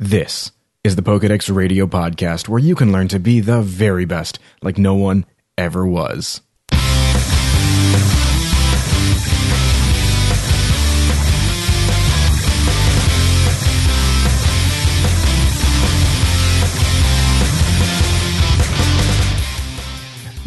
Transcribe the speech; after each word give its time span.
This 0.00 0.52
is 0.84 0.94
the 0.94 1.02
Pokedex 1.02 1.52
Radio 1.52 1.88
Podcast, 1.88 2.48
where 2.48 2.60
you 2.60 2.76
can 2.76 2.92
learn 2.92 3.08
to 3.08 3.18
be 3.18 3.40
the 3.40 3.62
very 3.62 4.04
best, 4.04 4.38
like 4.62 4.78
no 4.78 4.94
one 4.94 5.26
ever 5.56 5.84
was. 5.84 6.40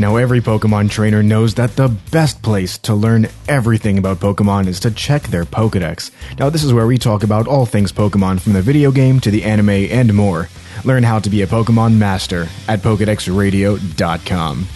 Now, 0.02 0.16
every 0.16 0.42
Pokemon 0.42 0.90
trainer 0.90 1.22
knows 1.22 1.54
that 1.54 1.76
the 1.76 1.88
best 2.10 2.42
place 2.42 2.80
to 2.80 2.96
learn 2.96 3.28
everything 3.48 4.00
about 4.00 4.18
Pokemon 4.18 4.66
is 4.66 4.80
to 4.80 4.90
check 4.90 5.22
their 5.28 5.46
Pokedex. 5.46 6.10
Now, 6.40 6.50
this 6.50 6.64
is 6.64 6.74
where 6.74 6.88
we 6.88 6.98
talk 6.98 7.22
about 7.22 7.48
all 7.48 7.68
things 7.68 7.92
Pokemon 7.92 8.42
from 8.42 8.54
the 8.54 8.64
video 8.64 8.90
game 8.92 9.20
to 9.20 9.30
the 9.30 9.44
anime 9.44 9.70
and 9.70 10.12
more. 10.16 10.50
Learn 10.86 11.04
how 11.04 11.20
to 11.20 11.30
be 11.30 11.44
a 11.44 11.48
Pokemon 11.48 12.00
master 12.00 12.48
at 12.68 12.80
PokedexRadio.com. 12.80 14.68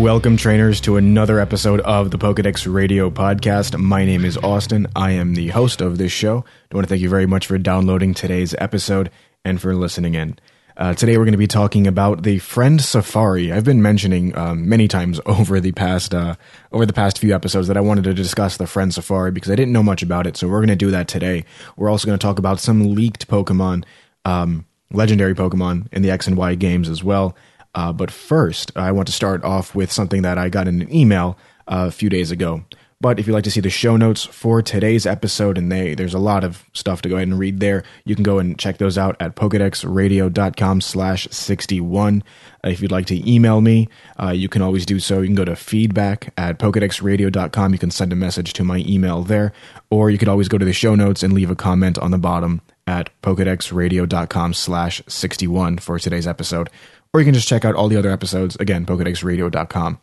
Welcome, 0.00 0.38
trainers, 0.38 0.80
to 0.82 0.96
another 0.96 1.38
episode 1.38 1.80
of 1.80 2.10
the 2.10 2.16
Pokedex 2.16 2.66
Radio 2.72 3.10
Podcast. 3.10 3.78
My 3.78 4.06
name 4.06 4.24
is 4.24 4.38
Austin. 4.38 4.86
I 4.96 5.10
am 5.10 5.34
the 5.34 5.48
host 5.48 5.82
of 5.82 5.98
this 5.98 6.10
show. 6.10 6.42
I 6.72 6.74
want 6.74 6.86
to 6.86 6.88
thank 6.88 7.02
you 7.02 7.10
very 7.10 7.26
much 7.26 7.46
for 7.46 7.58
downloading 7.58 8.14
today's 8.14 8.54
episode 8.56 9.10
and 9.44 9.60
for 9.60 9.74
listening 9.76 10.14
in. 10.14 10.38
Uh, 10.78 10.94
today, 10.94 11.18
we're 11.18 11.24
going 11.24 11.32
to 11.32 11.38
be 11.38 11.46
talking 11.46 11.86
about 11.86 12.22
the 12.22 12.38
Friend 12.38 12.80
Safari. 12.80 13.52
I've 13.52 13.64
been 13.64 13.82
mentioning 13.82 14.34
um, 14.38 14.66
many 14.70 14.88
times 14.88 15.20
over 15.26 15.60
the 15.60 15.72
past 15.72 16.14
uh, 16.14 16.36
over 16.72 16.86
the 16.86 16.94
past 16.94 17.18
few 17.18 17.34
episodes 17.34 17.68
that 17.68 17.76
I 17.76 17.82
wanted 17.82 18.04
to 18.04 18.14
discuss 18.14 18.56
the 18.56 18.66
Friend 18.66 18.94
Safari 18.94 19.32
because 19.32 19.50
I 19.50 19.54
didn't 19.54 19.74
know 19.74 19.82
much 19.82 20.02
about 20.02 20.26
it. 20.26 20.34
So 20.34 20.48
we're 20.48 20.60
going 20.60 20.68
to 20.68 20.76
do 20.76 20.90
that 20.92 21.08
today. 21.08 21.44
We're 21.76 21.90
also 21.90 22.06
going 22.06 22.18
to 22.18 22.26
talk 22.26 22.38
about 22.38 22.58
some 22.58 22.94
leaked 22.94 23.28
Pokemon, 23.28 23.84
um, 24.24 24.64
legendary 24.90 25.34
Pokemon 25.34 25.92
in 25.92 26.00
the 26.00 26.10
X 26.10 26.26
and 26.26 26.38
Y 26.38 26.54
games 26.54 26.88
as 26.88 27.04
well. 27.04 27.36
Uh, 27.74 27.92
but 27.92 28.10
first, 28.10 28.72
I 28.76 28.92
want 28.92 29.06
to 29.06 29.12
start 29.12 29.44
off 29.44 29.74
with 29.74 29.92
something 29.92 30.22
that 30.22 30.38
I 30.38 30.48
got 30.48 30.68
in 30.68 30.82
an 30.82 30.94
email 30.94 31.38
uh, 31.68 31.86
a 31.88 31.90
few 31.90 32.08
days 32.08 32.30
ago. 32.30 32.64
But 33.02 33.18
if 33.18 33.26
you'd 33.26 33.32
like 33.32 33.44
to 33.44 33.50
see 33.50 33.60
the 33.62 33.70
show 33.70 33.96
notes 33.96 34.26
for 34.26 34.60
today's 34.60 35.06
episode, 35.06 35.56
and 35.56 35.72
they, 35.72 35.94
there's 35.94 36.12
a 36.12 36.18
lot 36.18 36.44
of 36.44 36.66
stuff 36.74 37.00
to 37.00 37.08
go 37.08 37.16
ahead 37.16 37.28
and 37.28 37.38
read 37.38 37.58
there, 37.58 37.82
you 38.04 38.14
can 38.14 38.22
go 38.22 38.38
and 38.38 38.58
check 38.58 38.76
those 38.76 38.98
out 38.98 39.16
at 39.20 39.36
pokedexradio.com 39.36 40.82
slash 40.82 41.26
61. 41.30 42.22
Uh, 42.62 42.68
if 42.68 42.82
you'd 42.82 42.92
like 42.92 43.06
to 43.06 43.30
email 43.30 43.62
me, 43.62 43.88
uh, 44.22 44.32
you 44.32 44.50
can 44.50 44.60
always 44.60 44.84
do 44.84 45.00
so. 45.00 45.22
You 45.22 45.28
can 45.28 45.34
go 45.34 45.46
to 45.46 45.56
feedback 45.56 46.34
at 46.36 46.58
pokedexradio.com. 46.58 47.72
You 47.72 47.78
can 47.78 47.90
send 47.90 48.12
a 48.12 48.16
message 48.16 48.52
to 48.52 48.64
my 48.64 48.84
email 48.86 49.22
there, 49.22 49.54
or 49.88 50.10
you 50.10 50.18
could 50.18 50.28
always 50.28 50.48
go 50.48 50.58
to 50.58 50.66
the 50.66 50.74
show 50.74 50.94
notes 50.94 51.22
and 51.22 51.32
leave 51.32 51.50
a 51.50 51.56
comment 51.56 51.98
on 51.98 52.10
the 52.10 52.18
bottom 52.18 52.60
at 52.86 53.08
pokedexradio.com 53.22 54.52
slash 54.52 55.00
61 55.06 55.78
for 55.78 55.98
today's 55.98 56.26
episode 56.26 56.68
or 57.12 57.20
you 57.20 57.24
can 57.24 57.34
just 57.34 57.48
check 57.48 57.64
out 57.64 57.74
all 57.74 57.88
the 57.88 57.96
other 57.96 58.10
episodes. 58.10 58.56
Again 58.56 58.86
pokedexradio.com 58.86 60.00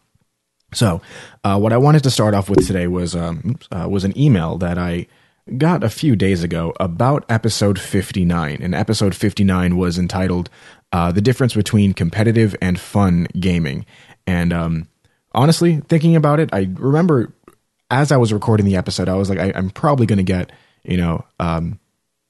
so 0.73 1.02
uh, 1.44 1.58
what 1.58 1.72
i 1.72 1.77
wanted 1.77 2.03
to 2.03 2.11
start 2.11 2.33
off 2.33 2.49
with 2.49 2.66
today 2.67 2.88
was 2.88 3.16
um, 3.16 3.58
uh, 3.72 3.88
was 3.89 4.03
an 4.03 4.17
email 4.17 4.58
that 4.58 4.77
i 4.77 5.08
got 5.58 5.83
a 5.83 5.89
few 5.89 6.16
days 6.16 6.44
ago 6.44 6.73
about 6.80 7.23
episode 7.30 7.80
59 7.80 8.59
and 8.61 8.76
episode 8.76 9.15
59 9.15 9.77
was 9.77 9.98
entitled 9.98 10.49
uh, 10.92 11.11
the 11.11 11.21
difference 11.21 11.54
between 11.54 11.93
competitive 11.93 12.55
and 12.61 12.80
fun 12.80 13.27
gaming. 13.39 13.86
And 14.26 14.52
um, 14.52 14.89
honestly 15.33 15.82
thinking 15.87 16.15
about 16.15 16.39
it 16.39 16.49
i 16.52 16.67
remember 16.73 17.33
as 17.92 18.11
i 18.11 18.17
was 18.17 18.33
recording 18.33 18.65
the 18.65 18.76
episode 18.76 19.08
i 19.08 19.15
was 19.15 19.30
like 19.30 19.39
I, 19.39 19.58
am 19.58 19.70
probably 19.70 20.05
going 20.05 20.17
to 20.17 20.23
get 20.23 20.52
you 20.83 20.98
know 20.98 21.23
um, 21.39 21.80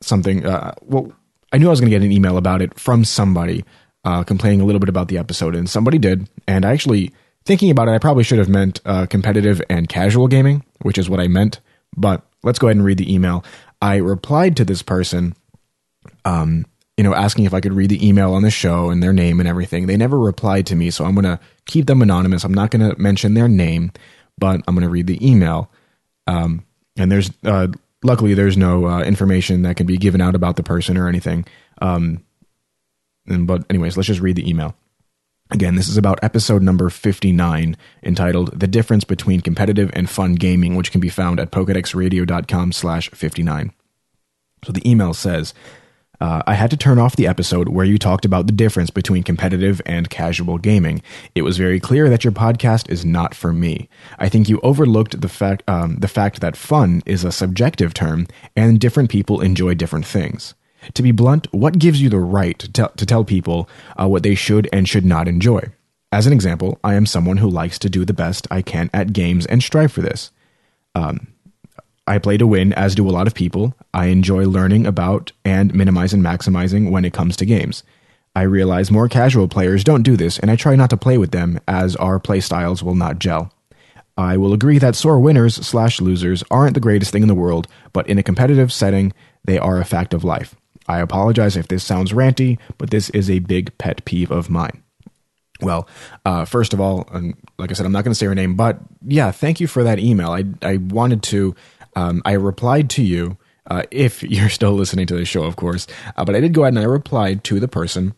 something 0.01 0.45
uh, 0.45 0.75
well 0.81 1.11
i 1.51 1.57
knew 1.57 1.67
i 1.67 1.69
was 1.69 1.79
going 1.79 1.89
to 1.89 1.97
get 1.97 2.05
an 2.05 2.11
email 2.11 2.37
about 2.37 2.61
it 2.61 2.77
from 2.79 3.05
somebody 3.05 3.63
uh, 4.07 4.23
complaining 4.23 4.61
a 4.61 4.65
little 4.65 4.79
bit 4.79 4.87
about 4.87 5.09
the 5.09 5.17
episode, 5.17 5.53
and 5.53 5.69
somebody 5.69 5.97
did. 5.97 6.29
And 6.47 6.63
I 6.63 6.71
actually, 6.71 7.11
thinking 7.43 7.69
about 7.69 7.89
it, 7.89 7.91
I 7.91 7.97
probably 7.97 8.23
should 8.23 8.39
have 8.39 8.47
meant 8.47 8.79
uh, 8.85 9.05
competitive 9.05 9.61
and 9.69 9.89
casual 9.89 10.29
gaming, 10.29 10.63
which 10.81 10.97
is 10.97 11.09
what 11.09 11.19
I 11.19 11.27
meant. 11.27 11.59
But 11.97 12.25
let's 12.41 12.57
go 12.57 12.67
ahead 12.67 12.77
and 12.77 12.85
read 12.85 12.99
the 12.99 13.13
email. 13.13 13.43
I 13.81 13.97
replied 13.97 14.55
to 14.57 14.65
this 14.65 14.81
person, 14.81 15.35
um, 16.23 16.65
you 16.95 17.03
know, 17.03 17.13
asking 17.13 17.45
if 17.45 17.53
I 17.53 17.59
could 17.59 17.73
read 17.73 17.89
the 17.89 18.07
email 18.07 18.33
on 18.33 18.43
the 18.43 18.49
show 18.49 18.89
and 18.89 19.03
their 19.03 19.11
name 19.11 19.41
and 19.41 19.49
everything. 19.49 19.87
They 19.87 19.97
never 19.97 20.17
replied 20.17 20.67
to 20.67 20.75
me, 20.75 20.89
so 20.89 21.03
I'm 21.03 21.13
going 21.13 21.25
to 21.25 21.39
keep 21.65 21.85
them 21.87 22.01
anonymous. 22.01 22.45
I'm 22.45 22.53
not 22.53 22.71
going 22.71 22.89
to 22.89 22.97
mention 22.97 23.33
their 23.33 23.49
name, 23.49 23.91
but 24.37 24.61
I'm 24.67 24.73
going 24.73 24.87
to 24.87 24.89
read 24.89 25.07
the 25.07 25.19
email. 25.29 25.69
Um, 26.27 26.63
and 26.95 27.11
there's, 27.11 27.29
uh, 27.43 27.67
luckily, 28.03 28.35
there's 28.35 28.55
no 28.55 28.87
uh, 28.87 29.01
information 29.01 29.63
that 29.63 29.75
can 29.75 29.85
be 29.85 29.97
given 29.97 30.21
out 30.21 30.33
about 30.33 30.55
the 30.55 30.63
person 30.63 30.95
or 30.95 31.09
anything. 31.09 31.43
Um, 31.81 32.23
but, 33.27 33.65
anyways, 33.69 33.97
let's 33.97 34.07
just 34.07 34.21
read 34.21 34.35
the 34.35 34.49
email. 34.49 34.75
Again, 35.49 35.75
this 35.75 35.87
is 35.87 35.97
about 35.97 36.19
episode 36.21 36.61
number 36.61 36.89
59, 36.89 37.77
entitled 38.03 38.59
The 38.59 38.67
Difference 38.67 39.05
Between 39.05 39.39
Competitive 39.39 39.89
and 39.93 40.09
Fun 40.09 40.35
Gaming, 40.35 40.75
which 40.75 40.91
can 40.91 40.99
be 40.99 41.09
found 41.09 41.39
at 41.39 41.51
pokedexradio.com 41.51 42.73
slash 42.73 43.09
59. 43.11 43.71
So 44.65 44.73
the 44.73 44.89
email 44.89 45.13
says, 45.13 45.53
uh, 46.19 46.41
I 46.47 46.55
had 46.55 46.71
to 46.71 46.77
turn 46.77 46.99
off 46.99 47.15
the 47.15 47.27
episode 47.27 47.69
where 47.69 47.85
you 47.85 47.97
talked 47.97 48.25
about 48.25 48.47
the 48.47 48.53
difference 48.53 48.89
between 48.89 49.23
competitive 49.23 49.81
and 49.85 50.09
casual 50.09 50.57
gaming. 50.57 51.01
It 51.35 51.43
was 51.43 51.57
very 51.57 51.79
clear 51.79 52.09
that 52.09 52.23
your 52.23 52.33
podcast 52.33 52.89
is 52.89 53.05
not 53.05 53.35
for 53.35 53.53
me. 53.53 53.87
I 54.17 54.27
think 54.27 54.49
you 54.49 54.59
overlooked 54.61 55.21
the 55.21 55.29
fact 55.29 55.63
um, 55.67 55.97
the 55.97 56.07
fact 56.07 56.41
that 56.41 56.57
fun 56.57 57.03
is 57.05 57.23
a 57.23 57.31
subjective 57.31 57.93
term, 57.93 58.27
and 58.55 58.79
different 58.79 59.11
people 59.11 59.41
enjoy 59.41 59.75
different 59.75 60.07
things. 60.07 60.55
To 60.93 61.03
be 61.03 61.11
blunt, 61.11 61.51
what 61.53 61.79
gives 61.79 62.01
you 62.01 62.09
the 62.09 62.19
right 62.19 62.57
to, 62.59 62.71
tell, 62.71 62.89
to 62.89 63.05
tell 63.05 63.23
people 63.23 63.69
uh, 63.99 64.07
what 64.07 64.23
they 64.23 64.35
should 64.35 64.69
and 64.71 64.87
should 64.87 65.05
not 65.05 65.27
enjoy? 65.27 65.61
As 66.11 66.25
an 66.25 66.33
example, 66.33 66.79
I 66.83 66.95
am 66.95 67.05
someone 67.05 67.37
who 67.37 67.49
likes 67.49 67.77
to 67.79 67.89
do 67.89 68.05
the 68.05 68.13
best 68.13 68.47
I 68.49 68.61
can 68.61 68.89
at 68.93 69.13
games 69.13 69.45
and 69.45 69.61
strive 69.61 69.91
for 69.91 70.01
this. 70.01 70.31
Um, 70.95 71.27
I 72.07 72.19
play 72.19 72.37
to 72.37 72.47
win, 72.47 72.71
as 72.73 72.95
do 72.95 73.07
a 73.07 73.11
lot 73.11 73.27
of 73.27 73.33
people. 73.33 73.75
I 73.93 74.05
enjoy 74.05 74.45
learning 74.45 74.87
about 74.87 75.33
and 75.43 75.75
minimizing 75.75 76.25
and 76.25 76.39
maximizing 76.39 76.89
when 76.89 77.03
it 77.03 77.13
comes 77.13 77.35
to 77.37 77.45
games. 77.45 77.83
I 78.33 78.43
realize 78.43 78.89
more 78.89 79.09
casual 79.09 79.49
players 79.49 79.83
don't 79.83 80.03
do 80.03 80.15
this, 80.15 80.39
and 80.39 80.49
I 80.49 80.55
try 80.55 80.77
not 80.77 80.89
to 80.91 80.97
play 80.97 81.17
with 81.17 81.31
them, 81.31 81.59
as 81.67 81.95
our 81.97 82.19
play 82.19 82.39
styles 82.39 82.81
will 82.81 82.95
not 82.95 83.19
gel. 83.19 83.51
I 84.17 84.37
will 84.37 84.53
agree 84.53 84.79
that 84.79 84.95
sore 84.95 85.19
winners 85.19 85.55
slash 85.55 85.99
losers 85.99 86.43
aren't 86.49 86.73
the 86.73 86.79
greatest 86.79 87.11
thing 87.11 87.23
in 87.23 87.27
the 87.27 87.35
world, 87.35 87.67
but 87.91 88.07
in 88.07 88.17
a 88.17 88.23
competitive 88.23 88.71
setting, 88.71 89.11
they 89.43 89.57
are 89.57 89.79
a 89.79 89.85
fact 89.85 90.13
of 90.13 90.23
life. 90.23 90.55
I 90.87 90.99
apologize 90.99 91.57
if 91.57 91.67
this 91.67 91.83
sounds 91.83 92.13
ranty, 92.13 92.57
but 92.77 92.89
this 92.89 93.09
is 93.11 93.29
a 93.29 93.39
big 93.39 93.77
pet 93.77 94.05
peeve 94.05 94.31
of 94.31 94.49
mine. 94.49 94.83
Well, 95.61 95.87
uh, 96.25 96.45
first 96.45 96.73
of 96.73 96.79
all, 96.79 97.07
and 97.11 97.35
like 97.57 97.71
I 97.71 97.73
said, 97.73 97.85
I'm 97.85 97.91
not 97.91 98.03
going 98.03 98.11
to 98.11 98.15
say 98.15 98.27
her 98.27 98.35
name, 98.35 98.55
but 98.55 98.79
yeah, 99.05 99.31
thank 99.31 99.59
you 99.59 99.67
for 99.67 99.83
that 99.83 99.99
email. 99.99 100.31
I 100.31 100.45
I 100.61 100.77
wanted 100.77 101.23
to, 101.23 101.55
um, 101.95 102.21
I 102.25 102.33
replied 102.33 102.89
to 102.91 103.03
you. 103.03 103.37
Uh, 103.69 103.83
if 103.91 104.23
you're 104.31 104.49
still 104.49 104.73
listening 104.73 105.07
to 105.07 105.15
the 105.15 105.25
show, 105.25 105.43
of 105.43 105.55
course, 105.55 105.87
uh, 106.15 106.23
but 106.23 106.35
I 106.35 106.39
did 106.39 106.53
go 106.53 106.63
ahead 106.63 106.73
and 106.73 106.79
I 106.79 106.85
replied 106.85 107.43
to 107.45 107.59
the 107.59 107.67
person, 107.67 108.13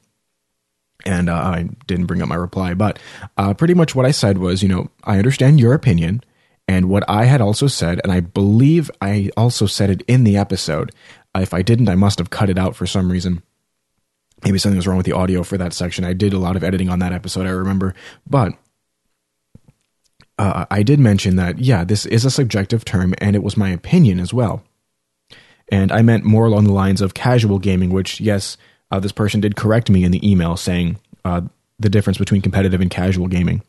and 1.05 1.29
uh, 1.29 1.33
I 1.33 1.69
didn't 1.87 2.05
bring 2.05 2.21
up 2.21 2.27
my 2.27 2.35
reply. 2.35 2.73
But 2.73 2.99
uh, 3.37 3.53
pretty 3.53 3.73
much 3.73 3.95
what 3.95 4.05
I 4.05 4.11
said 4.11 4.37
was, 4.37 4.61
you 4.61 4.69
know, 4.69 4.89
I 5.03 5.17
understand 5.17 5.59
your 5.59 5.73
opinion, 5.73 6.21
and 6.67 6.87
what 6.87 7.03
I 7.09 7.25
had 7.25 7.41
also 7.41 7.65
said, 7.65 7.99
and 8.03 8.11
I 8.11 8.19
believe 8.19 8.91
I 9.01 9.31
also 9.35 9.65
said 9.65 9.89
it 9.89 10.03
in 10.07 10.23
the 10.23 10.37
episode, 10.37 10.91
if 11.35 11.53
I 11.53 11.61
didn't, 11.61 11.89
I 11.89 11.95
must 11.95 12.19
have 12.19 12.29
cut 12.29 12.49
it 12.49 12.57
out 12.57 12.75
for 12.75 12.87
some 12.87 13.11
reason. 13.11 13.43
Maybe 14.43 14.57
something 14.57 14.77
was 14.77 14.87
wrong 14.87 14.97
with 14.97 15.05
the 15.05 15.13
audio 15.13 15.43
for 15.43 15.57
that 15.57 15.73
section. 15.73 16.05
I 16.05 16.13
did 16.13 16.33
a 16.33 16.39
lot 16.39 16.55
of 16.55 16.63
editing 16.63 16.89
on 16.89 16.99
that 16.99 17.13
episode, 17.13 17.45
I 17.45 17.51
remember. 17.51 17.93
But 18.25 18.53
uh, 20.37 20.65
I 20.71 20.83
did 20.83 20.99
mention 20.99 21.35
that, 21.35 21.59
yeah, 21.59 21.83
this 21.83 22.05
is 22.05 22.23
a 22.23 22.31
subjective 22.31 22.85
term, 22.85 23.13
and 23.19 23.35
it 23.35 23.43
was 23.43 23.57
my 23.57 23.69
opinion 23.69 24.19
as 24.19 24.33
well. 24.33 24.63
And 25.71 25.91
I 25.91 26.01
meant 26.01 26.23
more 26.23 26.45
along 26.45 26.63
the 26.63 26.73
lines 26.73 27.01
of 27.01 27.13
casual 27.13 27.59
gaming, 27.59 27.91
which, 27.91 28.21
yes, 28.21 28.57
uh, 28.91 28.99
this 28.99 29.11
person 29.11 29.41
did 29.41 29.55
correct 29.55 29.89
me 29.89 30.03
in 30.03 30.11
the 30.11 30.29
email 30.29 30.55
saying 30.57 30.97
uh, 31.25 31.41
the 31.77 31.89
difference 31.89 32.17
between 32.17 32.41
competitive 32.41 32.81
and 32.81 32.89
casual 32.89 33.27
gaming. 33.27 33.61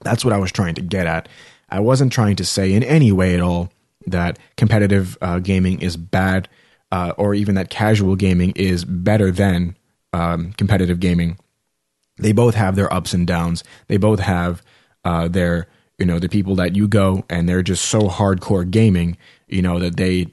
That's 0.00 0.24
what 0.24 0.32
I 0.32 0.38
was 0.38 0.52
trying 0.52 0.74
to 0.76 0.82
get 0.82 1.06
at. 1.06 1.28
I 1.68 1.80
wasn't 1.80 2.12
trying 2.12 2.36
to 2.36 2.44
say 2.44 2.72
in 2.72 2.82
any 2.82 3.12
way 3.12 3.34
at 3.34 3.40
all 3.40 3.70
that 4.06 4.38
competitive 4.56 5.18
uh, 5.20 5.40
gaming 5.40 5.82
is 5.82 5.96
bad 5.96 6.48
uh, 6.90 7.12
or 7.16 7.34
even 7.34 7.54
that 7.54 7.70
casual 7.70 8.16
gaming 8.16 8.52
is 8.56 8.84
better 8.84 9.30
than 9.30 9.76
um, 10.12 10.52
competitive 10.54 11.00
gaming. 11.00 11.38
they 12.18 12.32
both 12.32 12.54
have 12.54 12.76
their 12.76 12.92
ups 12.92 13.14
and 13.14 13.26
downs. 13.26 13.64
They 13.86 13.96
both 13.96 14.20
have 14.20 14.62
uh, 15.04 15.28
their, 15.28 15.68
you 15.98 16.06
know, 16.06 16.18
the 16.18 16.28
people 16.28 16.56
that 16.56 16.76
you 16.76 16.88
go 16.88 17.24
and 17.30 17.48
they're 17.48 17.62
just 17.62 17.84
so 17.84 18.08
hardcore 18.08 18.68
gaming, 18.68 19.16
you 19.46 19.62
know, 19.62 19.78
that 19.78 19.96
they 19.96 20.26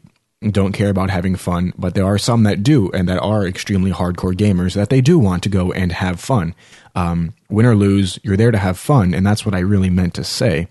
don't 0.52 0.74
care 0.74 0.90
about 0.90 1.10
having 1.10 1.36
fun. 1.36 1.74
But 1.78 1.96
there 1.96 2.06
are 2.06 2.18
some 2.18 2.44
that 2.44 2.64
do 2.64 2.92
and 2.92 3.08
that 3.08 3.20
are 3.20 3.46
extremely 3.46 3.92
hardcore 3.92 4.34
gamers 4.34 4.74
that 4.74 4.90
they 4.90 5.02
do 5.02 5.18
want 5.20 5.44
to 5.44 5.50
go 5.50 5.72
and 5.72 5.92
have 5.92 6.20
fun. 6.20 6.56
Um, 6.96 7.34
win 7.50 7.66
or 7.66 7.76
lose, 7.76 8.20
you're 8.24 8.38
there 8.38 8.52
to 8.52 8.58
have 8.58 8.78
fun. 8.78 9.14
And 9.14 9.26
that's 9.26 9.46
what 9.46 9.56
I 9.56 9.60
really 9.60 9.90
meant 9.90 10.14
to 10.16 10.24
say. 10.24 10.68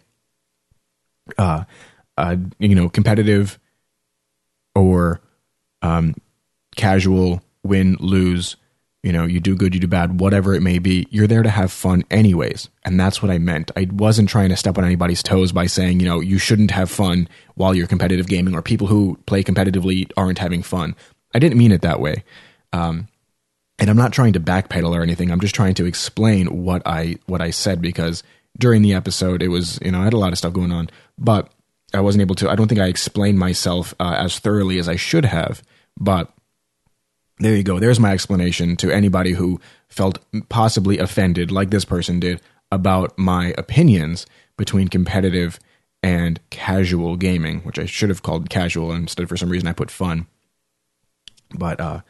Uh, 1.38 1.64
uh, 2.16 2.36
you 2.58 2.74
know, 2.74 2.88
competitive 2.88 3.58
or 4.74 5.20
um, 5.84 6.14
casual 6.74 7.42
win, 7.62 7.96
lose 8.00 8.56
you 9.04 9.12
know, 9.12 9.26
you 9.26 9.38
do 9.38 9.54
good, 9.54 9.74
you 9.74 9.80
do 9.80 9.86
bad, 9.86 10.18
whatever 10.18 10.54
it 10.54 10.62
may 10.62 10.78
be, 10.78 11.06
you're 11.10 11.26
there 11.26 11.42
to 11.42 11.50
have 11.50 11.70
fun 11.70 12.04
anyways. 12.10 12.70
And 12.86 12.98
that's 12.98 13.20
what 13.20 13.30
I 13.30 13.36
meant. 13.36 13.70
I 13.76 13.86
wasn't 13.92 14.30
trying 14.30 14.48
to 14.48 14.56
step 14.56 14.78
on 14.78 14.84
anybody's 14.84 15.22
toes 15.22 15.52
by 15.52 15.66
saying, 15.66 16.00
you 16.00 16.06
know, 16.06 16.20
you 16.20 16.38
shouldn't 16.38 16.70
have 16.70 16.90
fun 16.90 17.28
while 17.54 17.74
you're 17.74 17.86
competitive 17.86 18.28
gaming 18.28 18.54
or 18.54 18.62
people 18.62 18.86
who 18.86 19.18
play 19.26 19.44
competitively 19.44 20.10
aren't 20.16 20.38
having 20.38 20.62
fun. 20.62 20.96
I 21.34 21.38
didn't 21.38 21.58
mean 21.58 21.70
it 21.70 21.82
that 21.82 22.00
way. 22.00 22.24
Um, 22.72 23.08
and 23.78 23.90
I'm 23.90 23.96
not 23.98 24.14
trying 24.14 24.32
to 24.32 24.40
backpedal 24.40 24.96
or 24.96 25.02
anything. 25.02 25.30
I'm 25.30 25.40
just 25.40 25.54
trying 25.54 25.74
to 25.74 25.84
explain 25.84 26.64
what 26.64 26.80
I 26.86 27.18
what 27.26 27.42
I 27.42 27.50
said 27.50 27.82
because 27.82 28.22
during 28.58 28.80
the 28.80 28.94
episode 28.94 29.42
it 29.42 29.48
was, 29.48 29.78
you 29.84 29.90
know, 29.90 30.00
I 30.00 30.04
had 30.04 30.14
a 30.14 30.18
lot 30.18 30.32
of 30.32 30.38
stuff 30.38 30.54
going 30.54 30.72
on, 30.72 30.88
but 31.18 31.52
I 31.92 32.00
wasn't 32.00 32.22
able 32.22 32.36
to 32.36 32.48
I 32.48 32.54
don't 32.54 32.68
think 32.68 32.80
I 32.80 32.86
explained 32.86 33.38
myself 33.38 33.92
uh, 34.00 34.14
as 34.16 34.38
thoroughly 34.38 34.78
as 34.78 34.88
I 34.88 34.96
should 34.96 35.26
have, 35.26 35.62
but 35.98 36.32
there 37.38 37.56
you 37.56 37.62
go. 37.62 37.78
There's 37.78 38.00
my 38.00 38.12
explanation 38.12 38.76
to 38.76 38.90
anybody 38.90 39.32
who 39.32 39.60
felt 39.88 40.18
possibly 40.48 40.98
offended, 40.98 41.50
like 41.50 41.70
this 41.70 41.84
person 41.84 42.20
did, 42.20 42.40
about 42.70 43.16
my 43.18 43.54
opinions 43.58 44.26
between 44.56 44.88
competitive 44.88 45.58
and 46.02 46.38
casual 46.50 47.16
gaming, 47.16 47.60
which 47.60 47.78
I 47.78 47.86
should 47.86 48.08
have 48.08 48.22
called 48.22 48.50
casual 48.50 48.92
instead. 48.92 49.28
For 49.28 49.36
some 49.36 49.48
reason, 49.48 49.68
I 49.68 49.72
put 49.72 49.90
fun. 49.90 50.26
But 51.56 51.80
uh, 51.80 52.00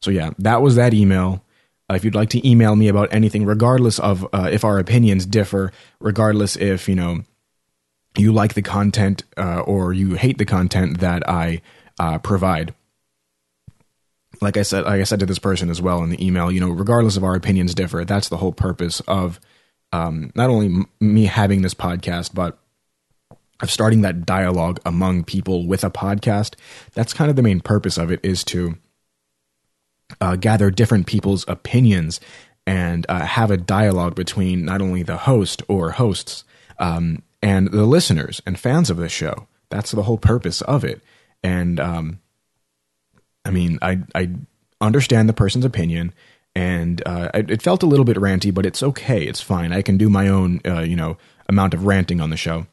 so 0.00 0.10
yeah, 0.10 0.30
that 0.38 0.62
was 0.62 0.76
that 0.76 0.94
email. 0.94 1.44
Uh, 1.90 1.94
if 1.94 2.04
you'd 2.04 2.14
like 2.14 2.30
to 2.30 2.48
email 2.48 2.76
me 2.76 2.88
about 2.88 3.12
anything, 3.12 3.44
regardless 3.44 3.98
of 3.98 4.26
uh, 4.32 4.48
if 4.50 4.64
our 4.64 4.78
opinions 4.78 5.26
differ, 5.26 5.72
regardless 6.00 6.56
if 6.56 6.88
you 6.88 6.94
know 6.94 7.22
you 8.16 8.32
like 8.32 8.54
the 8.54 8.62
content 8.62 9.24
uh, 9.36 9.60
or 9.60 9.92
you 9.92 10.14
hate 10.14 10.38
the 10.38 10.44
content 10.44 11.00
that 11.00 11.28
I 11.28 11.62
uh, 11.98 12.18
provide, 12.18 12.74
like 14.42 14.56
I 14.56 14.62
said, 14.62 14.84
like 14.84 15.00
I 15.00 15.04
said 15.04 15.20
to 15.20 15.26
this 15.26 15.38
person 15.38 15.70
as 15.70 15.80
well 15.80 16.02
in 16.02 16.10
the 16.10 16.24
email, 16.24 16.50
you 16.50 16.60
know, 16.60 16.70
regardless 16.70 17.16
of 17.16 17.24
our 17.24 17.34
opinions 17.34 17.74
differ, 17.74 18.04
that's 18.04 18.28
the 18.28 18.36
whole 18.36 18.52
purpose 18.52 19.00
of 19.06 19.40
um, 19.92 20.32
not 20.34 20.50
only 20.50 20.66
m- 20.66 20.86
me 21.00 21.26
having 21.26 21.62
this 21.62 21.74
podcast, 21.74 22.34
but 22.34 22.58
of 23.60 23.70
starting 23.70 24.00
that 24.02 24.26
dialogue 24.26 24.80
among 24.84 25.22
people 25.22 25.66
with 25.66 25.84
a 25.84 25.90
podcast. 25.90 26.54
That's 26.94 27.14
kind 27.14 27.30
of 27.30 27.36
the 27.36 27.42
main 27.42 27.60
purpose 27.60 27.96
of 27.96 28.10
it 28.10 28.18
is 28.24 28.42
to 28.44 28.76
uh, 30.20 30.36
gather 30.36 30.70
different 30.70 31.06
people's 31.06 31.44
opinions 31.46 32.20
and 32.66 33.06
uh, 33.08 33.24
have 33.24 33.50
a 33.50 33.56
dialogue 33.56 34.16
between 34.16 34.64
not 34.64 34.82
only 34.82 35.02
the 35.04 35.16
host 35.18 35.62
or 35.68 35.92
hosts 35.92 36.44
um, 36.78 37.22
and 37.40 37.70
the 37.70 37.84
listeners 37.84 38.42
and 38.44 38.58
fans 38.58 38.90
of 38.90 38.96
the 38.96 39.08
show. 39.08 39.46
That's 39.70 39.92
the 39.92 40.02
whole 40.02 40.18
purpose 40.18 40.60
of 40.62 40.84
it. 40.84 41.00
And 41.42 41.78
um, 41.78 42.20
I 43.44 43.50
mean, 43.50 43.78
I 43.82 44.00
I 44.14 44.30
understand 44.80 45.28
the 45.28 45.34
person's 45.34 45.64
opinion, 45.64 46.12
and 46.54 47.02
uh, 47.06 47.30
it, 47.34 47.62
felt 47.62 47.82
a 47.82 47.86
little 47.86 48.04
bit 48.04 48.16
ranty, 48.16 48.52
but 48.52 48.66
it's 48.66 48.82
okay. 48.82 49.24
It's 49.24 49.40
fine. 49.40 49.72
I 49.72 49.82
can 49.82 49.96
do 49.96 50.10
my 50.10 50.28
own, 50.28 50.60
uh, 50.66 50.80
you 50.80 50.96
know, 50.96 51.16
amount 51.48 51.74
of 51.74 51.86
ranting 51.86 52.20
on 52.20 52.30
the 52.30 52.36
show. 52.36 52.66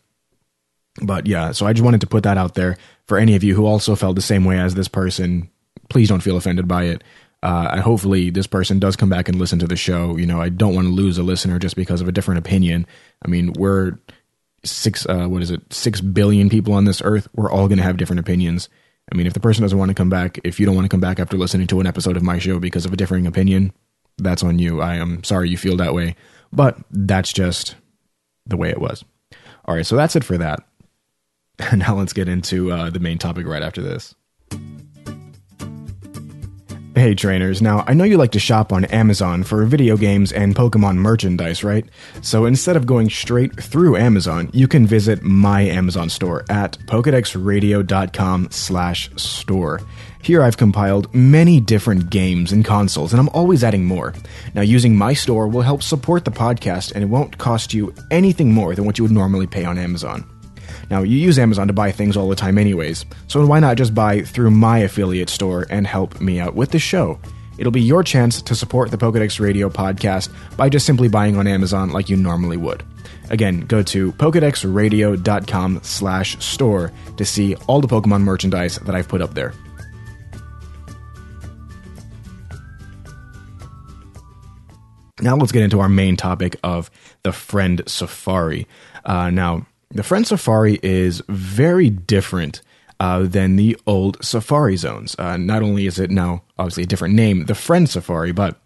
But 1.02 1.28
yeah, 1.28 1.52
so 1.52 1.66
I 1.66 1.74
just 1.74 1.86
wanted 1.86 2.02
to 2.02 2.08
put 2.08 2.24
that 2.24 2.38
out 2.38 2.56
there 2.56 2.78
for 3.08 3.18
any 3.18 3.36
of 3.36 3.44
you 3.44 3.56
who 3.56 3.66
also 3.66 3.96
felt 3.96 4.16
the 4.16 4.22
same 4.22 4.44
way 4.44 4.60
as 4.60 4.76
this 4.76 4.88
person. 4.88 5.50
Please 5.90 6.10
don't 6.10 6.22
feel 6.22 6.38
offended 6.38 6.68
by 6.68 6.84
it. 6.86 7.04
Uh, 7.42 7.80
hopefully, 7.82 8.30
this 8.30 8.48
person 8.48 8.80
does 8.80 8.98
come 8.98 9.10
back 9.10 9.30
and 9.30 9.40
listen 9.40 9.60
to 9.60 9.68
the 9.68 9.78
show. 9.78 10.18
You 10.18 10.26
know, 10.26 10.42
I 10.42 10.50
don't 10.50 10.76
want 10.76 10.88
to 10.88 10.94
lose 10.94 11.18
a 11.18 11.24
listener 11.24 11.58
just 11.58 11.78
because 11.78 12.02
of 12.02 12.08
a 12.08 12.12
different 12.12 12.40
opinion. 12.40 12.86
I 13.24 13.30
mean, 13.30 13.54
we're 13.54 13.98
six, 14.66 15.06
uh, 15.06 15.28
what 15.28 15.42
is 15.42 15.52
it, 15.52 15.72
six 15.72 16.02
billion 16.02 16.50
people 16.50 16.74
on 16.74 16.84
this 16.84 17.02
earth. 17.02 17.30
We're 17.34 17.50
all 17.50 17.70
going 17.70 17.78
to 17.78 17.84
have 17.84 17.96
different 17.96 18.20
opinions 18.20 18.68
I 19.12 19.16
mean, 19.16 19.28
if 19.28 19.34
the 19.34 19.40
person 19.40 19.64
doesn't 19.64 19.78
want 19.78 19.90
to 19.90 19.96
come 19.96 20.10
back, 20.10 20.40
if 20.44 20.60
you 20.60 20.66
don't 20.66 20.76
want 20.76 20.86
to 20.86 20.90
come 20.90 21.00
back 21.00 21.20
after 21.20 21.38
listening 21.38 21.68
to 21.68 21.80
an 21.80 21.88
episode 21.88 22.16
of 22.16 22.24
my 22.24 22.38
show 22.38 22.60
because 22.60 22.86
of 22.86 22.94
a 22.94 22.98
differing 22.98 23.26
opinion, 23.26 23.74
that's 24.18 24.44
on 24.44 24.60
you. 24.60 24.82
I 24.82 24.96
am 24.96 25.24
sorry 25.24 25.50
you 25.50 25.58
feel 25.58 25.78
that 25.78 25.94
way, 25.94 26.16
but 26.52 26.78
that's 26.92 27.34
just 27.34 27.76
the 28.46 28.58
way 28.58 28.70
it 28.70 28.80
was. 28.80 29.04
All 29.66 29.76
right, 29.76 29.86
so 29.86 29.96
that's 29.96 30.16
it 30.16 30.24
for 30.24 30.38
that. 30.38 30.64
now 31.76 31.96
let's 31.96 32.14
get 32.14 32.30
into 32.30 32.72
uh, 32.72 32.90
the 32.90 33.00
main 33.00 33.18
topic 33.18 33.46
right 33.48 33.64
after 33.64 33.82
this. 33.82 34.16
Hey 37.00 37.16
trainers, 37.16 37.62
now 37.62 37.86
I 37.88 37.94
know 37.94 38.04
you 38.04 38.18
like 38.18 38.34
to 38.34 38.40
shop 38.40 38.74
on 38.74 38.84
Amazon 38.84 39.44
for 39.44 39.64
video 39.64 39.96
games 39.96 40.34
and 40.34 40.54
Pokemon 40.54 40.98
merchandise, 40.98 41.64
right? 41.64 41.86
So 42.22 42.46
instead 42.46 42.76
of 42.76 42.86
going 42.86 43.10
straight 43.10 43.56
through 43.56 43.96
Amazon, 43.96 44.50
you 44.52 44.68
can 44.68 44.86
visit 44.86 45.24
my 45.24 45.62
Amazon 45.62 46.10
store 46.10 46.44
at 46.50 46.78
pokedexradio.com 46.88 48.50
slash 48.52 49.10
store. 49.16 49.80
Here 50.22 50.44
I've 50.44 50.58
compiled 50.58 51.16
many 51.16 51.62
different 51.62 52.10
games 52.10 52.52
and 52.52 52.66
consoles, 52.66 53.14
and 53.14 53.22
I'm 53.22 53.30
always 53.30 53.64
adding 53.64 53.86
more. 53.86 54.14
Now 54.54 54.62
using 54.62 54.94
my 54.94 55.14
store 55.14 55.48
will 55.48 55.62
help 55.62 55.82
support 55.82 56.26
the 56.26 56.32
podcast 56.32 56.92
and 56.92 57.02
it 57.02 57.08
won't 57.08 57.38
cost 57.38 57.74
you 57.74 57.94
anything 58.12 58.54
more 58.54 58.76
than 58.76 58.84
what 58.84 58.98
you 58.98 59.06
would 59.06 59.14
normally 59.14 59.48
pay 59.48 59.64
on 59.64 59.78
Amazon. 59.78 60.30
Now, 60.90 61.04
you 61.04 61.18
use 61.18 61.38
Amazon 61.38 61.68
to 61.68 61.74
buy 61.74 61.92
things 61.92 62.18
all 62.18 62.30
the 62.30 62.36
time, 62.36 62.58
anyways, 62.58 63.06
so 63.28 63.46
why 63.46 63.60
not 63.60 63.78
just 63.78 63.94
buy 63.94 64.22
through 64.22 64.52
my 64.52 64.80
affiliate 64.80 65.30
store 65.30 65.68
and 65.70 65.86
help 65.86 66.20
me 66.20 66.40
out 66.40 66.56
with 66.56 66.72
the 66.72 66.80
show? 66.80 67.20
It'll 67.60 67.72
be 67.72 67.82
your 67.82 68.04
chance 68.04 68.42
to 68.44 68.56
support 68.56 68.90
the 68.90 68.98
Pokedex 68.98 69.40
Radio 69.40 69.70
podcast 69.70 70.30
by 70.56 70.70
just 70.70 70.86
simply 70.86 71.10
buying 71.10 71.36
on 71.36 71.46
Amazon 71.46 71.92
like 71.92 72.10
you 72.10 72.16
normally 72.16 72.58
would. 72.58 72.84
Again, 73.30 73.62
go 73.62 73.84
to 73.84 74.12
pokedexradio.com 74.14 75.82
slash 75.84 76.44
store 76.44 76.92
to 77.18 77.26
see 77.26 77.56
all 77.68 77.82
the 77.82 77.88
Pokemon 77.88 78.22
merchandise 78.22 78.78
that 78.78 78.96
I've 78.96 79.08
put 79.08 79.22
up 79.22 79.34
there. 79.34 79.54
Now 85.22 85.36
let's 85.36 85.52
get 85.52 85.64
into 85.64 85.82
our 85.82 85.90
main 85.90 86.16
topic 86.16 86.56
of 86.64 86.90
the 87.24 87.34
Friend 87.34 87.82
Safari. 87.86 88.68
Uh, 89.04 89.30
now, 89.30 89.66
the 89.92 90.04
Friend 90.04 90.26
Safari 90.26 90.80
is 90.84 91.22
very 91.28 91.90
different 91.90 92.62
uh, 93.00 93.24
than 93.24 93.56
the 93.56 93.78
old 93.88 94.24
Safari 94.24 94.76
zones. 94.76 95.16
Uh, 95.18 95.38
not 95.38 95.64
only 95.64 95.88
is 95.88 96.00
it 96.00 96.12
now 96.12 96.44
obviously 96.58 96.84
a 96.84 96.88
different 96.88 97.16
name, 97.16 97.46
the 97.46 97.56
Friend 97.56 97.90
Safari, 97.90 98.32
but 98.32 98.60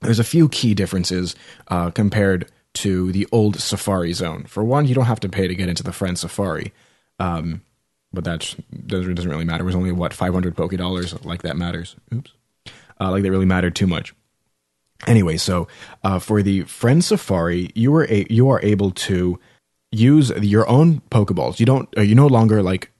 there's 0.00 0.18
a 0.18 0.24
few 0.24 0.48
key 0.48 0.74
differences 0.74 1.36
uh, 1.68 1.90
compared 1.90 2.50
to 2.72 3.12
the 3.12 3.26
old 3.32 3.60
Safari 3.60 4.12
zone. 4.12 4.44
For 4.44 4.64
one, 4.64 4.86
you 4.86 4.94
don't 4.94 5.04
have 5.06 5.20
to 5.20 5.28
pay 5.28 5.46
to 5.48 5.54
get 5.54 5.68
into 5.68 5.82
the 5.82 5.92
Friend 5.92 6.18
Safari. 6.18 6.72
Um, 7.18 7.62
but 8.12 8.24
that 8.24 8.56
doesn't 8.86 9.28
really 9.28 9.44
matter. 9.44 9.62
It 9.62 9.66
was 9.66 9.76
only 9.76 9.92
what 9.92 10.12
500 10.14 10.56
Poke 10.56 10.76
dollars. 10.76 11.22
Like 11.24 11.42
that 11.42 11.56
matters. 11.56 11.96
Oops. 12.14 12.32
Uh, 13.00 13.10
like 13.10 13.22
that 13.22 13.30
really 13.30 13.46
mattered 13.46 13.74
too 13.76 13.86
much. 13.86 14.14
Anyway, 15.06 15.36
so 15.36 15.68
uh, 16.04 16.18
for 16.18 16.42
the 16.42 16.62
Friend 16.62 17.04
Safari, 17.04 17.70
you 17.74 17.92
were 17.92 18.04
a- 18.10 18.26
you 18.28 18.48
are 18.50 18.60
able 18.62 18.90
to 18.92 19.38
use 19.92 20.30
your 20.30 20.68
own 20.68 21.00
Pokeballs. 21.10 21.60
You 21.60 21.66
don't. 21.66 21.88
Uh, 21.96 22.02
you 22.02 22.14
no 22.14 22.26
longer 22.26 22.62
like 22.62 22.90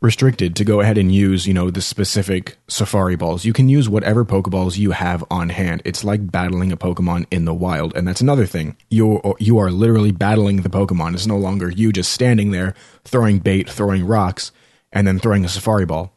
restricted 0.00 0.56
to 0.56 0.64
go 0.64 0.80
ahead 0.80 0.98
and 0.98 1.14
use 1.14 1.46
you 1.46 1.54
know 1.54 1.70
the 1.70 1.80
specific 1.80 2.56
Safari 2.68 3.16
balls. 3.16 3.44
You 3.44 3.52
can 3.52 3.68
use 3.68 3.88
whatever 3.88 4.24
Pokeballs 4.24 4.76
you 4.76 4.90
have 4.90 5.24
on 5.30 5.48
hand. 5.48 5.82
It's 5.84 6.04
like 6.04 6.30
battling 6.30 6.72
a 6.72 6.76
Pokemon 6.76 7.26
in 7.30 7.44
the 7.44 7.54
wild, 7.54 7.96
and 7.96 8.06
that's 8.06 8.20
another 8.20 8.46
thing. 8.46 8.76
You 8.90 9.36
you 9.38 9.58
are 9.58 9.70
literally 9.70 10.12
battling 10.12 10.62
the 10.62 10.68
Pokemon. 10.68 11.14
It's 11.14 11.26
no 11.26 11.38
longer 11.38 11.70
you 11.70 11.92
just 11.92 12.12
standing 12.12 12.50
there 12.50 12.74
throwing 13.04 13.38
bait, 13.38 13.70
throwing 13.70 14.04
rocks, 14.04 14.52
and 14.92 15.06
then 15.06 15.18
throwing 15.18 15.44
a 15.44 15.48
Safari 15.48 15.86
ball. 15.86 16.12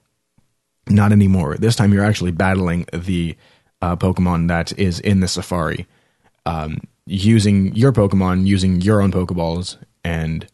Not 0.88 1.12
anymore. 1.12 1.55
This 1.55 1.75
time 1.75 1.94
you're 1.94 2.03
actually 2.03 2.32
battling 2.32 2.86
the 2.94 3.36
uh, 3.82 3.96
Pokemon 3.96 4.50
that 4.50 4.77
is 4.77 5.00
in 5.00 5.20
the 5.20 5.27
Safari. 5.27 5.88
Um, 6.46 6.79
using 7.08 7.75
your 7.75 7.91
Pokemon, 7.91 8.46
using 8.46 8.82
your 8.82 9.01
own 9.01 9.12
Pokeballs, 9.12 9.77
and 10.05 10.47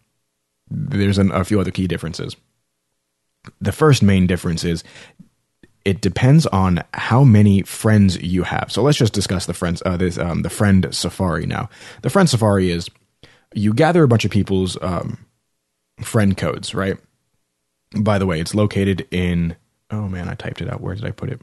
there's 0.70 1.18
an, 1.18 1.32
a 1.32 1.44
few 1.44 1.60
other 1.60 1.72
key 1.72 1.86
differences. 1.86 2.36
The 3.60 3.74
first 3.74 4.02
main 4.02 4.26
difference 4.26 4.64
is 4.64 4.84
it 5.84 6.00
depends 6.02 6.46
on 6.48 6.84
how 6.94 7.24
many 7.24 7.64
friends 7.64 8.22
you 8.22 8.44
have. 8.44 8.72
So 8.72 8.82
let's 8.82 8.98
just 8.98 9.14
discuss 9.14 9.46
the 9.48 9.54
friends, 9.54 9.84
uh, 9.86 9.98
this, 9.98 10.18
um, 10.18 10.44
the 10.44 10.50
friend 10.50 10.88
safari 10.92 11.46
now. 11.46 11.70
The 12.02 12.10
friend 12.10 12.30
safari 12.30 12.72
is 12.72 12.90
you 13.54 13.74
gather 13.74 14.04
a 14.04 14.08
bunch 14.08 14.24
of 14.24 14.32
people's 14.32 14.78
um, 14.82 15.18
friend 16.02 16.38
codes, 16.38 16.74
right? 16.74 16.98
By 17.98 18.20
the 18.20 18.26
way, 18.26 18.40
it's 18.40 18.56
located 18.56 19.08
in. 19.12 19.58
Oh 19.90 20.08
man, 20.08 20.30
I 20.30 20.36
typed 20.36 20.62
it 20.62 20.72
out. 20.72 20.80
Where 20.80 20.96
did 20.96 21.04
I 21.04 21.12
put 21.12 21.30
it? 21.30 21.42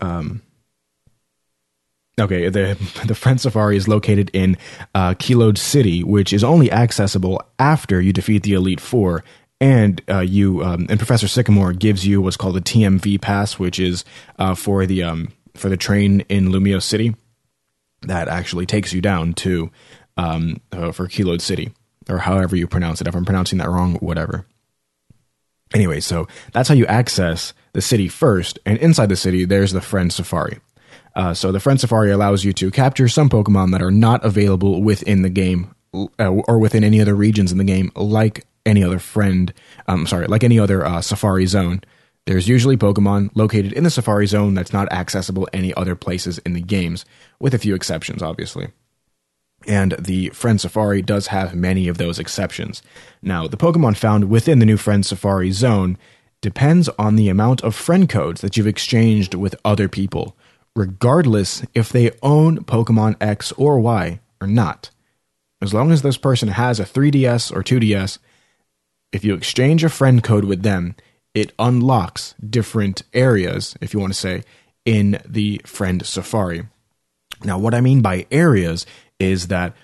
Um, 0.00 0.42
Okay, 2.20 2.48
the 2.48 2.76
the 3.06 3.14
Friend 3.14 3.40
Safari 3.40 3.76
is 3.76 3.88
located 3.88 4.30
in 4.32 4.56
uh, 4.94 5.14
Kiloude 5.14 5.58
City, 5.58 6.04
which 6.04 6.32
is 6.32 6.44
only 6.44 6.70
accessible 6.70 7.42
after 7.58 8.00
you 8.00 8.12
defeat 8.12 8.42
the 8.42 8.52
Elite 8.52 8.80
Four, 8.80 9.24
and 9.60 10.00
uh, 10.08 10.20
you 10.20 10.62
um, 10.62 10.86
and 10.88 10.98
Professor 10.98 11.28
Sycamore 11.28 11.72
gives 11.72 12.06
you 12.06 12.20
what's 12.20 12.36
called 12.36 12.56
a 12.56 12.60
TMV 12.60 13.20
pass, 13.20 13.58
which 13.58 13.80
is 13.80 14.04
uh, 14.38 14.54
for 14.54 14.86
the 14.86 15.02
um, 15.02 15.32
for 15.54 15.68
the 15.68 15.76
train 15.76 16.20
in 16.28 16.48
Lumiose 16.48 16.82
City 16.82 17.14
that 18.02 18.28
actually 18.28 18.66
takes 18.66 18.92
you 18.92 19.00
down 19.00 19.34
to 19.34 19.70
um, 20.16 20.60
uh, 20.72 20.92
for 20.92 21.06
Kiloude 21.06 21.40
City 21.40 21.72
or 22.08 22.18
however 22.18 22.56
you 22.56 22.66
pronounce 22.66 23.00
it. 23.00 23.06
If 23.06 23.14
I'm 23.14 23.24
pronouncing 23.24 23.58
that 23.58 23.68
wrong, 23.68 23.94
whatever. 23.96 24.46
Anyway, 25.72 26.00
so 26.00 26.26
that's 26.52 26.68
how 26.68 26.74
you 26.74 26.86
access 26.86 27.54
the 27.72 27.80
city 27.80 28.08
first, 28.08 28.58
and 28.66 28.76
inside 28.78 29.08
the 29.08 29.16
city, 29.16 29.44
there's 29.44 29.70
the 29.70 29.80
Friend 29.80 30.12
Safari. 30.12 30.58
Uh, 31.20 31.34
so 31.34 31.52
the 31.52 31.60
Friend 31.60 31.78
Safari 31.78 32.10
allows 32.10 32.44
you 32.44 32.54
to 32.54 32.70
capture 32.70 33.06
some 33.06 33.28
Pokemon 33.28 33.72
that 33.72 33.82
are 33.82 33.90
not 33.90 34.24
available 34.24 34.82
within 34.82 35.20
the 35.20 35.28
game 35.28 35.74
uh, 35.92 36.30
or 36.30 36.58
within 36.58 36.82
any 36.82 36.98
other 36.98 37.14
regions 37.14 37.52
in 37.52 37.58
the 37.58 37.64
game, 37.64 37.92
like 37.94 38.46
any 38.64 38.82
other 38.82 38.98
friend. 38.98 39.52
Um, 39.86 40.06
sorry, 40.06 40.28
like 40.28 40.44
any 40.44 40.58
other 40.58 40.82
uh, 40.82 41.02
Safari 41.02 41.44
zone. 41.44 41.82
There's 42.24 42.48
usually 42.48 42.78
Pokemon 42.78 43.32
located 43.34 43.74
in 43.74 43.84
the 43.84 43.90
Safari 43.90 44.26
zone 44.26 44.54
that's 44.54 44.72
not 44.72 44.90
accessible 44.90 45.46
any 45.52 45.74
other 45.74 45.94
places 45.94 46.38
in 46.38 46.54
the 46.54 46.60
games, 46.62 47.04
with 47.38 47.52
a 47.52 47.58
few 47.58 47.74
exceptions, 47.74 48.22
obviously. 48.22 48.68
And 49.66 49.92
the 49.98 50.30
Friend 50.30 50.58
Safari 50.58 51.02
does 51.02 51.26
have 51.26 51.54
many 51.54 51.86
of 51.88 51.98
those 51.98 52.18
exceptions. 52.18 52.82
Now, 53.20 53.46
the 53.46 53.58
Pokemon 53.58 53.98
found 53.98 54.30
within 54.30 54.58
the 54.58 54.64
new 54.64 54.78
Friend 54.78 55.04
Safari 55.04 55.50
zone 55.50 55.98
depends 56.40 56.88
on 56.98 57.16
the 57.16 57.28
amount 57.28 57.60
of 57.60 57.74
friend 57.74 58.08
codes 58.08 58.40
that 58.40 58.56
you've 58.56 58.66
exchanged 58.66 59.34
with 59.34 59.54
other 59.66 59.86
people, 59.86 60.34
regardless 60.76 61.64
if 61.74 61.90
they 61.90 62.12
own 62.22 62.64
Pokemon 62.64 63.16
X 63.20 63.52
or 63.52 63.80
Y 63.80 64.20
or 64.40 64.46
not. 64.46 64.90
As 65.62 65.74
long 65.74 65.92
as 65.92 66.02
this 66.02 66.16
person 66.16 66.48
has 66.48 66.80
a 66.80 66.84
3DS 66.84 67.54
or 67.54 67.62
2DS, 67.62 68.18
if 69.12 69.24
you 69.24 69.34
exchange 69.34 69.84
a 69.84 69.88
friend 69.88 70.22
code 70.22 70.44
with 70.44 70.62
them, 70.62 70.94
it 71.34 71.52
unlocks 71.58 72.34
different 72.48 73.02
areas, 73.12 73.76
if 73.80 73.92
you 73.92 74.00
want 74.00 74.12
to 74.12 74.18
say, 74.18 74.42
in 74.84 75.20
the 75.28 75.60
Friend 75.64 76.04
Safari. 76.04 76.66
Now, 77.44 77.58
what 77.58 77.74
I 77.74 77.80
mean 77.80 78.00
by 78.00 78.26
areas 78.30 78.86
is 79.18 79.48
that 79.48 79.74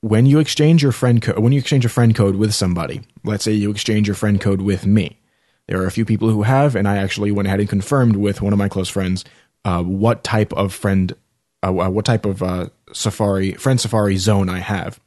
when 0.00 0.26
you 0.26 0.38
exchange 0.38 0.82
your 0.82 0.92
friend 0.92 1.20
code, 1.20 1.38
when 1.38 1.52
you 1.52 1.58
exchange 1.58 1.84
a 1.84 1.90
friend 1.90 2.14
code 2.14 2.36
with 2.36 2.54
somebody, 2.54 3.02
let's 3.24 3.44
say 3.44 3.52
you 3.52 3.70
exchange 3.70 4.06
your 4.06 4.14
friend 4.14 4.40
code 4.40 4.62
with 4.62 4.86
me, 4.86 5.20
there 5.66 5.80
are 5.82 5.86
a 5.86 5.92
few 5.92 6.04
people 6.04 6.30
who 6.30 6.44
have, 6.44 6.76
and 6.76 6.88
I 6.88 6.96
actually 6.96 7.30
went 7.30 7.48
ahead 7.48 7.60
and 7.60 7.68
confirmed 7.68 8.16
with 8.16 8.40
one 8.40 8.52
of 8.52 8.58
my 8.58 8.68
close 8.68 8.88
friends 8.88 9.24
uh, 9.64 9.82
what 9.82 10.24
type 10.24 10.52
of 10.52 10.72
friend, 10.72 11.14
uh, 11.62 11.68
uh 11.68 11.90
what 11.90 12.04
type 12.04 12.24
of 12.24 12.42
uh, 12.42 12.68
Safari 12.92 13.52
friend 13.52 13.80
Safari 13.80 14.16
zone 14.16 14.48
I 14.48 14.58
have. 14.58 15.00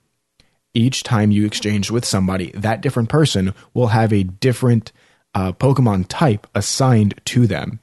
Each 0.74 1.04
time 1.04 1.32
you 1.32 1.46
exchange 1.46 1.92
with 1.92 2.06
somebody, 2.06 2.52
that 2.52 2.82
different 2.82 3.10
person 3.10 3.54
will 3.74 3.88
have 3.88 4.14
a 4.14 4.24
different 4.24 4.94
uh, 5.36 5.52
Pokemon 5.52 6.06
type 6.08 6.48
assigned 6.56 7.20
to 7.26 7.46
them. 7.46 7.80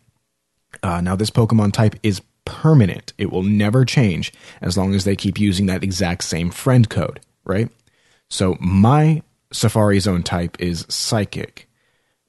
Uh, 0.82 1.00
now, 1.00 1.16
this 1.16 1.30
Pokemon 1.30 1.72
type 1.72 1.96
is 2.02 2.22
permanent. 2.44 3.12
It 3.18 3.30
will 3.30 3.42
never 3.42 3.84
change 3.84 4.32
as 4.62 4.76
long 4.78 4.94
as 4.94 5.04
they 5.04 5.16
keep 5.16 5.38
using 5.38 5.66
that 5.66 5.84
exact 5.84 6.24
same 6.24 6.50
friend 6.50 6.88
code, 6.88 7.20
right? 7.44 7.68
So 8.30 8.56
my 8.60 9.22
Safari 9.52 10.00
Zone 10.00 10.22
type 10.22 10.56
is 10.60 10.86
Psychic. 10.88 11.68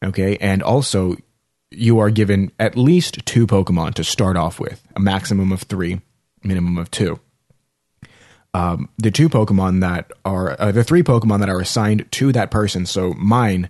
Okay, 0.04 0.38
and 0.38 0.64
also 0.64 1.18
you 1.72 2.00
are 2.00 2.10
given 2.10 2.52
at 2.60 2.78
least 2.78 3.26
two 3.26 3.46
Pokemon 3.46 3.94
to 3.96 4.04
start 4.04 4.38
off 4.38 4.60
with, 4.60 4.86
a 4.96 5.00
maximum 5.00 5.52
of 5.52 5.64
three, 5.64 6.02
minimum 6.44 6.78
of 6.78 6.90
two. 6.92 7.20
Um, 8.54 8.90
the 8.98 9.12
two 9.12 9.30
Pokemon 9.30 9.82
that 9.82 10.12
are 10.26 10.60
uh, 10.60 10.72
the 10.72 10.84
three 10.84 11.04
Pokemon 11.04 11.40
that 11.40 11.50
are 11.50 11.60
assigned 11.60 12.12
to 12.14 12.32
that 12.32 12.50
person. 12.50 12.86
So 12.86 13.14
mine, 13.14 13.70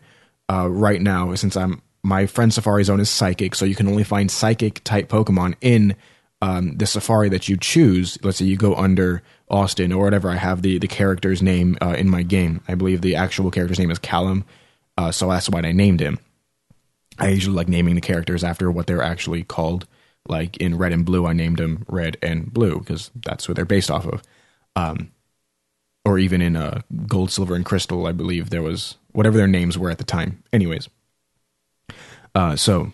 uh, 0.50 0.70
right 0.70 1.01
now, 1.01 1.36
since 1.36 1.58
I'm 1.58 1.82
my 2.01 2.25
friend 2.25 2.53
Safari 2.53 2.86
Zone 2.86 3.01
is 3.01 3.10
Psychic, 3.10 3.56
so 3.56 3.65
you 3.65 3.75
can 3.75 3.89
only 3.89 4.06
find 4.06 4.32
Psychic 4.32 4.82
type 4.86 5.10
Pokemon 5.10 5.56
in 5.60 5.96
um, 6.41 6.77
the 6.77 6.88
safari 6.88 7.27
that 7.29 7.50
you 7.50 7.58
choose, 7.58 8.18
let's 8.24 8.38
say 8.38 8.46
you 8.46 8.56
go 8.56 8.74
under 8.75 9.22
Austin 9.50 9.91
or 9.91 10.06
whatever, 10.06 10.29
I 10.29 10.38
have 10.38 10.62
the 10.62 10.77
the 10.77 10.88
character's 10.88 11.41
name 11.41 11.77
uh, 11.82 11.96
in 11.98 12.10
my 12.10 12.24
game. 12.24 12.62
I 12.68 12.75
believe 12.75 13.01
the 13.01 13.15
actual 13.15 13.51
character's 13.51 13.79
name 13.79 13.91
is 13.91 14.00
Calem, 14.00 14.46
uh, 14.98 15.12
so 15.12 15.29
that's 15.29 15.50
why 15.50 15.60
I 15.60 15.74
named 15.74 16.00
him. 16.00 16.20
I 17.19 17.29
usually 17.29 17.55
like 17.55 17.67
naming 17.67 17.95
the 17.95 18.01
characters 18.01 18.43
after 18.43 18.71
what 18.71 18.88
they're 18.88 19.03
actually 19.03 19.43
called. 19.43 19.88
Like 20.27 20.57
in 20.57 20.77
Red 20.77 20.91
and 20.91 21.05
Blue, 21.05 21.25
I 21.25 21.33
named 21.33 21.57
them 21.57 21.85
Red 21.88 22.17
and 22.21 22.51
Blue 22.51 22.79
because 22.79 23.11
that's 23.15 23.47
what 23.47 23.55
they're 23.55 23.65
based 23.65 23.91
off 23.91 24.05
of. 24.05 24.21
Um, 24.75 25.11
or 26.05 26.17
even 26.17 26.41
in 26.41 26.55
uh, 26.55 26.81
Gold, 27.07 27.31
Silver, 27.31 27.55
and 27.55 27.65
Crystal, 27.65 28.05
I 28.05 28.11
believe 28.11 28.49
there 28.49 28.61
was 28.61 28.97
whatever 29.11 29.38
their 29.38 29.47
names 29.47 29.77
were 29.77 29.89
at 29.89 29.97
the 29.97 30.03
time. 30.03 30.43
Anyways, 30.53 30.88
uh, 32.35 32.55
so 32.55 32.91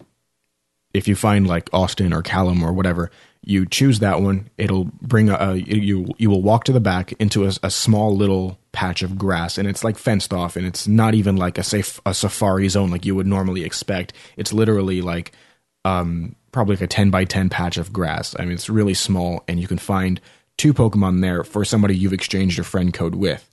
if 0.94 1.08
you 1.08 1.16
find 1.16 1.46
like 1.46 1.70
Austin 1.74 2.14
or 2.14 2.24
Calem 2.24 2.64
or 2.64 2.74
whatever, 2.74 3.12
you 3.46 3.66
choose 3.66 4.00
that 4.00 4.22
one. 4.22 4.50
It'll 4.58 4.86
bring 5.02 5.30
a, 5.30 5.36
a 5.36 5.56
you 5.56 6.08
you 6.18 6.30
will 6.30 6.42
walk 6.42 6.64
to 6.66 6.74
the 6.74 6.80
back 6.80 7.14
into 7.14 7.46
a, 7.46 7.52
a, 7.62 7.70
small 7.70 8.16
little 8.16 8.58
patch 8.72 9.04
of 9.04 9.18
grass, 9.18 9.58
and 9.58 9.68
it's 9.68 9.84
like 9.84 9.98
fenced 9.98 10.34
off, 10.34 10.56
and 10.56 10.66
it's 10.66 10.88
not 10.88 11.14
even 11.14 11.38
like 11.38 11.58
a 11.58 11.64
safe 11.64 12.02
a 12.06 12.14
safari 12.14 12.68
zone 12.68 12.90
like 12.90 13.06
you 13.06 13.16
would 13.16 13.28
normally 13.28 13.64
expect. 13.64 14.14
It's 14.36 14.52
literally 14.52 15.02
like 15.02 15.32
um, 15.86 16.36
probably 16.52 16.76
like 16.76 16.82
a 16.82 16.88
ten 16.88 17.12
by 17.12 17.24
ten 17.24 17.50
patch 17.50 17.78
of 17.78 17.94
grass. 17.94 18.36
I 18.40 18.44
mean, 18.44 18.54
it's 18.54 18.70
really 18.70 18.96
small, 18.96 19.44
and 19.48 19.60
you 19.60 19.68
can 19.68 19.78
find 19.78 20.20
two 20.58 20.74
Pokemon 20.74 21.22
there 21.22 21.44
for 21.44 21.64
somebody 21.64 21.96
you've 21.96 22.14
exchanged 22.14 22.58
your 22.58 22.64
friend 22.64 22.94
code 22.94 23.16
with. 23.16 23.48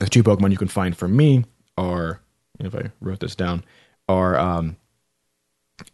The 0.00 0.08
two 0.08 0.24
Pokemon 0.24 0.50
you 0.50 0.58
can 0.58 0.68
find 0.68 0.96
for 0.96 1.06
me 1.06 1.44
are, 1.78 2.20
if 2.58 2.74
I 2.74 2.90
wrote 3.00 3.20
this 3.20 3.36
down, 3.36 3.64
are 4.08 4.36
um, 4.36 4.76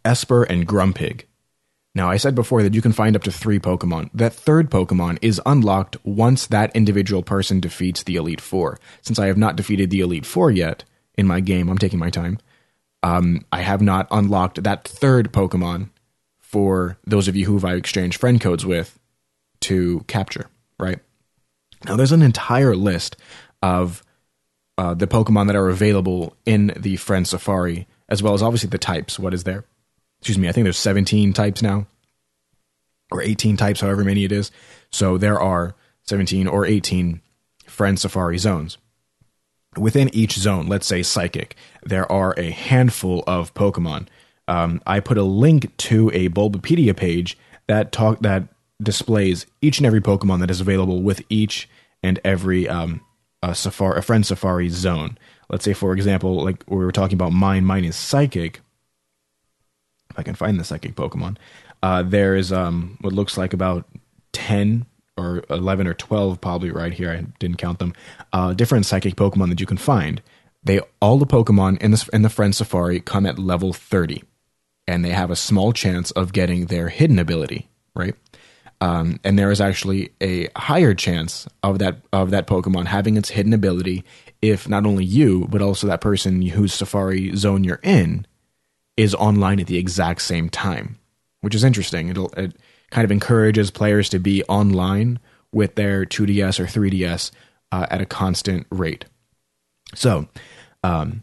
Espurr 0.05 0.49
and 0.49 0.67
Grumpig. 0.67 1.25
Now, 1.99 2.09
I 2.09 2.17
said 2.17 2.37
before 2.37 2.63
that 2.63 2.75
you 2.75 2.81
can 2.81 2.93
find 2.93 3.17
up 3.17 3.25
to 3.25 3.33
three 3.33 3.59
Pokemon. 3.59 4.11
That 4.15 4.33
third 4.33 4.71
Pokemon 4.71 5.19
is 5.21 5.43
unlocked 5.45 5.97
once 6.05 6.47
that 6.47 6.71
individual 6.77 7.25
person 7.25 7.59
defeats 7.59 8.05
the 8.05 8.15
Elite 8.15 8.41
Four. 8.41 8.79
Since 9.03 9.19
I 9.19 9.27
have 9.27 9.37
not 9.37 9.57
defeated 9.57 9.91
the 9.91 9.99
Elite 9.99 10.25
Four 10.25 10.53
yet 10.53 10.85
in 11.17 11.27
my 11.27 11.41
game, 11.41 11.69
I'm 11.69 11.77
taking 11.77 11.99
my 11.99 12.09
time. 12.09 12.39
Um, 13.03 13.45
I 13.51 13.63
have 13.63 13.83
not 13.83 14.07
unlocked 14.13 14.63
that 14.63 14.87
third 14.87 15.33
Pokemon 15.33 15.91
for 16.39 16.99
those 17.05 17.27
of 17.27 17.35
you 17.35 17.47
who 17.47 17.67
I've 17.67 17.79
exchanged 17.79 18.21
friend 18.21 18.41
codes 18.41 18.65
with 18.65 18.97
to 19.63 20.05
capture, 20.07 20.47
right? 20.79 21.01
Now, 21.85 21.97
there's 21.97 22.13
an 22.13 22.23
entire 22.23 22.77
list 22.77 23.17
of 23.61 24.05
uh, 24.79 24.95
the 24.95 25.09
Pokemon 25.09 25.49
that 25.49 25.57
are 25.57 25.69
available 25.69 26.37
in 26.47 26.73
the 26.77 26.95
Friend 26.95 27.27
Safari, 27.27 27.89
as 28.09 28.23
well 28.23 28.35
as 28.35 28.43
obviously 28.43 28.69
the 28.69 28.79
types. 28.79 29.19
What 29.19 29.35
is 29.35 29.43
there? 29.43 29.65
Excuse 30.21 30.39
me, 30.39 30.49
I 30.49 30.53
think 30.53 30.65
there's 30.65 30.79
17 30.79 31.33
types 31.33 31.63
now, 31.63 31.87
or 33.11 33.23
18 33.23 33.57
types, 33.57 33.81
however 33.81 34.05
many 34.05 34.25
it 34.25 34.33
is. 34.33 34.51
So 34.91 35.19
there 35.19 35.41
are 35.41 35.75
17 36.05 36.47
or 36.47 36.65
18 36.65 37.21
friend 37.67 37.99
safari 37.99 38.39
zones. 38.39 38.79
Within 39.77 40.13
each 40.15 40.33
zone, 40.33 40.67
let's 40.67 40.87
say 40.87 41.03
psychic, 41.03 41.55
there 41.85 42.11
are 42.11 42.35
a 42.37 42.51
handful 42.51 43.23
of 43.27 43.55
Pokemon. 43.55 44.09
Um, 44.49 44.81
I 44.87 45.01
put 45.01 45.19
a 45.19 45.23
link 45.23 45.77
to 45.77 46.11
a 46.13 46.31
Bulbapedia 46.31 46.97
page 46.97 47.37
that 47.67 47.93
talk 47.93 48.21
that 48.21 48.45
displays 48.83 49.47
each 49.61 49.79
and 49.79 49.87
every 49.87 50.01
Pokemon 50.01 50.41
that 50.41 50.51
is 50.51 50.61
available 50.61 51.03
with 51.03 51.23
each 51.29 51.69
and 52.03 52.19
every 52.25 52.69
um, 52.69 53.03
a 53.43 53.55
safari, 53.55 53.99
a 53.99 54.03
friend 54.03 54.25
safari 54.25 54.69
zone. 54.69 55.19
Let's 55.51 55.65
say, 55.65 55.75
for 55.75 55.93
example, 55.93 56.43
like 56.45 56.65
we 56.67 56.77
were 56.77 56.93
talking 56.93 57.15
about 57.15 57.33
mine. 57.33 57.65
Mine 57.65 57.85
is 57.85 57.97
psychic. 57.97 58.61
I 60.19 60.23
can 60.23 60.35
find 60.35 60.59
the 60.59 60.65
psychic 60.65 60.97
Pokemon. 60.97 61.37
Uh, 61.83 62.03
there 62.03 62.35
is 62.35 62.53
um, 62.53 62.99
what 63.01 63.13
looks 63.13 63.39
like 63.39 63.53
about 63.53 63.87
10 64.33 64.85
or 65.17 65.45
11 65.49 65.87
or 65.87 65.95
12 65.95 66.41
probably 66.41 66.71
right 66.71 66.93
here. 66.93 67.11
I 67.11 67.25
didn't 67.39 67.59
count 67.59 67.79
them. 67.79 67.95
Uh, 68.33 68.53
different 68.53 68.85
psychic 68.85 69.15
Pokemon 69.15 69.49
that 69.51 69.61
you 69.61 69.67
can 69.67 69.77
find. 69.77 70.21
They 70.65 70.81
all 71.01 71.19
the 71.19 71.27
Pokemon 71.27 71.81
in 71.81 71.93
the 71.93 72.09
in 72.13 72.23
the 72.23 72.29
Friend 72.29 72.55
Safari 72.55 73.01
come 73.01 73.27
at 73.27 73.39
level 73.39 73.73
30, 73.73 74.25
and 74.89 75.05
they 75.05 75.11
have 75.11 75.31
a 75.31 75.37
small 75.37 75.73
chance 75.73 76.11
of 76.11 76.33
getting 76.33 76.67
their 76.67 76.89
hidden 76.89 77.19
ability. 77.19 77.69
Right. 77.95 78.15
Um, 78.81 79.19
and 79.25 79.39
there 79.39 79.51
is 79.51 79.61
actually 79.61 80.11
a 80.21 80.49
higher 80.57 80.95
chance 80.95 81.49
of 81.63 81.79
that 81.79 81.99
of 82.13 82.31
that 82.33 82.47
Pokemon 82.47 82.87
having 82.87 83.17
its 83.17 83.31
hidden 83.31 83.53
ability 83.53 84.05
if 84.41 84.69
not 84.69 84.87
only 84.87 85.05
you 85.05 85.49
but 85.51 85.63
also 85.63 85.87
that 85.87 86.01
person 86.01 86.43
whose 86.43 86.75
Safari 86.75 87.35
zone 87.35 87.65
you're 87.65 87.81
in 87.83 88.25
is 88.99 89.15
online 89.15 89.61
at 89.61 89.69
the 89.69 89.79
exact 89.79 90.21
same 90.21 90.51
time, 90.51 90.99
which 91.41 91.55
is 91.55 91.63
interesting. 91.63 92.09
It'll, 92.09 92.31
it 92.37 92.57
kind 92.91 93.05
of 93.05 93.13
encourages 93.13 93.71
players 93.71 94.09
to 94.11 94.19
be 94.19 94.43
online 94.45 95.21
with 95.53 95.77
their 95.77 96.05
2DS 96.05 96.59
or 96.59 96.65
3DS 96.65 97.31
uh, 97.71 97.87
at 97.91 98.03
a 98.03 98.07
constant 98.07 98.67
rate. 98.71 99.05
So, 99.95 100.29
um, 100.83 101.23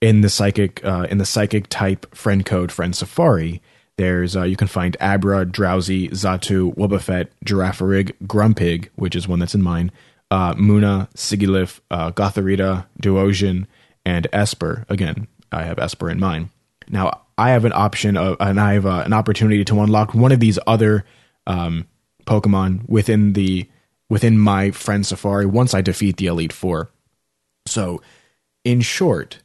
in 0.00 0.22
the 0.22 0.30
psychic 0.30 0.82
uh, 0.84 1.06
in 1.10 1.18
the 1.18 1.26
psychic 1.26 1.66
type 1.68 2.14
friend 2.14 2.46
code 2.46 2.72
friend 2.72 2.96
Safari, 2.96 3.60
There's 3.98 4.34
uh, 4.34 4.44
you 4.44 4.56
can 4.56 4.68
find 4.68 4.96
Abra, 4.98 5.44
Drowzee, 5.44 6.10
Xatu, 6.10 6.74
Wobbuffet, 6.76 7.28
Girafarig, 7.44 8.14
Grumpig, 8.22 8.88
which 8.94 9.14
is 9.14 9.28
one 9.28 9.40
that's 9.40 9.54
in 9.54 9.62
mine, 9.62 9.90
uh, 10.30 10.54
Munna, 10.56 11.08
Sigilyph, 11.14 11.80
uh, 11.90 12.10
Gothorita, 12.12 12.86
Duosion, 13.02 13.66
and 14.06 14.26
Espurr. 14.32 14.88
Again, 14.88 15.26
I 15.52 15.64
have 15.64 15.76
Espurr 15.76 16.10
in 16.10 16.18
mine. 16.20 16.48
Now 16.90 17.22
I 17.38 17.50
have 17.50 17.64
an 17.64 17.72
option 17.72 18.16
of, 18.16 18.36
and 18.40 18.60
I 18.60 18.74
have 18.74 18.86
uh, 18.86 19.02
an 19.06 19.12
opportunity 19.12 19.64
to 19.64 19.80
unlock 19.80 20.14
one 20.14 20.32
of 20.32 20.40
these 20.40 20.58
other 20.66 21.04
um, 21.46 21.86
Pokemon 22.26 22.88
within 22.88 23.32
the 23.32 23.68
within 24.08 24.38
my 24.38 24.72
friend 24.72 25.06
Safari 25.06 25.46
once 25.46 25.72
I 25.72 25.80
defeat 25.80 26.16
the 26.16 26.26
Elite 26.26 26.52
Four. 26.52 26.90
So, 27.66 28.02
in 28.64 28.80
short, 28.80 29.38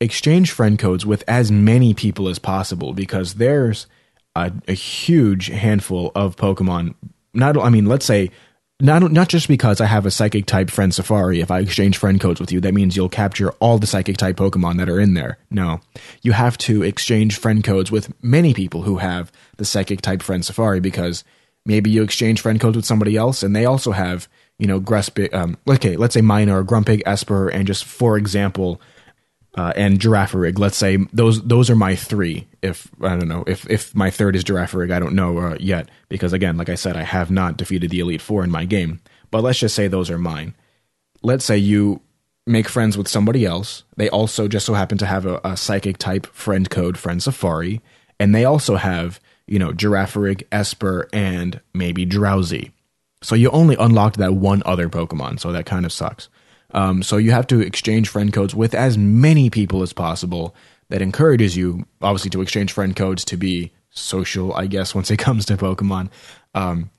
exchange 0.00 0.50
friend 0.50 0.78
codes 0.78 1.04
with 1.04 1.24
as 1.26 1.50
many 1.50 1.92
people 1.92 2.28
as 2.28 2.38
possible 2.38 2.92
because 2.92 3.34
there's 3.34 3.86
a, 4.36 4.52
a 4.66 4.72
huge 4.72 5.48
handful 5.48 6.12
of 6.14 6.36
Pokemon. 6.36 6.94
Not, 7.34 7.58
I 7.58 7.68
mean, 7.68 7.86
let's 7.86 8.06
say 8.06 8.30
not 8.80 9.10
not 9.10 9.28
just 9.28 9.48
because 9.48 9.80
I 9.80 9.86
have 9.86 10.06
a 10.06 10.10
psychic 10.10 10.46
type 10.46 10.70
friend 10.70 10.94
Safari, 10.94 11.40
if 11.40 11.50
I 11.50 11.60
exchange 11.60 11.98
friend 11.98 12.20
codes 12.20 12.40
with 12.40 12.52
you, 12.52 12.60
that 12.60 12.74
means 12.74 12.96
you'll 12.96 13.08
capture 13.08 13.50
all 13.58 13.78
the 13.78 13.86
psychic 13.86 14.16
type 14.16 14.36
Pokemon 14.36 14.78
that 14.78 14.88
are 14.88 15.00
in 15.00 15.14
there. 15.14 15.38
No. 15.50 15.80
You 16.22 16.32
have 16.32 16.56
to 16.58 16.82
exchange 16.82 17.38
friend 17.38 17.64
codes 17.64 17.90
with 17.90 18.12
many 18.22 18.54
people 18.54 18.82
who 18.82 18.98
have 18.98 19.32
the 19.56 19.64
psychic 19.64 20.00
type 20.00 20.22
friend 20.22 20.44
Safari 20.44 20.78
because 20.78 21.24
maybe 21.66 21.90
you 21.90 22.02
exchange 22.02 22.40
friend 22.40 22.60
codes 22.60 22.76
with 22.76 22.86
somebody 22.86 23.16
else 23.16 23.42
and 23.42 23.54
they 23.54 23.64
also 23.64 23.90
have, 23.90 24.28
you 24.58 24.66
know, 24.66 24.80
Gruspig, 24.80 25.34
um, 25.34 25.58
okay, 25.68 25.96
let's 25.96 26.14
say 26.14 26.20
Minor, 26.20 26.62
Grumpig, 26.62 27.02
Espurr, 27.02 27.52
and 27.52 27.66
just 27.66 27.84
for 27.84 28.16
example, 28.16 28.80
uh, 29.58 29.72
and 29.74 29.98
Girafarig. 29.98 30.56
Let's 30.56 30.76
say 30.76 30.98
those 31.12 31.42
those 31.42 31.68
are 31.68 31.74
my 31.74 31.96
three. 31.96 32.46
If 32.62 32.88
I 33.02 33.16
don't 33.16 33.26
know 33.26 33.42
if 33.48 33.68
if 33.68 33.92
my 33.92 34.08
third 34.08 34.36
is 34.36 34.44
Girafarig, 34.44 34.92
I 34.92 35.00
don't 35.00 35.16
know 35.16 35.36
uh, 35.38 35.56
yet 35.58 35.88
because 36.08 36.32
again, 36.32 36.56
like 36.56 36.68
I 36.68 36.76
said, 36.76 36.96
I 36.96 37.02
have 37.02 37.28
not 37.28 37.56
defeated 37.56 37.90
the 37.90 37.98
Elite 37.98 38.22
Four 38.22 38.44
in 38.44 38.52
my 38.52 38.64
game. 38.64 39.00
But 39.32 39.42
let's 39.42 39.58
just 39.58 39.74
say 39.74 39.88
those 39.88 40.10
are 40.10 40.18
mine. 40.18 40.54
Let's 41.22 41.44
say 41.44 41.58
you 41.58 42.00
make 42.46 42.68
friends 42.68 42.96
with 42.96 43.08
somebody 43.08 43.44
else. 43.44 43.82
They 43.96 44.08
also 44.08 44.46
just 44.46 44.64
so 44.64 44.74
happen 44.74 44.96
to 44.98 45.06
have 45.06 45.26
a, 45.26 45.40
a 45.42 45.56
psychic 45.56 45.98
type 45.98 46.26
friend 46.28 46.70
code, 46.70 46.96
friend 46.96 47.20
Safari, 47.20 47.80
and 48.20 48.32
they 48.32 48.44
also 48.44 48.76
have 48.76 49.18
you 49.48 49.58
know 49.58 49.72
Girafarig, 49.72 50.44
Espurr, 50.52 51.08
and 51.12 51.60
maybe 51.74 52.06
Drowzee. 52.06 52.70
So 53.22 53.34
you 53.34 53.50
only 53.50 53.74
unlocked 53.74 54.18
that 54.18 54.34
one 54.34 54.62
other 54.64 54.88
Pokemon, 54.88 55.40
so 55.40 55.50
that 55.50 55.66
kind 55.66 55.84
of 55.84 55.92
sucks. 55.92 56.28
Um, 56.74 57.02
so 57.02 57.16
you 57.16 57.30
have 57.30 57.46
to 57.48 57.60
exchange 57.60 58.08
friend 58.08 58.32
codes 58.32 58.54
with 58.54 58.74
as 58.74 58.98
many 58.98 59.50
people 59.50 59.82
as 59.82 59.92
possible. 59.92 60.54
That 60.90 61.02
encourages 61.02 61.54
you, 61.54 61.84
obviously, 62.00 62.30
to 62.30 62.40
exchange 62.40 62.72
friend 62.72 62.96
codes 62.96 63.22
to 63.26 63.36
be 63.36 63.72
social, 63.90 64.54
I 64.54 64.66
guess, 64.66 64.94
once 64.94 65.10
it 65.10 65.18
comes 65.18 65.44
to 65.46 65.56
Pokemon. 65.56 66.08
Um, 66.54 66.90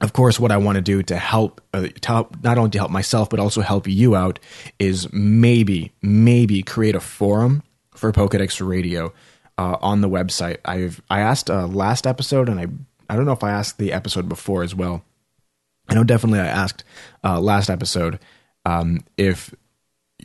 of 0.00 0.14
course, 0.14 0.40
what 0.40 0.50
I 0.50 0.56
want 0.56 0.76
to 0.76 0.82
do 0.82 1.02
to 1.02 1.16
help, 1.18 1.60
uh, 1.74 1.88
to 1.88 2.08
help, 2.08 2.42
not 2.42 2.56
only 2.56 2.70
to 2.70 2.78
help 2.78 2.90
myself, 2.90 3.28
but 3.28 3.38
also 3.38 3.60
help 3.60 3.86
you 3.86 4.16
out 4.16 4.38
is 4.78 5.12
maybe, 5.12 5.92
maybe 6.00 6.62
create 6.62 6.94
a 6.94 7.00
forum 7.00 7.62
for 7.94 8.10
Pokedex 8.10 8.66
Radio 8.66 9.12
uh, 9.58 9.76
on 9.82 10.00
the 10.00 10.08
website. 10.08 10.56
I've 10.64 11.02
I 11.10 11.20
asked 11.20 11.50
uh, 11.50 11.66
last 11.66 12.06
episode, 12.06 12.48
and 12.48 12.58
I 12.58 12.66
I 13.12 13.16
don't 13.16 13.26
know 13.26 13.32
if 13.32 13.44
I 13.44 13.50
asked 13.50 13.76
the 13.76 13.92
episode 13.92 14.28
before 14.28 14.62
as 14.62 14.74
well. 14.74 15.04
I 15.88 15.94
know 15.94 16.04
definitely 16.04 16.40
I 16.40 16.46
asked 16.46 16.82
uh, 17.22 17.38
last 17.38 17.68
episode 17.68 18.18
um, 18.64 19.04
if 19.16 19.54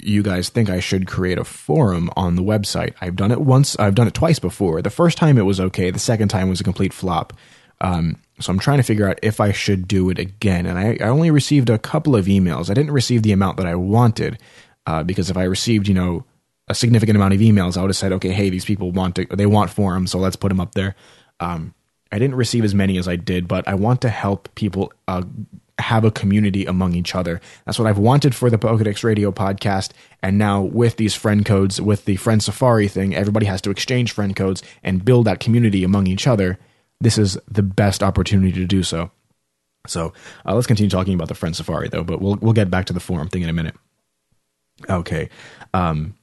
you 0.01 0.23
guys 0.23 0.49
think 0.49 0.69
I 0.69 0.79
should 0.79 1.07
create 1.07 1.37
a 1.37 1.43
forum 1.43 2.09
on 2.15 2.35
the 2.35 2.43
website. 2.43 2.93
I've 3.01 3.15
done 3.15 3.31
it 3.31 3.41
once, 3.41 3.77
I've 3.79 3.95
done 3.95 4.07
it 4.07 4.13
twice 4.13 4.39
before. 4.39 4.81
The 4.81 4.89
first 4.89 5.17
time 5.17 5.37
it 5.37 5.43
was 5.43 5.59
okay, 5.59 5.91
the 5.91 5.99
second 5.99 6.29
time 6.29 6.49
was 6.49 6.59
a 6.59 6.65
complete 6.65 6.93
flop. 6.93 7.33
Um, 7.81 8.17
so 8.39 8.51
I'm 8.51 8.59
trying 8.59 8.77
to 8.77 8.83
figure 8.83 9.07
out 9.07 9.19
if 9.21 9.39
I 9.39 9.51
should 9.51 9.87
do 9.87 10.09
it 10.09 10.19
again. 10.19 10.65
And 10.65 10.79
I, 10.79 10.97
I, 11.01 11.09
only 11.09 11.29
received 11.29 11.69
a 11.69 11.77
couple 11.77 12.15
of 12.15 12.25
emails. 12.25 12.69
I 12.69 12.73
didn't 12.73 12.91
receive 12.91 13.21
the 13.21 13.33
amount 13.33 13.57
that 13.57 13.65
I 13.65 13.75
wanted 13.75 14.39
uh, 14.85 15.03
because 15.03 15.29
if 15.29 15.35
I 15.35 15.43
received, 15.43 15.87
you 15.87 15.93
know, 15.93 16.25
a 16.67 16.75
significant 16.75 17.17
amount 17.17 17.33
of 17.33 17.41
emails, 17.41 17.77
I 17.77 17.81
would 17.81 17.89
have 17.89 17.97
said, 17.97 18.13
okay, 18.13 18.31
hey, 18.31 18.49
these 18.49 18.65
people 18.65 18.91
want 18.91 19.15
to, 19.17 19.25
they 19.25 19.45
want 19.45 19.71
forums, 19.71 20.11
so 20.11 20.19
let's 20.19 20.35
put 20.35 20.49
them 20.49 20.59
up 20.59 20.73
there. 20.73 20.95
Um, 21.39 21.73
I 22.11 22.19
didn't 22.19 22.35
receive 22.35 22.63
as 22.63 22.73
many 22.73 22.97
as 22.97 23.07
I 23.07 23.17
did, 23.17 23.47
but 23.47 23.67
I 23.67 23.75
want 23.75 24.01
to 24.01 24.09
help 24.09 24.53
people 24.55 24.91
uh, 25.07 25.23
have 25.79 26.05
a 26.05 26.11
community 26.11 26.65
among 26.65 26.95
each 26.95 27.15
other. 27.15 27.41
That's 27.65 27.77
what 27.77 27.87
I've 27.87 27.97
wanted 27.97 28.33
for 28.33 28.49
the 28.49 28.57
Pokedex 28.57 29.03
Radio 29.03 29.31
podcast. 29.31 29.91
And 30.21 30.37
now 30.37 30.61
with 30.61 30.97
these 30.97 31.13
friend 31.13 31.45
codes, 31.45 31.81
with 31.81 32.05
the 32.05 32.15
Friend 32.15 32.41
Safari 32.41 32.87
thing, 32.87 33.15
everybody 33.15 33.45
has 33.45 33.61
to 33.61 33.71
exchange 33.71 34.11
friend 34.11 34.35
codes 34.35 34.63
and 34.83 35.03
build 35.03 35.25
that 35.27 35.39
community 35.39 35.83
among 35.83 36.07
each 36.07 36.27
other. 36.27 36.57
This 37.01 37.17
is 37.17 37.37
the 37.49 37.63
best 37.63 38.01
opportunity 38.01 38.53
to 38.53 38.65
do 38.65 38.83
so. 38.83 39.11
So 39.87 40.13
uh, 40.45 40.55
let's 40.55 40.67
continue 40.67 40.89
talking 40.89 41.13
about 41.13 41.27
the 41.27 41.35
Friend 41.35 41.55
Safari, 41.55 41.89
though. 41.89 42.03
But 42.03 42.21
we'll 42.21 42.37
we'll 42.41 42.53
get 42.53 42.71
back 42.71 42.85
to 42.85 42.93
the 42.93 42.99
forum 42.99 43.27
thing 43.27 43.41
in 43.41 43.49
a 43.49 43.53
minute. 43.53 43.75
Okay. 44.89 45.29
Um, 45.73 46.15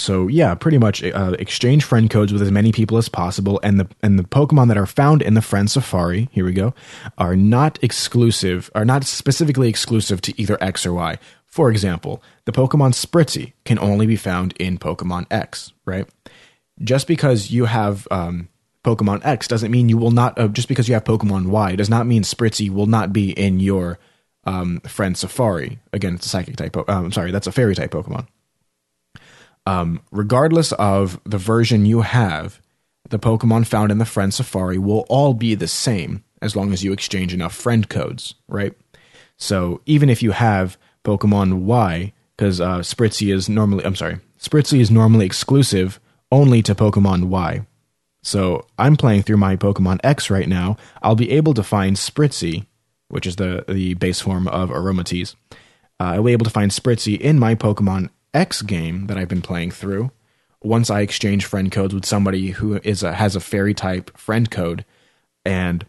so 0.00 0.26
yeah, 0.28 0.54
pretty 0.54 0.78
much 0.78 1.04
uh, 1.04 1.36
exchange 1.38 1.84
friend 1.84 2.08
codes 2.10 2.32
with 2.32 2.42
as 2.42 2.50
many 2.50 2.72
people 2.72 2.96
as 2.96 3.08
possible, 3.08 3.60
and 3.62 3.78
the 3.78 3.88
and 4.02 4.18
the 4.18 4.24
Pokemon 4.24 4.68
that 4.68 4.78
are 4.78 4.86
found 4.86 5.22
in 5.22 5.34
the 5.34 5.42
Friend 5.42 5.70
Safari, 5.70 6.28
here 6.32 6.44
we 6.44 6.52
go, 6.52 6.74
are 7.18 7.36
not 7.36 7.78
exclusive, 7.82 8.70
are 8.74 8.84
not 8.84 9.04
specifically 9.04 9.68
exclusive 9.68 10.20
to 10.22 10.40
either 10.40 10.58
X 10.60 10.84
or 10.86 10.92
Y. 10.94 11.18
For 11.46 11.70
example, 11.70 12.22
the 12.44 12.52
Pokemon 12.52 12.94
Spritzee 12.94 13.52
can 13.64 13.78
only 13.78 14.06
be 14.06 14.16
found 14.16 14.54
in 14.58 14.78
Pokemon 14.78 15.26
X, 15.30 15.72
right? 15.84 16.08
Just 16.82 17.06
because 17.06 17.50
you 17.50 17.66
have 17.66 18.08
um, 18.10 18.48
Pokemon 18.84 19.24
X 19.24 19.46
doesn't 19.46 19.70
mean 19.70 19.88
you 19.88 19.98
will 19.98 20.12
not. 20.12 20.38
Uh, 20.38 20.48
just 20.48 20.68
because 20.68 20.88
you 20.88 20.94
have 20.94 21.04
Pokemon 21.04 21.46
Y 21.46 21.76
does 21.76 21.90
not 21.90 22.06
mean 22.06 22.22
Spritzee 22.22 22.70
will 22.70 22.86
not 22.86 23.12
be 23.12 23.32
in 23.32 23.60
your 23.60 23.98
um, 24.44 24.80
Friend 24.80 25.16
Safari. 25.16 25.78
Again, 25.92 26.14
it's 26.14 26.26
a 26.26 26.28
Psychic 26.28 26.56
type. 26.56 26.72
Po- 26.72 26.84
um, 26.88 27.06
I'm 27.06 27.12
sorry, 27.12 27.30
that's 27.30 27.46
a 27.46 27.52
Fairy 27.52 27.74
type 27.74 27.90
Pokemon 27.90 28.26
um, 29.70 30.00
regardless 30.10 30.72
of 30.72 31.20
the 31.24 31.38
version 31.38 31.86
you 31.86 32.00
have, 32.00 32.60
the 33.08 33.20
Pokemon 33.20 33.68
found 33.68 33.92
in 33.92 33.98
the 33.98 34.04
Friend 34.04 34.34
Safari 34.34 34.78
will 34.78 35.06
all 35.08 35.32
be 35.32 35.54
the 35.54 35.68
same 35.68 36.24
as 36.42 36.56
long 36.56 36.72
as 36.72 36.82
you 36.82 36.92
exchange 36.92 37.32
enough 37.32 37.54
friend 37.54 37.88
codes, 37.88 38.34
right? 38.48 38.72
So 39.36 39.80
even 39.86 40.10
if 40.10 40.24
you 40.24 40.32
have 40.32 40.76
Pokemon 41.04 41.60
Y, 41.62 42.12
because 42.36 42.60
uh, 42.60 42.78
Spritzee 42.78 43.32
is 43.32 43.48
normally, 43.48 43.84
I'm 43.84 43.94
sorry, 43.94 44.18
Spritzee 44.40 44.80
is 44.80 44.90
normally 44.90 45.24
exclusive 45.24 46.00
only 46.32 46.62
to 46.62 46.74
Pokemon 46.74 47.24
Y. 47.24 47.64
So 48.22 48.66
I'm 48.76 48.96
playing 48.96 49.22
through 49.22 49.36
my 49.36 49.54
Pokemon 49.54 50.00
X 50.02 50.30
right 50.30 50.48
now. 50.48 50.78
I'll 51.00 51.14
be 51.14 51.30
able 51.30 51.54
to 51.54 51.62
find 51.62 51.96
Spritzee, 51.96 52.66
which 53.08 53.26
is 53.26 53.36
the, 53.36 53.64
the 53.68 53.94
base 53.94 54.20
form 54.20 54.48
of 54.48 54.70
Aromatisse. 54.70 55.36
Uh, 56.00 56.14
I'll 56.14 56.24
be 56.24 56.32
able 56.32 56.44
to 56.44 56.50
find 56.50 56.72
Spritzee 56.72 57.20
in 57.20 57.38
my 57.38 57.54
Pokemon 57.54 58.10
X 58.32 58.62
game 58.62 59.06
that 59.06 59.18
I've 59.18 59.28
been 59.28 59.42
playing 59.42 59.70
through, 59.70 60.10
once 60.62 60.90
I 60.90 61.00
exchange 61.00 61.46
friend 61.46 61.70
codes 61.72 61.94
with 61.94 62.04
somebody 62.04 62.50
who 62.50 62.76
is 62.82 63.02
a, 63.02 63.12
has 63.14 63.34
a 63.34 63.40
fairy 63.40 63.74
type 63.74 64.16
friend 64.16 64.50
code 64.50 64.84
and 65.44 65.86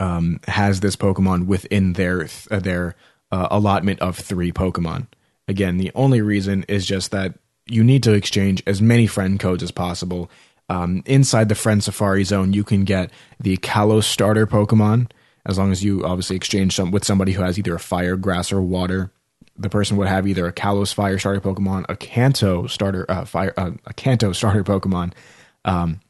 um, 0.00 0.40
has 0.48 0.80
this 0.80 0.96
Pokemon 0.96 1.46
within 1.46 1.94
their 1.94 2.28
uh, 2.50 2.60
their 2.60 2.96
uh, 3.30 3.48
allotment 3.50 4.00
of 4.00 4.16
three 4.16 4.52
Pokemon. 4.52 5.06
Again, 5.48 5.78
the 5.78 5.92
only 5.94 6.20
reason 6.20 6.64
is 6.68 6.86
just 6.86 7.10
that 7.10 7.34
you 7.66 7.84
need 7.84 8.02
to 8.04 8.12
exchange 8.12 8.62
as 8.66 8.82
many 8.82 9.06
friend 9.06 9.38
codes 9.38 9.62
as 9.62 9.70
possible. 9.70 10.30
Um, 10.68 11.02
inside 11.06 11.48
the 11.48 11.54
friend 11.54 11.82
Safari 11.82 12.24
zone, 12.24 12.52
you 12.52 12.64
can 12.64 12.84
get 12.84 13.10
the 13.38 13.56
Kalos 13.58 14.04
starter 14.04 14.46
Pokemon 14.46 15.10
as 15.44 15.58
long 15.58 15.72
as 15.72 15.82
you 15.82 16.04
obviously 16.04 16.36
exchange 16.36 16.74
some 16.74 16.90
with 16.90 17.04
somebody 17.04 17.32
who 17.32 17.42
has 17.42 17.58
either 17.58 17.74
a 17.74 17.80
fire, 17.80 18.16
grass, 18.16 18.52
or 18.52 18.62
water 18.62 19.10
the 19.56 19.68
person 19.68 19.96
would 19.96 20.08
have 20.08 20.26
either 20.26 20.46
a 20.46 20.52
Kalos 20.52 20.94
Fire 20.94 21.18
starter 21.18 21.40
Pokemon, 21.40 21.84
a 21.88 21.96
Kanto 21.96 22.66
starter 22.66 23.04
uh, 23.08 23.24
fire, 23.24 23.52
uh, 23.56 23.72
a 23.86 23.94
Kanto 23.94 24.32
starter 24.32 24.64
Pokemon, 24.64 25.12
um, 25.64 26.00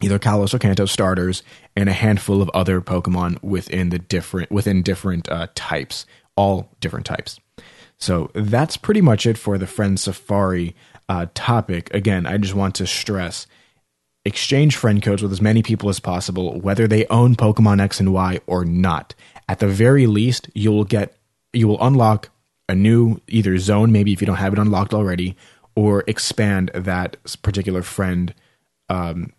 either 0.00 0.18
Kalos 0.18 0.54
or 0.54 0.58
Kanto 0.58 0.86
starters, 0.86 1.42
and 1.76 1.88
a 1.88 1.92
handful 1.92 2.40
of 2.42 2.50
other 2.50 2.80
Pokemon 2.80 3.42
within 3.42 3.90
the 3.90 3.98
different 3.98 4.50
within 4.50 4.82
different 4.82 5.28
uh, 5.28 5.48
types, 5.54 6.06
all 6.36 6.70
different 6.80 7.06
types. 7.06 7.38
So 7.98 8.30
that's 8.34 8.76
pretty 8.76 9.02
much 9.02 9.26
it 9.26 9.36
for 9.36 9.58
the 9.58 9.66
Friend 9.66 10.00
Safari 10.00 10.74
uh, 11.08 11.26
topic. 11.34 11.92
Again, 11.92 12.24
I 12.26 12.38
just 12.38 12.54
want 12.54 12.74
to 12.76 12.86
stress 12.86 13.46
exchange 14.24 14.76
friend 14.76 15.02
codes 15.02 15.22
with 15.22 15.32
as 15.32 15.40
many 15.40 15.62
people 15.62 15.88
as 15.88 16.00
possible, 16.00 16.60
whether 16.60 16.86
they 16.86 17.06
own 17.06 17.34
Pokemon 17.34 17.80
X 17.80 18.00
and 18.00 18.12
Y 18.12 18.40
or 18.46 18.64
not. 18.64 19.14
At 19.48 19.58
the 19.58 19.68
very 19.68 20.06
least, 20.06 20.48
you 20.54 20.70
will 20.70 20.84
get 20.84 21.16
you 21.52 21.66
will 21.68 21.82
unlock 21.84 22.30
a 22.70 22.74
new 22.74 23.20
either 23.28 23.58
zone, 23.58 23.92
maybe 23.92 24.12
if 24.12 24.20
you 24.20 24.26
don't 24.26 24.36
have 24.36 24.52
it 24.52 24.58
unlocked 24.58 24.94
already, 24.94 25.36
or 25.74 26.04
expand 26.06 26.70
that 26.74 27.16
particular 27.42 27.82
friend 27.82 28.34
um, 28.88 29.32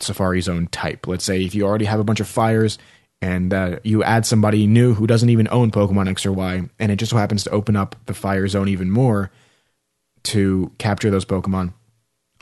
Safari 0.00 0.40
Zone 0.40 0.68
type. 0.68 1.06
Let's 1.06 1.24
say 1.24 1.44
if 1.44 1.54
you 1.54 1.64
already 1.64 1.86
have 1.86 2.00
a 2.00 2.04
bunch 2.04 2.20
of 2.20 2.28
fires 2.28 2.78
and 3.22 3.52
uh, 3.52 3.78
you 3.82 4.02
add 4.02 4.26
somebody 4.26 4.66
new 4.66 4.94
who 4.94 5.06
doesn't 5.06 5.30
even 5.30 5.48
own 5.50 5.70
Pokemon 5.70 6.08
X 6.08 6.26
or 6.26 6.32
Y, 6.32 6.68
and 6.78 6.92
it 6.92 6.96
just 6.96 7.10
so 7.10 7.16
happens 7.16 7.44
to 7.44 7.50
open 7.50 7.76
up 7.76 7.96
the 8.06 8.14
fire 8.14 8.46
zone 8.46 8.68
even 8.68 8.90
more 8.90 9.30
to 10.24 10.70
capture 10.78 11.10
those 11.10 11.24
Pokemon. 11.24 11.72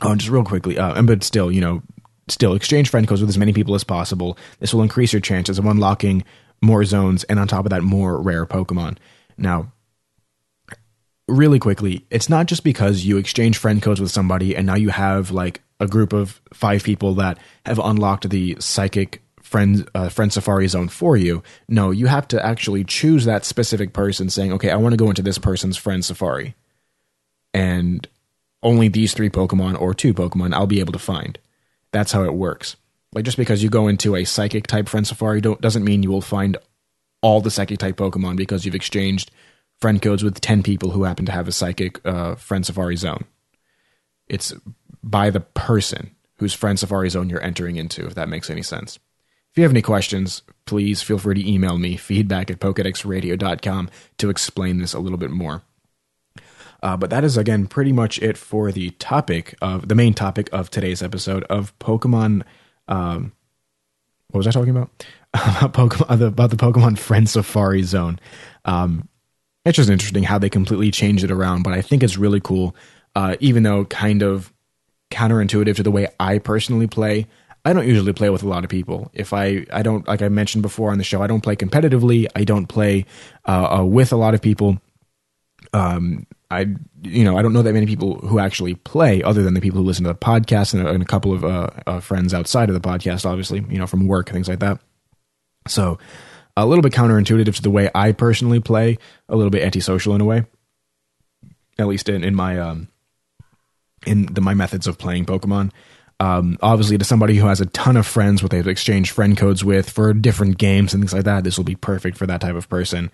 Oh, 0.01 0.11
and 0.11 0.19
just 0.19 0.31
real 0.31 0.43
quickly, 0.43 0.77
uh, 0.77 1.01
but 1.03 1.23
still, 1.23 1.49
you 1.49 1.61
know, 1.61 1.81
still 2.27 2.53
exchange 2.55 2.89
friend 2.89 3.07
codes 3.07 3.21
with 3.21 3.29
as 3.29 3.37
many 3.37 3.53
people 3.53 3.75
as 3.75 3.83
possible. 3.83 4.37
This 4.59 4.73
will 4.73 4.81
increase 4.81 5.13
your 5.13 5.21
chances 5.21 5.57
of 5.57 5.65
unlocking 5.65 6.23
more 6.61 6.83
zones 6.83 7.23
and 7.25 7.39
on 7.39 7.47
top 7.47 7.65
of 7.65 7.69
that, 7.69 7.83
more 7.83 8.21
rare 8.21 8.45
Pokemon. 8.45 8.97
Now, 9.37 9.71
really 11.27 11.59
quickly, 11.59 12.05
it's 12.09 12.29
not 12.29 12.45
just 12.45 12.63
because 12.63 13.05
you 13.05 13.17
exchange 13.17 13.57
friend 13.57 13.81
codes 13.81 14.01
with 14.01 14.11
somebody 14.11 14.55
and 14.55 14.65
now 14.65 14.75
you 14.75 14.89
have 14.89 15.31
like 15.31 15.61
a 15.79 15.87
group 15.87 16.13
of 16.13 16.41
five 16.53 16.83
people 16.83 17.15
that 17.15 17.37
have 17.65 17.79
unlocked 17.79 18.29
the 18.29 18.55
psychic 18.59 19.21
friend 19.41 19.87
uh, 19.93 20.09
friend 20.09 20.33
safari 20.33 20.67
zone 20.67 20.89
for 20.89 21.15
you. 21.15 21.43
No, 21.67 21.91
you 21.91 22.07
have 22.07 22.27
to 22.29 22.45
actually 22.45 22.83
choose 22.83 23.25
that 23.25 23.45
specific 23.45 23.93
person 23.93 24.29
saying, 24.29 24.51
"Okay, 24.53 24.71
I 24.71 24.75
want 24.75 24.93
to 24.93 24.97
go 24.97 25.09
into 25.09 25.21
this 25.21 25.37
person's 25.37 25.77
friend 25.77 26.03
safari." 26.03 26.55
And 27.53 28.07
only 28.63 28.87
these 28.87 29.13
3 29.13 29.29
Pokemon 29.29 29.79
or 29.79 29.93
2 29.93 30.13
Pokemon 30.13 30.53
I'll 30.53 30.67
be 30.67 30.79
able 30.79 30.93
to 30.93 30.99
find. 30.99 31.37
That's 31.91 32.11
how 32.11 32.23
it 32.23 32.33
works. 32.33 32.75
Like 33.13 33.23
just 33.23 33.37
because 33.37 33.63
you 33.63 33.69
go 33.69 33.87
into 33.87 34.15
a 34.15 34.25
psychic 34.25 34.67
type 34.67 34.89
friend 34.89 35.07
safari 35.07 35.39
doesn't 35.39 35.85
mean 35.85 36.03
you 36.03 36.11
will 36.11 36.21
find 36.21 36.57
all 37.21 37.39
the 37.39 37.51
psychic 37.51 37.79
type 37.79 37.95
Pokemon 37.95 38.35
because 38.35 38.65
you've 38.65 38.75
exchanged 38.75 39.31
friend 39.79 40.01
codes 40.01 40.23
with 40.23 40.41
10 40.41 40.63
people 40.63 40.91
who 40.91 41.03
happen 41.03 41.25
to 41.25 41.31
have 41.31 41.47
a 41.47 41.51
psychic 41.51 42.05
uh, 42.05 42.35
friend 42.35 42.65
safari 42.65 42.95
zone. 42.95 43.25
It's 44.27 44.53
by 45.03 45.29
the 45.29 45.41
person 45.41 46.15
whose 46.37 46.53
friend 46.53 46.79
safari 46.79 47.09
zone 47.09 47.29
you're 47.29 47.43
entering 47.43 47.75
into, 47.75 48.05
if 48.05 48.15
that 48.15 48.29
makes 48.29 48.49
any 48.49 48.61
sense. 48.61 48.99
If 49.51 49.59
you 49.59 49.63
have 49.63 49.71
any 49.71 49.81
questions, 49.81 50.41
please 50.65 51.01
feel 51.01 51.17
free 51.17 51.35
to 51.35 51.49
email 51.49 51.77
me, 51.77 51.95
feedback 51.95 52.51
at 52.51 52.59
pokedexradio.com, 52.59 53.89
to 54.17 54.29
explain 54.29 54.79
this 54.79 54.93
a 54.93 54.99
little 54.99 55.17
bit 55.17 55.31
more. 55.31 55.61
Uh, 56.83 56.97
but 56.97 57.09
that 57.09 57.23
is, 57.23 57.37
again, 57.37 57.65
pretty 57.65 57.93
much 57.93 58.21
it 58.21 58.37
for 58.37 58.71
the 58.71 58.91
topic 58.91 59.55
of 59.61 59.87
the 59.87 59.95
main 59.95 60.13
topic 60.13 60.49
of 60.51 60.69
today's 60.69 61.01
episode 61.01 61.43
of 61.45 61.77
Pokemon. 61.79 62.43
Um, 62.87 63.31
what 64.29 64.39
was 64.39 64.47
I 64.47 64.51
talking 64.51 64.75
about? 64.75 64.89
about, 65.33 65.73
Pokemon, 65.73 66.27
about 66.27 66.49
the 66.49 66.57
Pokemon 66.57 66.97
Friend 66.97 67.29
Safari 67.29 67.83
Zone. 67.83 68.19
Um, 68.65 69.07
it's 69.65 69.75
just 69.77 69.89
interesting 69.89 70.23
how 70.23 70.37
they 70.37 70.49
completely 70.49 70.91
changed 70.91 71.23
it 71.23 71.31
around, 71.31 71.63
but 71.63 71.73
I 71.73 71.81
think 71.81 72.03
it's 72.03 72.17
really 72.17 72.39
cool, 72.39 72.75
uh, 73.15 73.35
even 73.39 73.63
though 73.63 73.85
kind 73.85 74.21
of 74.21 74.53
counterintuitive 75.11 75.75
to 75.77 75.83
the 75.83 75.91
way 75.91 76.07
I 76.19 76.37
personally 76.37 76.87
play. 76.87 77.27
I 77.63 77.73
don't 77.73 77.87
usually 77.87 78.13
play 78.13 78.29
with 78.29 78.43
a 78.43 78.47
lot 78.47 78.63
of 78.63 78.69
people. 78.69 79.09
If 79.13 79.33
I, 79.33 79.65
I 79.73 79.81
don't, 79.81 80.07
like 80.07 80.21
I 80.21 80.29
mentioned 80.29 80.61
before 80.61 80.91
on 80.91 80.99
the 80.99 81.03
show, 81.03 81.23
I 81.23 81.27
don't 81.27 81.41
play 81.41 81.55
competitively. 81.55 82.27
I 82.35 82.43
don't 82.43 82.67
play 82.67 83.05
uh, 83.47 83.79
uh, 83.79 83.83
with 83.83 84.13
a 84.13 84.17
lot 84.17 84.35
of 84.35 84.41
people. 84.41 84.79
Um, 85.73 86.27
I, 86.51 86.67
you 87.01 87.23
know, 87.23 87.37
I 87.37 87.41
don't 87.41 87.53
know 87.53 87.63
that 87.63 87.73
many 87.73 87.87
people 87.87 88.19
who 88.19 88.37
actually 88.37 88.75
play, 88.75 89.23
other 89.23 89.41
than 89.41 89.55
the 89.55 89.61
people 89.61 89.79
who 89.79 89.85
listen 89.85 90.03
to 90.03 90.09
the 90.09 90.15
podcast 90.15 90.75
and, 90.75 90.87
and 90.87 91.01
a 91.01 91.05
couple 91.05 91.33
of 91.33 91.43
uh, 91.43 91.69
uh, 91.87 91.99
friends 92.01 92.35
outside 92.35 92.69
of 92.69 92.79
the 92.79 92.87
podcast, 92.87 93.25
obviously, 93.25 93.65
you 93.67 93.79
know, 93.79 93.87
from 93.87 94.07
work 94.07 94.29
things 94.29 94.47
like 94.47 94.59
that. 94.59 94.79
So, 95.67 95.97
a 96.57 96.65
little 96.65 96.81
bit 96.81 96.93
counterintuitive 96.93 97.55
to 97.55 97.61
the 97.61 97.69
way 97.69 97.89
I 97.93 98.11
personally 98.11 98.59
play, 98.59 98.97
a 99.27 99.35
little 99.35 99.49
bit 99.49 99.63
antisocial 99.63 100.15
in 100.15 100.21
a 100.21 100.25
way, 100.25 100.45
at 101.77 101.87
least 101.87 102.09
in, 102.09 102.23
in 102.23 102.35
my 102.35 102.59
um, 102.59 102.87
in 104.05 104.27
the, 104.27 104.41
my 104.41 104.53
methods 104.53 104.87
of 104.87 104.97
playing 104.97 105.25
Pokemon. 105.25 105.71
Um, 106.19 106.57
obviously, 106.61 106.97
to 106.97 107.03
somebody 107.03 107.35
who 107.35 107.47
has 107.47 107.59
a 107.59 107.65
ton 107.67 107.97
of 107.97 108.07
friends, 108.07 108.41
what 108.41 108.51
they've 108.51 108.67
exchanged 108.67 109.11
friend 109.11 109.35
codes 109.35 109.65
with 109.65 109.89
for 109.89 110.13
different 110.13 110.57
games 110.57 110.93
and 110.93 111.03
things 111.03 111.13
like 111.13 111.25
that, 111.25 111.43
this 111.43 111.57
will 111.57 111.65
be 111.65 111.75
perfect 111.75 112.17
for 112.17 112.25
that 112.27 112.41
type 112.41 112.55
of 112.55 112.69
person. 112.69 113.11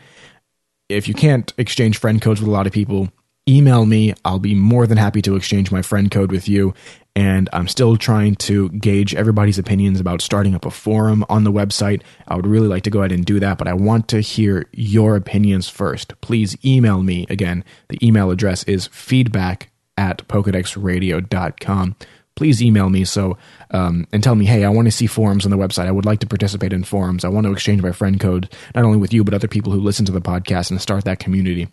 If 0.87 1.07
you 1.07 1.13
can't 1.13 1.51
exchange 1.57 1.97
friend 1.97 2.21
codes 2.21 2.41
with 2.41 2.49
a 2.49 2.51
lot 2.51 2.67
of 2.67 2.73
people, 2.73 3.11
email 3.49 3.85
me. 3.85 4.13
I'll 4.23 4.39
be 4.39 4.53
more 4.53 4.85
than 4.85 4.97
happy 4.97 5.21
to 5.23 5.35
exchange 5.35 5.71
my 5.71 5.81
friend 5.81 6.11
code 6.11 6.31
with 6.31 6.47
you. 6.47 6.73
And 7.15 7.49
I'm 7.51 7.67
still 7.67 7.97
trying 7.97 8.35
to 8.35 8.69
gauge 8.69 9.13
everybody's 9.13 9.59
opinions 9.59 9.99
about 9.99 10.21
starting 10.21 10.55
up 10.55 10.65
a 10.65 10.71
forum 10.71 11.25
on 11.27 11.43
the 11.43 11.51
website. 11.51 12.03
I 12.27 12.35
would 12.35 12.47
really 12.47 12.69
like 12.69 12.83
to 12.83 12.89
go 12.89 12.99
ahead 12.99 13.11
and 13.11 13.25
do 13.25 13.39
that, 13.41 13.57
but 13.57 13.67
I 13.67 13.73
want 13.73 14.07
to 14.09 14.21
hear 14.21 14.65
your 14.71 15.17
opinions 15.17 15.67
first. 15.67 16.19
Please 16.21 16.55
email 16.63 17.03
me. 17.03 17.25
Again, 17.29 17.65
the 17.89 17.99
email 18.05 18.31
address 18.31 18.63
is 18.63 18.87
feedback 18.87 19.71
at 19.97 20.25
pokedexradio.com. 20.29 21.95
Please 22.35 22.63
email 22.63 22.89
me 22.89 23.03
so 23.03 23.37
um, 23.71 24.07
and 24.13 24.23
tell 24.23 24.35
me, 24.35 24.45
hey, 24.45 24.63
I 24.63 24.69
want 24.69 24.87
to 24.87 24.91
see 24.91 25.05
forums 25.05 25.45
on 25.45 25.51
the 25.51 25.57
website. 25.57 25.87
I 25.87 25.91
would 25.91 26.05
like 26.05 26.19
to 26.19 26.27
participate 26.27 26.71
in 26.71 26.85
forums. 26.85 27.25
I 27.25 27.27
want 27.27 27.45
to 27.45 27.51
exchange 27.51 27.81
my 27.81 27.91
friend 27.91 28.19
code 28.19 28.49
not 28.73 28.85
only 28.85 28.97
with 28.97 29.13
you 29.13 29.25
but 29.25 29.33
other 29.33 29.49
people 29.49 29.73
who 29.73 29.81
listen 29.81 30.05
to 30.05 30.13
the 30.13 30.21
podcast 30.21 30.71
and 30.71 30.81
start 30.81 31.03
that 31.03 31.19
community. 31.19 31.67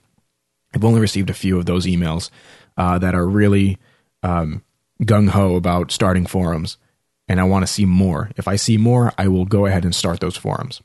I've 0.75 0.85
only 0.85 1.01
received 1.01 1.31
a 1.31 1.35
few 1.35 1.59
of 1.59 1.67
those 1.67 1.87
emails 1.87 2.31
uh, 2.77 2.99
that 2.99 3.15
are 3.15 3.27
really 3.27 3.79
um, 4.23 4.63
gung 5.05 5.31
ho 5.31 5.57
about 5.57 5.93
starting 5.93 6.27
forums, 6.27 6.77
and 7.29 7.41
I 7.41 7.45
want 7.45 7.67
to 7.67 7.73
see 7.73 7.85
more. 7.85 8.31
If 8.37 8.49
I 8.49 8.57
see 8.57 8.77
more, 8.77 9.13
I 9.19 9.29
will 9.29 9.45
go 9.45 9.67
ahead 9.67 9.85
and 9.85 9.95
start 9.95 10.21
those 10.21 10.37
forums. 10.37 10.81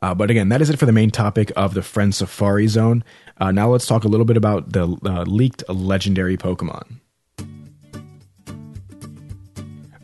Uh, 0.00 0.14
but 0.14 0.30
again, 0.30 0.48
that 0.48 0.60
is 0.60 0.68
it 0.68 0.78
for 0.78 0.86
the 0.86 0.92
main 0.92 1.10
topic 1.10 1.52
of 1.54 1.74
the 1.74 1.82
Friend 1.82 2.12
Safari 2.12 2.66
Zone. 2.66 3.04
Uh, 3.38 3.52
now 3.52 3.70
let's 3.70 3.86
talk 3.86 4.04
a 4.04 4.08
little 4.08 4.26
bit 4.26 4.36
about 4.36 4.72
the 4.72 4.96
uh, 5.04 5.22
leaked 5.22 5.62
legendary 5.68 6.36
Pokemon. 6.36 6.98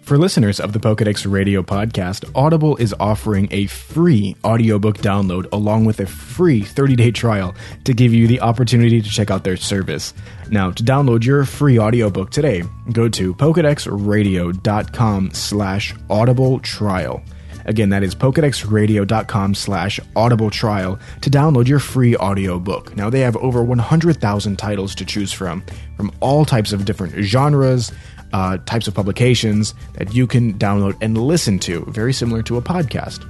For 0.08 0.16
listeners 0.16 0.58
of 0.58 0.72
the 0.72 0.78
Pokedex 0.78 1.30
Radio 1.30 1.62
podcast, 1.62 2.24
Audible 2.34 2.76
is 2.78 2.94
offering 2.98 3.46
a 3.50 3.66
free 3.66 4.36
audiobook 4.42 4.96
download 4.98 5.46
along 5.52 5.84
with 5.84 6.00
a 6.00 6.06
free 6.06 6.62
30-day 6.62 7.10
trial 7.10 7.54
to 7.84 7.92
give 7.92 8.14
you 8.14 8.26
the 8.26 8.40
opportunity 8.40 9.02
to 9.02 9.10
check 9.10 9.30
out 9.30 9.44
their 9.44 9.58
service. 9.58 10.14
Now, 10.50 10.70
to 10.70 10.82
download 10.82 11.24
your 11.24 11.44
free 11.44 11.78
audiobook 11.78 12.30
today, 12.30 12.62
go 12.92 13.08
to 13.08 13.34
pokedexradio.com 13.34 15.30
slash 15.32 15.94
audible 16.08 16.58
trial. 16.60 17.22
Again, 17.66 17.90
that 17.90 18.02
is 18.02 18.14
pokedexradio.com 18.14 19.54
slash 19.54 20.00
audible 20.16 20.50
trial 20.50 20.98
to 21.20 21.30
download 21.30 21.68
your 21.68 21.78
free 21.78 22.16
audiobook. 22.16 22.96
Now, 22.96 23.10
they 23.10 23.20
have 23.20 23.36
over 23.36 23.62
100,000 23.62 24.56
titles 24.56 24.94
to 24.94 25.04
choose 25.04 25.32
from, 25.32 25.62
from 25.96 26.10
all 26.20 26.46
types 26.46 26.72
of 26.72 26.86
different 26.86 27.14
genres, 27.22 27.92
uh, 28.32 28.56
types 28.64 28.88
of 28.88 28.94
publications 28.94 29.74
that 29.94 30.14
you 30.14 30.26
can 30.26 30.54
download 30.54 30.96
and 31.02 31.18
listen 31.18 31.58
to, 31.60 31.84
very 31.88 32.14
similar 32.14 32.42
to 32.44 32.56
a 32.56 32.62
podcast. 32.62 33.22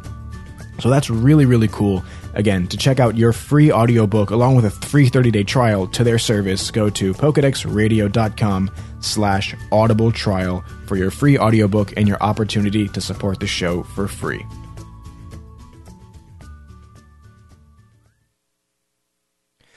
So 0.81 0.91
that's 0.91 1.11
really, 1.11 1.45
really 1.45 1.69
cool. 1.69 2.05
Again, 2.35 2.69
to 2.69 2.77
check 2.77 3.01
out 3.01 3.17
your 3.17 3.33
free 3.33 3.73
audiobook 3.73 4.31
along 4.31 4.55
with 4.57 4.64
a 4.64 4.71
free 4.71 5.11
30-day 5.11 5.43
trial 5.43 5.88
to 5.88 6.05
their 6.05 6.19
service, 6.19 6.71
go 6.71 6.88
to 6.91 7.12
pokedexradio.com 7.14 8.71
slash 9.01 9.55
audible 9.73 10.12
trial 10.12 10.64
for 10.87 10.97
your 10.97 11.11
free 11.11 11.37
audiobook 11.37 11.93
and 11.97 12.07
your 12.07 12.23
opportunity 12.23 12.88
to 12.88 13.01
support 13.01 13.41
the 13.41 13.47
show 13.47 13.83
for 13.83 14.07
free. 14.07 14.45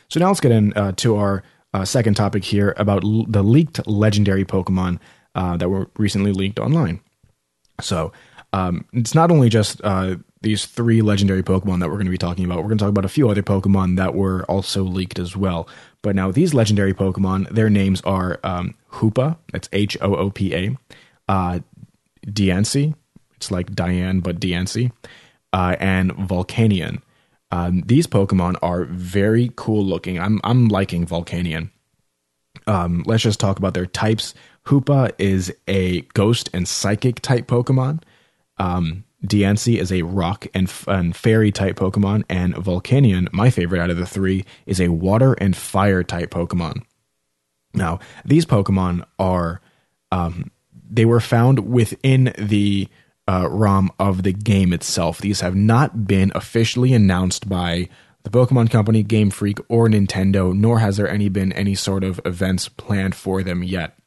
So 0.09 0.19
now 0.19 0.27
let's 0.27 0.41
get 0.41 0.51
into 0.51 1.15
uh, 1.15 1.17
our 1.19 1.43
uh, 1.73 1.85
second 1.85 2.15
topic 2.15 2.43
here 2.43 2.75
about 2.77 3.03
l- 3.03 3.25
the 3.27 3.41
leaked 3.41 3.87
legendary 3.87 4.43
Pokemon 4.43 4.99
uh, 5.35 5.55
that 5.55 5.69
were 5.69 5.89
recently 5.97 6.33
leaked 6.33 6.59
online. 6.59 6.99
So 7.79 8.11
um, 8.51 8.85
it's 8.91 9.15
not 9.15 9.31
only 9.31 9.47
just 9.47 9.79
uh, 9.85 10.17
these 10.41 10.65
three 10.65 11.01
legendary 11.01 11.43
Pokemon 11.43 11.79
that 11.79 11.87
we're 11.87 11.95
going 11.95 12.05
to 12.05 12.11
be 12.11 12.17
talking 12.17 12.45
about. 12.45 12.57
We're 12.57 12.69
going 12.69 12.77
to 12.79 12.83
talk 12.83 12.89
about 12.89 13.05
a 13.05 13.09
few 13.09 13.29
other 13.29 13.43
Pokemon 13.43 13.97
that 13.97 14.15
were 14.15 14.43
also 14.45 14.83
leaked 14.83 15.19
as 15.19 15.35
well. 15.35 15.67
But 16.01 16.15
now 16.15 16.31
these 16.31 16.53
legendary 16.53 16.93
Pokemon, 16.93 17.49
their 17.49 17.69
names 17.69 18.01
are 18.01 18.39
um, 18.43 18.75
Hoopa, 18.93 19.37
that's 19.51 19.69
H 19.71 19.97
O 20.01 20.15
O 20.15 20.29
P 20.31 20.55
A, 20.55 20.77
uh, 21.29 21.59
Diancie, 22.25 22.95
it's 23.35 23.51
like 23.51 23.73
Diane 23.73 24.19
but 24.19 24.39
Diancie, 24.39 24.91
uh, 25.53 25.75
and 25.79 26.11
Volcanion. 26.13 27.01
Um, 27.51 27.81
these 27.85 28.07
Pokemon 28.07 28.55
are 28.61 28.85
very 28.85 29.51
cool 29.55 29.83
looking. 29.83 30.19
I'm 30.19 30.39
I'm 30.43 30.69
liking 30.69 31.05
Volcanion. 31.05 31.69
Um, 32.65 33.03
let's 33.05 33.23
just 33.23 33.39
talk 33.39 33.59
about 33.59 33.73
their 33.73 33.85
types. 33.85 34.33
Hoopa 34.65 35.11
is 35.17 35.53
a 35.67 36.01
ghost 36.13 36.49
and 36.53 36.67
psychic 36.67 37.19
type 37.21 37.47
Pokemon. 37.47 38.03
Um, 38.57 39.03
Diancie 39.25 39.79
is 39.79 39.91
a 39.91 40.01
rock 40.01 40.47
and, 40.53 40.71
and 40.87 41.15
fairy 41.15 41.51
type 41.51 41.75
Pokemon, 41.75 42.23
and 42.29 42.55
Volcanion, 42.55 43.31
my 43.31 43.49
favorite 43.49 43.79
out 43.79 43.89
of 43.89 43.97
the 43.97 44.05
three, 44.05 44.45
is 44.65 44.81
a 44.81 44.89
water 44.89 45.33
and 45.33 45.55
fire 45.55 46.03
type 46.03 46.31
Pokemon. 46.31 46.83
Now, 47.73 47.99
these 48.25 48.45
Pokemon 48.45 49.05
are 49.19 49.61
um, 50.11 50.51
they 50.89 51.05
were 51.05 51.19
found 51.19 51.71
within 51.71 52.33
the 52.37 52.89
uh, 53.27 53.47
ROM 53.49 53.91
of 53.97 54.23
the 54.23 54.33
game 54.33 54.73
itself. 54.73 55.19
These 55.19 55.41
have 55.41 55.55
not 55.55 56.05
been 56.05 56.31
officially 56.35 56.93
announced 56.93 57.47
by 57.47 57.87
the 58.23 58.29
Pokemon 58.29 58.69
Company, 58.69 59.03
Game 59.03 59.29
Freak, 59.29 59.59
or 59.69 59.87
Nintendo, 59.87 60.53
nor 60.53 60.79
has 60.79 60.97
there 60.97 61.09
any 61.09 61.29
been 61.29 61.53
any 61.53 61.75
sort 61.75 62.03
of 62.03 62.19
events 62.25 62.67
planned 62.67 63.15
for 63.15 63.41
them 63.41 63.63
yet. 63.63 63.97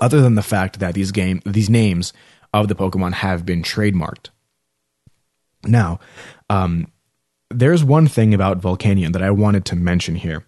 Other 0.00 0.20
than 0.20 0.34
the 0.34 0.42
fact 0.42 0.78
that 0.78 0.94
these 0.94 1.10
game 1.10 1.42
these 1.44 1.70
names 1.70 2.12
of 2.62 2.68
the 2.68 2.74
Pokemon 2.74 3.14
have 3.14 3.44
been 3.44 3.62
trademarked. 3.62 4.30
Now, 5.64 5.98
um, 6.48 6.90
there's 7.50 7.84
one 7.84 8.08
thing 8.08 8.34
about 8.34 8.60
Volcanion 8.60 9.12
that 9.12 9.22
I 9.22 9.30
wanted 9.30 9.64
to 9.66 9.76
mention 9.76 10.16
here. 10.16 10.44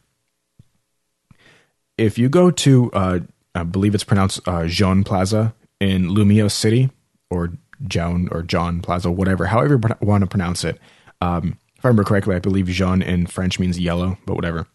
If 1.96 2.18
you 2.18 2.28
go 2.28 2.50
to, 2.50 2.92
uh, 2.92 3.20
I 3.54 3.62
believe 3.64 3.94
it's 3.94 4.04
pronounced 4.04 4.46
uh, 4.46 4.66
Jean 4.66 5.04
Plaza 5.04 5.54
in 5.80 6.08
Lumiose 6.08 6.52
City 6.52 6.90
or 7.30 7.52
John 7.86 8.28
or 8.30 8.42
John 8.42 8.80
Plaza, 8.80 9.10
whatever, 9.10 9.46
however 9.46 9.80
you 9.82 10.06
want 10.06 10.22
to 10.22 10.26
pronounce 10.26 10.64
it. 10.64 10.78
Um, 11.20 11.58
if 11.76 11.84
I 11.84 11.88
remember 11.88 12.04
correctly, 12.04 12.36
I 12.36 12.40
believe 12.40 12.66
Jean 12.66 13.02
in 13.02 13.26
French 13.26 13.58
means 13.58 13.78
yellow, 13.78 14.18
but 14.26 14.34
whatever. 14.34 14.66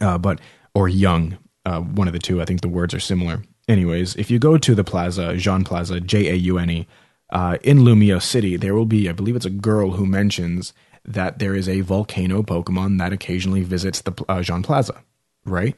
Uh, 0.00 0.18
but 0.18 0.40
or 0.74 0.88
young, 0.88 1.38
uh, 1.64 1.80
one 1.80 2.06
of 2.06 2.12
the 2.12 2.18
two. 2.18 2.40
I 2.40 2.44
think 2.44 2.60
the 2.60 2.68
words 2.68 2.94
are 2.94 3.00
similar. 3.00 3.42
Anyways, 3.72 4.16
if 4.16 4.30
you 4.30 4.38
go 4.38 4.58
to 4.58 4.74
the 4.74 4.84
plaza, 4.84 5.34
Jean 5.36 5.64
Plaza, 5.64 5.98
J 5.98 6.28
A 6.28 6.34
U 6.34 6.58
N 6.58 6.70
E, 6.70 6.86
uh, 7.30 7.56
in 7.62 7.78
Lumiose 7.78 8.24
City, 8.24 8.56
there 8.56 8.74
will 8.74 8.84
be, 8.84 9.08
I 9.08 9.12
believe 9.12 9.34
it's 9.34 9.46
a 9.46 9.50
girl 9.50 9.92
who 9.92 10.04
mentions 10.04 10.74
that 11.06 11.38
there 11.38 11.54
is 11.54 11.68
a 11.68 11.80
volcano 11.80 12.42
Pokemon 12.42 12.98
that 12.98 13.14
occasionally 13.14 13.62
visits 13.62 14.02
the 14.02 14.12
uh, 14.28 14.42
Jean 14.42 14.62
Plaza, 14.62 15.02
right? 15.46 15.74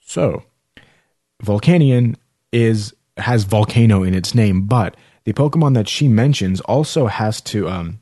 So, 0.00 0.44
Volcanion 1.42 2.16
is 2.52 2.94
has 3.16 3.44
volcano 3.44 4.02
in 4.02 4.14
its 4.14 4.34
name, 4.34 4.66
but 4.66 4.94
the 5.24 5.32
Pokemon 5.32 5.74
that 5.74 5.88
she 5.88 6.08
mentions 6.08 6.60
also 6.62 7.06
has 7.06 7.40
to 7.42 7.68
um, 7.68 8.00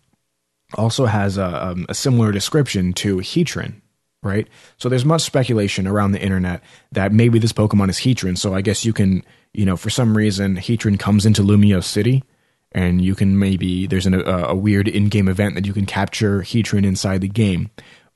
also 0.75 1.07
has 1.07 1.39
a, 1.39 1.69
um, 1.69 1.87
a 1.89 1.95
similar 1.95 2.33
description 2.33 2.93
to 2.95 3.19
Heatran, 3.19 3.81
right? 4.27 4.49
So 4.77 4.89
there's 4.89 5.05
much 5.05 5.23
speculation 5.23 5.87
around 5.87 6.13
the 6.13 6.21
internet 6.21 6.63
that 6.93 7.13
maybe 7.13 7.39
this 7.39 7.53
Pokemon 7.53 7.89
is 7.89 7.99
Heatran. 7.99 8.37
So 8.37 8.55
I 8.55 8.61
guess 8.61 8.85
you 8.85 8.93
can, 8.93 9.23
you 9.55 9.65
know, 9.65 9.77
for 9.77 9.91
some 9.91 10.17
reason, 10.17 10.57
Heatran 10.57 10.99
comes 10.99 11.25
into 11.25 11.43
Lumiose 11.43 11.85
City, 11.85 12.25
and 12.73 13.01
you 13.01 13.15
can 13.15 13.39
maybe 13.39 13.87
there's 13.87 14.07
an, 14.07 14.15
a, 14.15 14.49
a 14.49 14.55
weird 14.55 14.89
in-game 14.89 15.29
event 15.29 15.55
that 15.55 15.67
you 15.67 15.73
can 15.73 15.87
capture 15.87 16.41
Heatran 16.41 16.85
inside 16.85 17.21
the 17.21 17.29
game. 17.29 17.71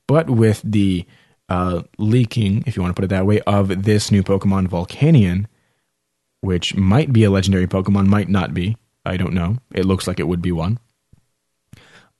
But 0.07 0.29
with 0.29 0.61
the 0.63 1.05
uh, 1.49 1.83
leaking, 1.97 2.63
if 2.67 2.75
you 2.75 2.81
want 2.81 2.95
to 2.95 2.99
put 2.99 3.05
it 3.05 3.15
that 3.15 3.25
way, 3.25 3.41
of 3.41 3.83
this 3.83 4.11
new 4.11 4.23
Pokemon 4.23 4.67
Volcanion, 4.67 5.45
which 6.41 6.75
might 6.75 7.13
be 7.13 7.23
a 7.23 7.31
legendary 7.31 7.67
Pokemon, 7.67 8.07
might 8.07 8.29
not 8.29 8.53
be. 8.53 8.77
I 9.05 9.17
don't 9.17 9.33
know. 9.33 9.57
It 9.73 9.85
looks 9.85 10.07
like 10.07 10.19
it 10.19 10.27
would 10.27 10.41
be 10.41 10.51
one. 10.51 10.79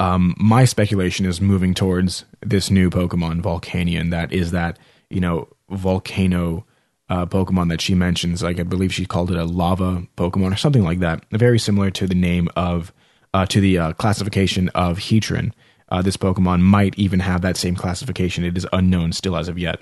Um, 0.01 0.33
my 0.39 0.65
speculation 0.65 1.27
is 1.27 1.39
moving 1.39 1.75
towards 1.75 2.25
this 2.41 2.71
new 2.71 2.89
Pokemon, 2.89 3.43
Volcanion, 3.43 4.09
that 4.09 4.33
is 4.33 4.49
that, 4.49 4.79
you 5.11 5.21
know, 5.21 5.47
volcano 5.69 6.65
uh, 7.07 7.27
Pokemon 7.27 7.69
that 7.69 7.81
she 7.81 7.93
mentions. 7.93 8.41
Like, 8.41 8.59
I 8.59 8.63
believe 8.63 8.91
she 8.91 9.05
called 9.05 9.29
it 9.29 9.37
a 9.37 9.45
lava 9.45 10.07
Pokemon 10.17 10.53
or 10.53 10.57
something 10.57 10.83
like 10.83 11.01
that. 11.01 11.23
Very 11.29 11.59
similar 11.59 11.91
to 11.91 12.07
the 12.07 12.15
name 12.15 12.49
of, 12.55 12.91
uh, 13.35 13.45
to 13.45 13.61
the 13.61 13.77
uh, 13.77 13.93
classification 13.93 14.69
of 14.69 14.97
Heatran. 14.97 15.51
Uh, 15.89 16.01
this 16.01 16.17
Pokemon 16.17 16.61
might 16.61 16.97
even 16.97 17.19
have 17.19 17.43
that 17.43 17.55
same 17.55 17.75
classification. 17.75 18.43
It 18.43 18.57
is 18.57 18.65
unknown 18.73 19.11
still 19.11 19.37
as 19.37 19.47
of 19.47 19.59
yet. 19.59 19.81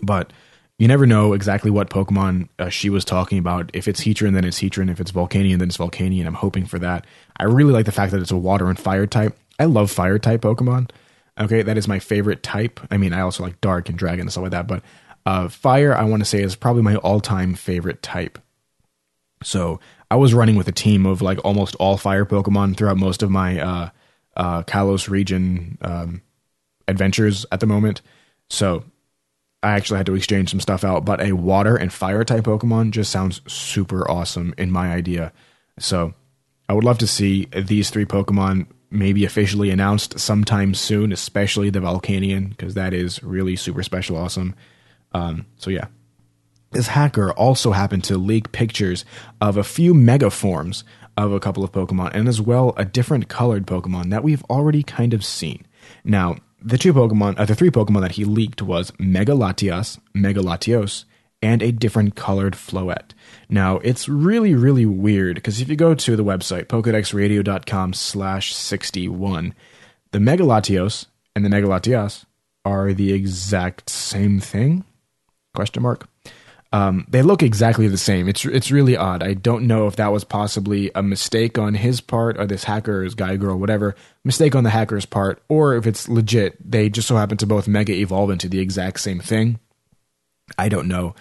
But 0.00 0.32
you 0.78 0.88
never 0.88 1.06
know 1.06 1.32
exactly 1.32 1.70
what 1.70 1.90
Pokemon 1.90 2.48
uh, 2.58 2.68
she 2.68 2.90
was 2.90 3.04
talking 3.04 3.38
about. 3.38 3.70
If 3.72 3.86
it's 3.86 4.00
Heatran, 4.00 4.34
then 4.34 4.44
it's 4.44 4.60
Heatran. 4.60 4.90
If 4.90 5.00
it's 5.00 5.12
Volcanion, 5.12 5.58
then 5.58 5.68
it's 5.68 5.76
Volcanion. 5.76 6.26
I'm 6.26 6.34
hoping 6.34 6.66
for 6.66 6.78
that. 6.80 7.06
I 7.36 7.44
really 7.44 7.72
like 7.72 7.86
the 7.86 7.92
fact 7.92 8.12
that 8.12 8.20
it's 8.20 8.30
a 8.30 8.36
water 8.36 8.68
and 8.68 8.78
fire 8.78 9.06
type. 9.06 9.36
I 9.58 9.66
love 9.66 9.90
fire 9.90 10.18
type 10.18 10.40
Pokemon. 10.40 10.90
Okay, 11.38 11.62
that 11.62 11.78
is 11.78 11.88
my 11.88 11.98
favorite 11.98 12.42
type. 12.42 12.80
I 12.90 12.96
mean, 12.96 13.12
I 13.12 13.20
also 13.20 13.42
like 13.42 13.60
Dark 13.60 13.88
and 13.88 13.96
Dragon 13.98 14.22
and 14.22 14.30
stuff 14.32 14.42
like 14.42 14.50
that, 14.50 14.66
but 14.66 14.82
uh, 15.24 15.48
Fire, 15.48 15.94
I 15.94 16.04
want 16.04 16.20
to 16.20 16.28
say, 16.28 16.42
is 16.42 16.56
probably 16.56 16.82
my 16.82 16.96
all 16.96 17.20
time 17.20 17.54
favorite 17.54 18.02
type. 18.02 18.38
So 19.42 19.80
I 20.10 20.16
was 20.16 20.34
running 20.34 20.56
with 20.56 20.68
a 20.68 20.72
team 20.72 21.06
of 21.06 21.22
like 21.22 21.38
almost 21.44 21.74
all 21.76 21.96
fire 21.96 22.24
Pokemon 22.24 22.76
throughout 22.76 22.96
most 22.96 23.22
of 23.22 23.30
my 23.30 23.60
uh, 23.60 23.90
uh, 24.36 24.62
Kalos 24.64 25.08
region 25.08 25.78
um, 25.80 26.22
adventures 26.86 27.46
at 27.50 27.60
the 27.60 27.66
moment. 27.66 28.02
So 28.50 28.84
I 29.62 29.72
actually 29.72 29.98
had 29.98 30.06
to 30.06 30.14
exchange 30.14 30.50
some 30.50 30.60
stuff 30.60 30.84
out, 30.84 31.04
but 31.04 31.20
a 31.20 31.32
water 31.32 31.76
and 31.76 31.92
fire 31.92 32.24
type 32.24 32.44
Pokemon 32.44 32.90
just 32.90 33.12
sounds 33.12 33.40
super 33.46 34.10
awesome 34.10 34.54
in 34.58 34.70
my 34.70 34.92
idea. 34.92 35.32
So 35.78 36.14
I 36.68 36.74
would 36.74 36.84
love 36.84 36.98
to 36.98 37.06
see 37.06 37.46
these 37.54 37.90
three 37.90 38.04
Pokemon 38.04 38.66
maybe 38.90 39.24
officially 39.24 39.70
announced 39.70 40.18
sometime 40.18 40.74
soon, 40.74 41.12
especially 41.12 41.70
the 41.70 41.80
Volcanion, 41.80 42.50
because 42.50 42.74
that 42.74 42.92
is 42.92 43.22
really 43.22 43.56
super 43.56 43.82
special 43.82 44.16
awesome. 44.16 44.54
Um, 45.12 45.46
so 45.56 45.70
yeah. 45.70 45.86
This 46.72 46.88
hacker 46.88 47.32
also 47.32 47.72
happened 47.72 48.04
to 48.04 48.16
leak 48.16 48.50
pictures 48.50 49.04
of 49.40 49.56
a 49.56 49.64
few 49.64 49.92
mega 49.92 50.30
forms 50.30 50.84
of 51.16 51.32
a 51.32 51.40
couple 51.40 51.62
of 51.62 51.72
Pokemon, 51.72 52.12
and 52.14 52.26
as 52.26 52.40
well 52.40 52.72
a 52.76 52.84
different 52.84 53.28
colored 53.28 53.66
Pokemon 53.66 54.10
that 54.10 54.24
we've 54.24 54.42
already 54.44 54.82
kind 54.82 55.12
of 55.12 55.24
seen. 55.24 55.66
Now, 56.04 56.36
the 56.64 56.78
two 56.78 56.92
Pokemon, 56.92 57.38
uh, 57.38 57.44
the 57.44 57.54
three 57.54 57.70
Pokemon 57.70 58.02
that 58.02 58.12
he 58.12 58.24
leaked 58.24 58.62
was 58.62 58.92
Mega 58.98 59.32
Latias, 59.32 59.98
Mega 60.14 60.40
Latios, 60.40 61.04
and 61.42 61.62
a 61.62 61.72
different 61.72 62.14
colored 62.14 62.54
Floette. 62.54 63.12
Now, 63.48 63.78
it's 63.78 64.08
really, 64.08 64.54
really 64.54 64.86
weird 64.86 65.36
because 65.36 65.60
if 65.60 65.68
you 65.68 65.76
go 65.76 65.94
to 65.94 66.16
the 66.16 66.24
website, 66.24 66.66
pokedexradio.com 66.66 67.92
slash 67.94 68.54
61, 68.54 69.54
the 70.12 70.20
Mega 70.20 70.44
Latios 70.44 71.06
and 71.34 71.44
the 71.44 71.50
Mega 71.50 71.66
Latias 71.66 72.24
are 72.64 72.92
the 72.92 73.12
exact 73.12 73.90
same 73.90 74.38
thing? 74.38 74.84
Question 75.54 75.82
mark. 75.82 76.08
Um, 76.74 77.06
they 77.08 77.20
look 77.20 77.42
exactly 77.42 77.86
the 77.86 77.98
same. 77.98 78.28
It's 78.28 78.46
it's 78.46 78.70
really 78.70 78.96
odd. 78.96 79.22
I 79.22 79.34
don't 79.34 79.66
know 79.66 79.86
if 79.86 79.96
that 79.96 80.10
was 80.10 80.24
possibly 80.24 80.90
a 80.94 81.02
mistake 81.02 81.58
on 81.58 81.74
his 81.74 82.00
part 82.00 82.38
or 82.38 82.46
this 82.46 82.64
hacker's 82.64 83.14
guy, 83.14 83.36
girl, 83.36 83.58
whatever 83.58 83.94
mistake 84.24 84.54
on 84.54 84.64
the 84.64 84.70
hacker's 84.70 85.04
part, 85.04 85.42
or 85.48 85.74
if 85.74 85.86
it's 85.86 86.08
legit. 86.08 86.56
They 86.70 86.88
just 86.88 87.08
so 87.08 87.16
happen 87.16 87.36
to 87.38 87.46
both 87.46 87.68
mega 87.68 87.92
evolve 87.92 88.30
into 88.30 88.48
the 88.48 88.60
exact 88.60 89.00
same 89.00 89.20
thing. 89.20 89.60
I 90.56 90.70
don't 90.70 90.88
know. 90.88 91.14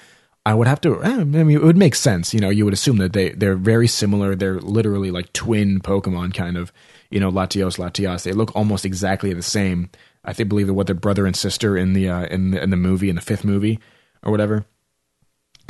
I 0.46 0.54
would 0.54 0.68
have 0.68 0.82
to. 0.82 1.04
Eh, 1.04 1.20
I 1.20 1.24
mean, 1.24 1.52
it 1.52 1.64
would 1.64 1.78
make 1.78 1.96
sense. 1.96 2.34
You 2.34 2.40
know, 2.40 2.50
you 2.50 2.64
would 2.64 2.74
assume 2.74 2.98
that 2.98 3.14
they 3.14 3.30
they're 3.30 3.56
very 3.56 3.88
similar. 3.88 4.36
They're 4.36 4.60
literally 4.60 5.12
like 5.12 5.34
twin 5.34 5.82
Pokemon, 5.82 6.34
kind 6.34 6.58
of. 6.58 6.72
You 7.10 7.20
know, 7.20 7.30
Latios, 7.30 7.78
Latias. 7.78 8.24
They 8.24 8.32
look 8.32 8.56
almost 8.56 8.86
exactly 8.86 9.34
the 9.34 9.42
same. 9.42 9.90
I 10.24 10.32
think 10.32 10.48
believe 10.48 10.68
they're 10.68 10.74
what 10.74 10.88
they're 10.88 10.96
brother 10.96 11.26
and 11.26 11.36
sister 11.36 11.76
in 11.76 11.92
the 11.92 12.10
uh, 12.10 12.26
in 12.28 12.52
the, 12.52 12.64
in 12.64 12.70
the 12.70 12.78
movie 12.78 13.10
in 13.10 13.16
the 13.16 13.22
fifth 13.22 13.44
movie 13.44 13.80
or 14.24 14.32
whatever. 14.32 14.66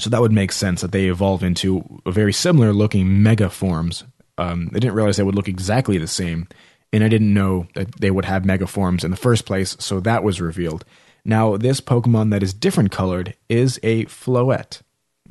So 0.01 0.09
that 0.09 0.19
would 0.19 0.31
make 0.31 0.51
sense 0.51 0.81
that 0.81 0.91
they 0.91 1.05
evolve 1.09 1.43
into 1.43 2.01
very 2.07 2.33
similar 2.33 2.73
looking 2.73 3.21
mega 3.21 3.51
forms. 3.51 4.03
Um, 4.39 4.71
I 4.71 4.79
didn't 4.79 4.95
realize 4.95 5.17
they 5.17 5.23
would 5.23 5.35
look 5.35 5.47
exactly 5.47 5.99
the 5.99 6.07
same, 6.07 6.47
and 6.91 7.03
I 7.03 7.07
didn't 7.07 7.35
know 7.35 7.67
that 7.75 8.01
they 8.01 8.09
would 8.09 8.25
have 8.25 8.43
mega 8.43 8.65
forms 8.65 9.03
in 9.03 9.11
the 9.11 9.17
first 9.17 9.45
place, 9.45 9.77
so 9.79 9.99
that 9.99 10.23
was 10.23 10.41
revealed. 10.41 10.85
Now, 11.23 11.55
this 11.55 11.81
Pokemon 11.81 12.31
that 12.31 12.41
is 12.41 12.51
different 12.51 12.91
colored 12.91 13.35
is 13.47 13.79
a 13.83 14.05
Floette. 14.05 14.81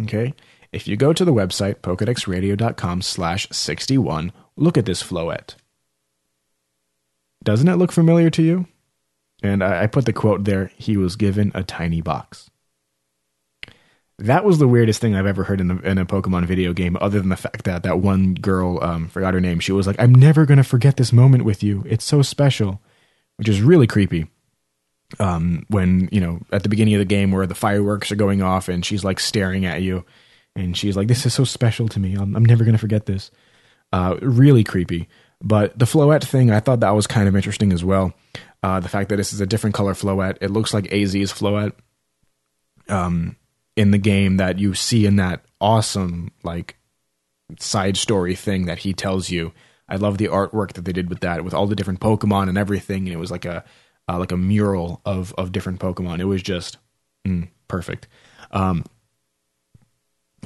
Okay? 0.03 0.35
If 0.73 0.87
you 0.87 0.97
go 0.97 1.13
to 1.13 1.25
the 1.25 1.35
website, 1.35 1.81
pokedexradio.com 1.81 3.03
slash 3.03 3.49
61, 3.51 4.31
look 4.55 4.79
at 4.79 4.87
this 4.87 5.03
Floette. 5.03 5.57
Doesn't 7.43 7.67
it 7.67 7.75
look 7.75 7.91
familiar 7.91 8.31
to 8.31 8.43
you? 8.45 8.69
And 9.43 9.65
I, 9.65 9.83
I 9.83 9.87
put 9.89 10.07
the 10.07 10.13
quote 10.13 10.45
there, 10.45 10.71
he 10.77 10.97
was 10.97 11.17
given 11.17 11.51
a 11.57 11.65
tiny 11.65 12.01
box. 12.01 12.51
That 14.21 14.45
was 14.45 14.59
the 14.59 14.69
weirdest 14.69 15.01
thing 15.01 15.17
I've 15.17 15.27
ever 15.27 15.45
heard 15.45 15.61
in, 15.61 15.83
in 15.85 15.97
a 15.97 16.05
Pokemon 16.05 16.45
video 16.45 16.75
game, 16.75 16.97
other 17.01 17.21
than 17.21 17.31
the 17.31 17.37
fact 17.37 17.65
that 17.65 17.85
that 17.85 18.01
one 18.01 18.35
girl, 18.35 18.83
um, 18.83 19.09
forgot 19.09 19.33
her 19.33 19.41
name, 19.41 19.61
she 19.61 19.73
was 19.73 19.87
like, 19.87 19.97
I'm 19.99 20.15
never 20.15 20.45
going 20.45 20.59
to 20.59 20.65
forget 20.65 20.97
this 20.99 21.13
moment 21.13 21.45
with 21.45 21.63
you. 21.63 21.83
It's 21.87 22.05
so 22.05 22.21
special, 22.21 22.83
which 23.37 23.49
is 23.49 23.63
really 23.63 23.87
creepy. 23.87 24.27
Um, 25.19 25.65
when, 25.69 26.09
you 26.13 26.21
know, 26.21 26.41
at 26.53 26.63
the 26.63 26.69
beginning 26.69 26.95
of 26.95 27.01
the 27.01 27.05
game 27.07 27.33
where 27.33 27.47
the 27.47 27.55
fireworks 27.55 28.13
are 28.13 28.17
going 28.17 28.43
off 28.43 28.69
and 28.69 28.85
she's 28.85 29.03
like 29.03 29.19
staring 29.19 29.67
at 29.67 29.83
you 29.83 30.05
and 30.55 30.77
she's 30.77 30.97
like, 30.97 31.09
This 31.09 31.27
is 31.27 31.35
so 31.35 31.45
special 31.45 31.89
to 31.89 31.99
me. 31.99 32.15
I'm, 32.15 32.37
I'm 32.37 32.45
never 32.45 32.63
going 32.63 32.75
to 32.75 32.79
forget 32.79 33.07
this. 33.07 33.31
Uh, 33.93 34.17
really 34.23 34.63
creepy. 34.63 35.09
But 35.43 35.77
the 35.79 35.87
Floette 35.87 36.25
thing, 36.25 36.51
I 36.51 36.61
thought 36.61 36.81
that 36.81 36.91
was 36.91 37.07
kind 37.07 37.27
of 37.27 37.35
interesting 37.35 37.73
as 37.73 37.83
well. 37.83 38.13
Uh, 38.63 38.81
the 38.81 38.89
fact 38.89 39.09
that 39.09 39.17
this 39.17 39.33
is 39.33 39.41
a 39.41 39.47
different 39.47 39.75
color 39.75 39.95
Floette. 39.95 40.37
It 40.41 40.51
looks 40.51 40.75
like 40.75 40.93
AZ's 40.93 41.33
Floette. 41.33 41.73
Um, 42.89 43.37
in 43.81 43.93
the 43.93 43.99
game 43.99 44.37
that 44.37 44.59
you 44.59 44.75
see 44.75 45.07
in 45.07 45.16
that 45.16 45.43
awesome 45.59 46.31
like 46.43 46.77
side 47.59 47.97
story 47.97 48.35
thing 48.35 48.66
that 48.66 48.81
he 48.81 48.93
tells 48.93 49.31
you. 49.31 49.53
I 49.88 49.97
love 49.97 50.19
the 50.19 50.27
artwork 50.27 50.75
that 50.75 50.85
they 50.85 50.93
did 50.93 51.09
with 51.09 51.21
that, 51.21 51.43
with 51.43 51.55
all 51.55 51.66
the 51.66 51.75
different 51.75 52.01
Pokemon 52.01 52.51
and 52.51 52.59
everything, 52.59 53.07
and 53.07 53.14
it 53.14 53.19
was 53.19 53.31
like 53.31 53.47
a 53.47 53.64
uh, 54.07 54.19
like 54.19 54.33
a 54.33 54.37
mural 54.37 55.01
of 55.07 55.35
of 55.38 55.51
different 55.51 55.81
Pokemon. 55.81 56.21
It 56.21 56.27
was 56.27 56.43
just 56.43 56.77
mm, 57.27 57.49
perfect. 57.69 58.07
Um, 58.51 58.85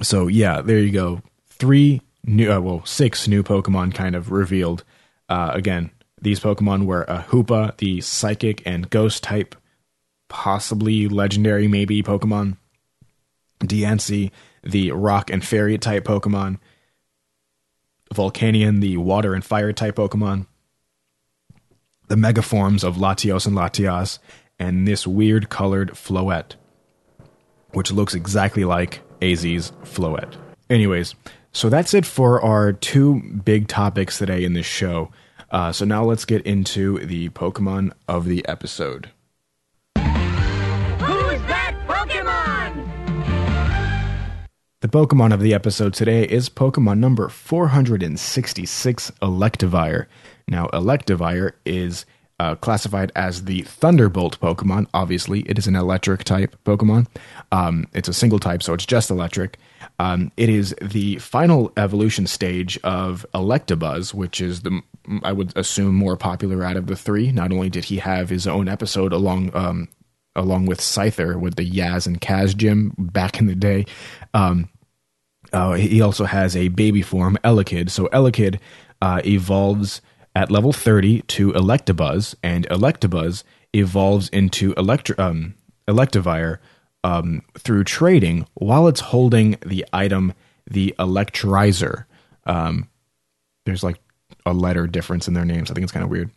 so 0.00 0.28
yeah, 0.28 0.60
there 0.60 0.78
you 0.78 0.92
go. 0.92 1.20
Three 1.48 2.00
new, 2.24 2.52
uh, 2.52 2.60
well, 2.60 2.86
six 2.86 3.26
new 3.26 3.42
Pokemon 3.42 3.94
kind 3.94 4.14
of 4.14 4.30
revealed. 4.30 4.84
Uh, 5.28 5.50
again, 5.54 5.90
these 6.20 6.40
Pokemon 6.40 6.86
were 6.86 7.02
a 7.02 7.24
Hoopa, 7.28 7.76
the 7.78 8.00
Psychic 8.00 8.62
and 8.64 8.88
Ghost 8.90 9.24
type, 9.24 9.56
possibly 10.28 11.08
legendary, 11.08 11.66
maybe 11.68 12.00
Pokemon. 12.02 12.58
Diancie, 13.68 14.30
the 14.62 14.90
rock 14.92 15.30
and 15.30 15.44
fairy 15.44 15.78
type 15.78 16.04
Pokemon, 16.04 16.58
Volcanion, 18.12 18.80
the 18.80 18.96
water 18.96 19.34
and 19.34 19.44
fire 19.44 19.72
type 19.72 19.96
Pokemon, 19.96 20.46
the 22.08 22.16
mega 22.16 22.42
forms 22.42 22.84
of 22.84 22.96
Latios 22.96 23.46
and 23.46 23.56
Latias, 23.56 24.18
and 24.58 24.86
this 24.86 25.06
weird 25.06 25.48
colored 25.48 25.90
Floette, 25.90 26.54
which 27.72 27.90
looks 27.90 28.14
exactly 28.14 28.64
like 28.64 29.00
AZ's 29.20 29.72
Floette. 29.82 30.36
anyways, 30.70 31.14
so 31.52 31.68
that's 31.68 31.94
it 31.94 32.04
for 32.04 32.40
our 32.40 32.72
two 32.72 33.20
big 33.44 33.68
topics 33.68 34.18
today 34.18 34.44
in 34.44 34.54
this 34.54 34.66
show. 34.66 35.10
Uh, 35.50 35.70
so 35.70 35.84
now 35.84 36.04
let's 36.04 36.24
get 36.24 36.42
into 36.42 36.98
the 37.06 37.28
Pokemon 37.30 37.92
of 38.08 38.26
the 38.26 38.46
episode. 38.48 39.10
The 44.84 44.90
Pokemon 44.90 45.32
of 45.32 45.40
the 45.40 45.54
episode 45.54 45.94
today 45.94 46.24
is 46.24 46.50
Pokemon 46.50 46.98
number 46.98 47.30
466, 47.30 49.12
Electivire. 49.22 50.04
Now, 50.46 50.66
Electivire 50.74 51.52
is 51.64 52.04
uh, 52.38 52.56
classified 52.56 53.10
as 53.16 53.46
the 53.46 53.62
Thunderbolt 53.62 54.38
Pokemon. 54.40 54.86
Obviously, 54.92 55.40
it 55.48 55.56
is 55.56 55.66
an 55.66 55.74
electric 55.74 56.24
type 56.24 56.54
Pokemon. 56.66 57.06
Um, 57.50 57.86
it's 57.94 58.10
a 58.10 58.12
single 58.12 58.38
type, 58.38 58.62
so 58.62 58.74
it's 58.74 58.84
just 58.84 59.10
electric. 59.10 59.56
Um, 59.98 60.30
it 60.36 60.50
is 60.50 60.74
the 60.82 61.16
final 61.16 61.72
evolution 61.78 62.26
stage 62.26 62.78
of 62.84 63.24
Electabuzz, 63.32 64.12
which 64.12 64.42
is 64.42 64.64
the 64.64 64.82
I 65.22 65.32
would 65.32 65.56
assume 65.56 65.94
more 65.94 66.18
popular 66.18 66.62
out 66.62 66.76
of 66.76 66.88
the 66.88 66.96
three. 66.96 67.32
Not 67.32 67.52
only 67.52 67.70
did 67.70 67.84
he 67.84 67.96
have 67.96 68.28
his 68.28 68.46
own 68.46 68.68
episode 68.68 69.14
along 69.14 69.50
um, 69.56 69.88
along 70.36 70.66
with 70.66 70.80
Scyther 70.80 71.38
with 71.38 71.54
the 71.56 71.64
Yas 71.64 72.06
and 72.06 72.20
Kaz 72.20 72.56
gym 72.56 72.92
back 72.98 73.38
in 73.38 73.46
the 73.46 73.54
day. 73.54 73.86
Um, 74.32 74.68
uh, 75.54 75.72
he 75.72 76.02
also 76.02 76.24
has 76.24 76.56
a 76.56 76.68
baby 76.68 77.00
form, 77.00 77.38
Elekid. 77.44 77.88
So 77.90 78.06
Elekid 78.08 78.58
uh, 79.00 79.22
evolves 79.24 80.02
at 80.34 80.50
level 80.50 80.72
30 80.72 81.22
to 81.22 81.52
Electabuzz, 81.52 82.34
and 82.42 82.68
Electabuzz 82.68 83.44
evolves 83.72 84.28
into 84.30 84.74
Electri- 84.74 85.18
um, 85.18 85.54
Electivire 85.86 86.58
um, 87.04 87.42
through 87.56 87.84
trading 87.84 88.46
while 88.54 88.88
it's 88.88 89.00
holding 89.00 89.56
the 89.64 89.86
item, 89.92 90.34
the 90.68 90.94
Electirizer. 90.98 92.06
Um, 92.46 92.88
there's 93.64 93.84
like 93.84 94.00
a 94.44 94.52
letter 94.52 94.86
difference 94.86 95.28
in 95.28 95.34
their 95.34 95.44
names. 95.44 95.70
I 95.70 95.74
think 95.74 95.84
it's 95.84 95.92
kind 95.92 96.04
of 96.04 96.10
weird. 96.10 96.30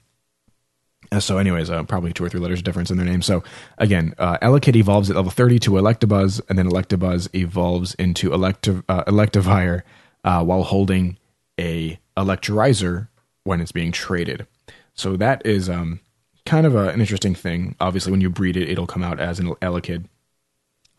Uh, 1.12 1.20
so, 1.20 1.38
anyways, 1.38 1.70
uh, 1.70 1.84
probably 1.84 2.12
two 2.12 2.26
or 2.26 2.30
three 2.30 2.40
letters 2.40 2.62
difference 2.62 2.92
in 2.92 2.98
their 2.98 3.06
name. 3.06 3.22
So, 3.22 3.44
again, 3.78 4.14
uh, 4.18 4.38
Elekid 4.40 4.76
evolves 4.76 5.10
at 5.10 5.16
level 5.16 5.32
30 5.32 5.60
to 5.60 5.72
Electabuzz, 5.72 6.42
and 6.50 6.58
then 6.58 6.68
Electabuzz 6.70 7.34
evolves 7.34 7.96
into 7.96 8.32
Electiv- 8.32 8.84
uh, 8.90 9.04
Electivire 9.06 9.84
uh, 10.24 10.44
while 10.44 10.64
holding 10.64 11.18
a 11.60 12.00
Electirizer 12.18 13.08
when 13.44 13.62
it's 13.62 13.72
being 13.72 13.92
traded. 13.92 14.46
So 14.94 15.16
that 15.16 15.46
is 15.46 15.70
um, 15.70 16.02
kind 16.46 16.66
of 16.66 16.76
a, 16.76 16.90
an 16.90 17.00
interesting 17.00 17.36
thing. 17.36 17.76
Obviously, 17.80 18.12
when 18.12 18.22
you 18.22 18.30
breed 18.30 18.58
it, 18.58 18.70
it'll 18.70 18.88
come 18.88 19.04
out 19.04 19.20
as 19.20 19.40
an 19.40 19.48
Elekid. 19.56 20.06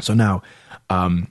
So 0.01 0.15
now, 0.15 0.43
um, 0.89 1.29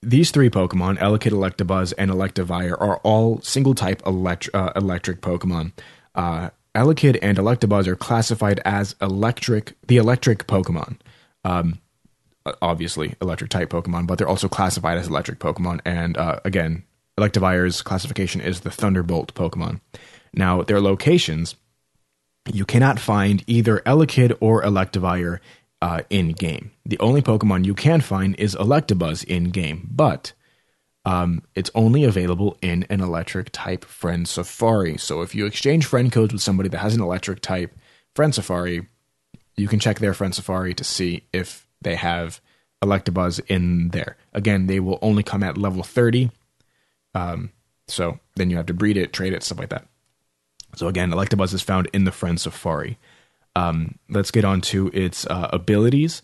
these 0.00 0.30
three 0.30 0.48
Pokemon, 0.48 0.98
Elekid, 0.98 1.32
Electabuzz, 1.32 1.92
and 1.98 2.10
Electivire, 2.10 2.80
are 2.80 2.98
all 2.98 3.40
single 3.42 3.74
type 3.74 4.00
elect- 4.06 4.48
uh, 4.54 4.72
electric 4.76 5.20
Pokemon. 5.20 5.72
Uh, 6.14 6.50
Elekid 6.74 7.18
and 7.22 7.38
Electabuzz 7.38 7.86
are 7.86 7.96
classified 7.96 8.60
as 8.64 8.94
electric, 9.00 9.74
the 9.86 9.96
electric 9.96 10.46
Pokemon. 10.46 10.98
Um, 11.44 11.80
obviously, 12.62 13.14
electric 13.20 13.50
type 13.50 13.70
Pokemon, 13.70 14.06
but 14.06 14.18
they're 14.18 14.28
also 14.28 14.48
classified 14.48 14.98
as 14.98 15.08
electric 15.08 15.38
Pokemon. 15.38 15.80
And 15.84 16.16
uh, 16.16 16.40
again, 16.44 16.84
Electivire's 17.18 17.82
classification 17.82 18.40
is 18.40 18.60
the 18.60 18.70
Thunderbolt 18.70 19.34
Pokemon. 19.34 19.80
Now, 20.32 20.62
their 20.62 20.80
locations, 20.80 21.56
you 22.52 22.64
cannot 22.64 23.00
find 23.00 23.42
either 23.46 23.80
Elekid 23.80 24.36
or 24.40 24.62
Electivire 24.62 25.40
uh, 25.82 26.02
in 26.10 26.32
game. 26.32 26.70
The 26.84 26.98
only 27.00 27.22
Pokemon 27.22 27.64
you 27.64 27.74
can 27.74 28.00
find 28.00 28.36
is 28.36 28.54
Electabuzz 28.54 29.24
in 29.24 29.50
game, 29.50 29.88
but 29.90 30.32
um, 31.08 31.42
it's 31.54 31.70
only 31.74 32.04
available 32.04 32.58
in 32.60 32.84
an 32.90 33.00
electric 33.00 33.48
type 33.50 33.86
friend 33.86 34.28
safari. 34.28 34.98
So 34.98 35.22
if 35.22 35.34
you 35.34 35.46
exchange 35.46 35.86
friend 35.86 36.12
codes 36.12 36.34
with 36.34 36.42
somebody 36.42 36.68
that 36.68 36.76
has 36.78 36.94
an 36.94 37.00
electric 37.00 37.40
type 37.40 37.74
friend 38.14 38.34
safari, 38.34 38.86
you 39.56 39.68
can 39.68 39.80
check 39.80 40.00
their 40.00 40.12
friend 40.12 40.34
safari 40.34 40.74
to 40.74 40.84
see 40.84 41.24
if 41.32 41.66
they 41.80 41.94
have 41.94 42.42
Electabuzz 42.84 43.40
in 43.46 43.88
there. 43.88 44.18
Again, 44.34 44.66
they 44.66 44.80
will 44.80 44.98
only 45.00 45.22
come 45.22 45.42
at 45.42 45.56
level 45.56 45.82
30. 45.82 46.30
Um, 47.14 47.52
so 47.86 48.20
then 48.36 48.50
you 48.50 48.58
have 48.58 48.66
to 48.66 48.74
breed 48.74 48.98
it, 48.98 49.14
trade 49.14 49.32
it, 49.32 49.42
stuff 49.42 49.58
like 49.58 49.70
that. 49.70 49.88
So 50.76 50.88
again, 50.88 51.10
Electabuzz 51.10 51.54
is 51.54 51.62
found 51.62 51.88
in 51.94 52.04
the 52.04 52.12
friend 52.12 52.38
safari. 52.38 52.98
Um, 53.56 53.98
let's 54.10 54.30
get 54.30 54.44
on 54.44 54.60
to 54.60 54.90
its 54.92 55.26
uh, 55.26 55.48
abilities. 55.54 56.20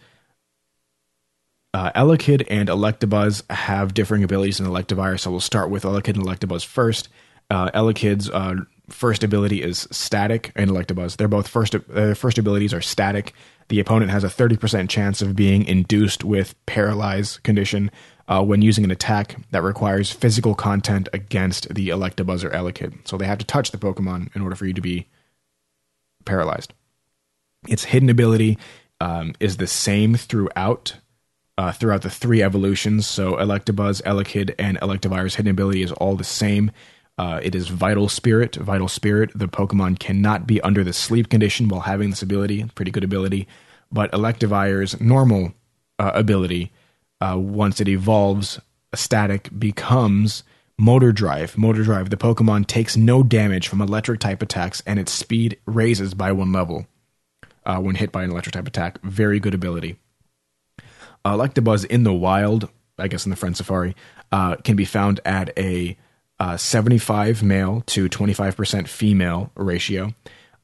Uh, 1.74 1.90
Elekid 1.96 2.46
and 2.48 2.68
Electabuzz 2.68 3.42
have 3.50 3.94
differing 3.94 4.22
abilities 4.22 4.60
in 4.60 4.66
Electivire, 4.66 5.18
so 5.18 5.28
we'll 5.28 5.40
start 5.40 5.70
with 5.70 5.82
Elekid 5.82 6.14
and 6.14 6.24
Electabuzz 6.24 6.64
first. 6.64 7.08
Uh, 7.50 7.68
Elekid's 7.72 8.30
uh, 8.30 8.54
first 8.88 9.24
ability 9.24 9.60
is 9.60 9.88
static, 9.90 10.52
and 10.54 10.70
Electabuzz. 10.70 11.16
They're 11.16 11.26
both 11.26 11.48
first. 11.48 11.74
Uh, 11.74 12.14
first 12.14 12.38
abilities 12.38 12.72
are 12.72 12.80
static. 12.80 13.32
The 13.70 13.80
opponent 13.80 14.12
has 14.12 14.22
a 14.22 14.28
30% 14.28 14.88
chance 14.88 15.20
of 15.20 15.34
being 15.34 15.64
induced 15.64 16.22
with 16.22 16.54
paralyze 16.66 17.38
condition 17.38 17.90
uh, 18.28 18.44
when 18.44 18.62
using 18.62 18.84
an 18.84 18.92
attack 18.92 19.34
that 19.50 19.64
requires 19.64 20.12
physical 20.12 20.54
content 20.54 21.08
against 21.12 21.74
the 21.74 21.88
Electabuzz 21.88 22.44
or 22.44 22.50
Elekid. 22.50 23.08
So 23.08 23.16
they 23.16 23.26
have 23.26 23.38
to 23.38 23.46
touch 23.46 23.72
the 23.72 23.78
Pokemon 23.78 24.34
in 24.37 24.42
order 24.42 24.54
for 24.54 24.66
you 24.66 24.74
to 24.74 24.80
be 24.80 25.08
paralyzed. 26.24 26.72
Its 27.66 27.82
hidden 27.82 28.10
ability 28.10 28.58
um, 29.00 29.34
is 29.40 29.56
the 29.56 29.66
same 29.66 30.14
throughout 30.14 30.98
uh, 31.56 31.72
throughout 31.72 32.02
the 32.02 32.10
three 32.10 32.42
evolutions. 32.42 33.06
So 33.06 33.34
Electabuzz, 33.34 34.02
Elekid, 34.02 34.54
and 34.58 34.78
Electivire's 34.80 35.36
hidden 35.36 35.50
ability 35.50 35.82
is 35.82 35.92
all 35.92 36.16
the 36.16 36.24
same. 36.24 36.70
Uh, 37.16 37.38
it 37.42 37.54
is 37.54 37.68
Vital 37.68 38.08
Spirit. 38.08 38.56
Vital 38.56 38.88
Spirit. 38.88 39.30
The 39.34 39.46
Pokemon 39.46 39.98
cannot 39.98 40.46
be 40.46 40.60
under 40.62 40.82
the 40.82 40.92
sleep 40.92 41.28
condition 41.28 41.68
while 41.68 41.82
having 41.82 42.10
this 42.10 42.22
ability. 42.22 42.64
Pretty 42.74 42.90
good 42.90 43.04
ability. 43.04 43.46
But 43.92 44.10
Electivire's 44.12 45.00
normal 45.00 45.54
uh, 45.98 46.10
ability, 46.14 46.72
uh, 47.20 47.38
once 47.38 47.80
it 47.80 47.88
evolves, 47.88 48.60
static 48.94 49.48
becomes 49.56 50.42
Motor 50.76 51.12
Drive. 51.12 51.56
Motor 51.56 51.84
Drive. 51.84 52.10
The 52.10 52.16
Pokemon 52.16 52.66
takes 52.66 52.96
no 52.96 53.22
damage 53.22 53.68
from 53.68 53.80
electric 53.80 54.18
type 54.18 54.42
attacks, 54.42 54.82
and 54.86 54.98
its 54.98 55.12
speed 55.12 55.58
raises 55.66 56.14
by 56.14 56.32
one 56.32 56.50
level 56.50 56.86
uh, 57.64 57.78
when 57.78 57.94
hit 57.94 58.10
by 58.10 58.24
an 58.24 58.32
electric 58.32 58.54
type 58.54 58.66
attack. 58.66 59.00
Very 59.02 59.38
good 59.38 59.54
ability. 59.54 59.96
Uh, 61.24 61.37
Electabuzz 61.37 61.84
in 61.87 62.04
the 62.04 62.12
wild, 62.12 62.68
I 62.98 63.08
guess 63.08 63.24
in 63.24 63.30
the 63.30 63.37
Friend 63.37 63.56
Safari, 63.56 63.96
uh, 64.32 64.56
can 64.56 64.76
be 64.76 64.84
found 64.84 65.20
at 65.24 65.56
a 65.58 65.96
uh, 66.40 66.56
75 66.56 67.42
male 67.42 67.82
to 67.87 68.08
25% 68.08 68.88
female 68.88 69.50
ratio. 69.54 70.14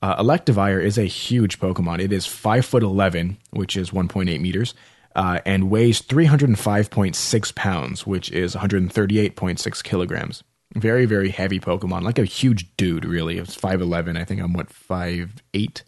Uh, 0.03 0.23
Electivire 0.23 0.83
is 0.83 0.99
a 0.99 1.05
huge 1.05 1.59
Pokemon. 1.59 2.01
It 2.01 2.13
is 2.13 2.27
5 2.27 2.65
foot 2.65 2.83
11, 2.83 3.39
which 3.51 3.77
is 3.77 3.91
1.8 3.91 4.41
meters, 4.41 4.75
uh, 5.15 5.41
and 5.45 5.71
weighs 5.71 6.01
305.6 6.03 7.55
pounds, 7.55 8.07
which 8.07 8.31
is 8.31 8.55
138.6 8.55 9.85
kilograms. 9.85 10.43
Very, 10.75 11.05
very 11.05 11.31
heavy 11.31 11.59
Pokemon, 11.59 12.03
like 12.03 12.19
a 12.19 12.25
huge 12.25 12.77
dude, 12.77 13.05
really. 13.05 13.39
It's 13.39 13.57
5'11. 13.57 14.17
I 14.17 14.25
think 14.25 14.41
I'm, 14.41 14.53
what, 14.53 14.69
5'8? 14.69 15.83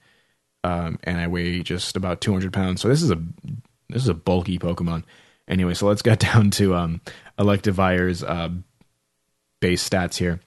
Um, 0.64 0.98
and 1.04 1.18
I 1.18 1.26
weigh 1.28 1.62
just 1.62 1.96
about 1.96 2.20
200 2.20 2.52
pounds. 2.52 2.80
So 2.80 2.88
this 2.88 3.02
is 3.02 3.11
a 3.11 3.22
this 3.92 4.02
is 4.02 4.09
a 4.09 4.14
bulky 4.14 4.59
Pokemon. 4.59 5.05
Anyway, 5.48 5.74
so 5.74 5.87
let's 5.87 6.02
get 6.02 6.18
down 6.33 6.50
to 6.52 6.74
um, 6.74 7.00
Electivire's 7.38 8.22
uh, 8.22 8.50
base 9.61 9.88
stats 9.88 10.16
here. 10.16 10.40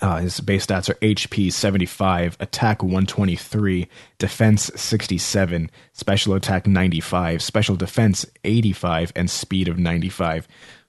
Uh, 0.00 0.18
his 0.18 0.40
base 0.40 0.64
stats 0.64 0.88
are 0.88 0.94
HP 0.94 1.52
75, 1.52 2.36
attack 2.38 2.82
123, 2.82 3.88
defense 4.18 4.70
67, 4.76 5.70
special 5.92 6.34
attack 6.34 6.66
95, 6.66 7.42
special 7.42 7.74
defense 7.74 8.24
85, 8.44 9.12
and 9.16 9.28
speed 9.28 9.66
of 9.66 9.78
95. 9.78 10.46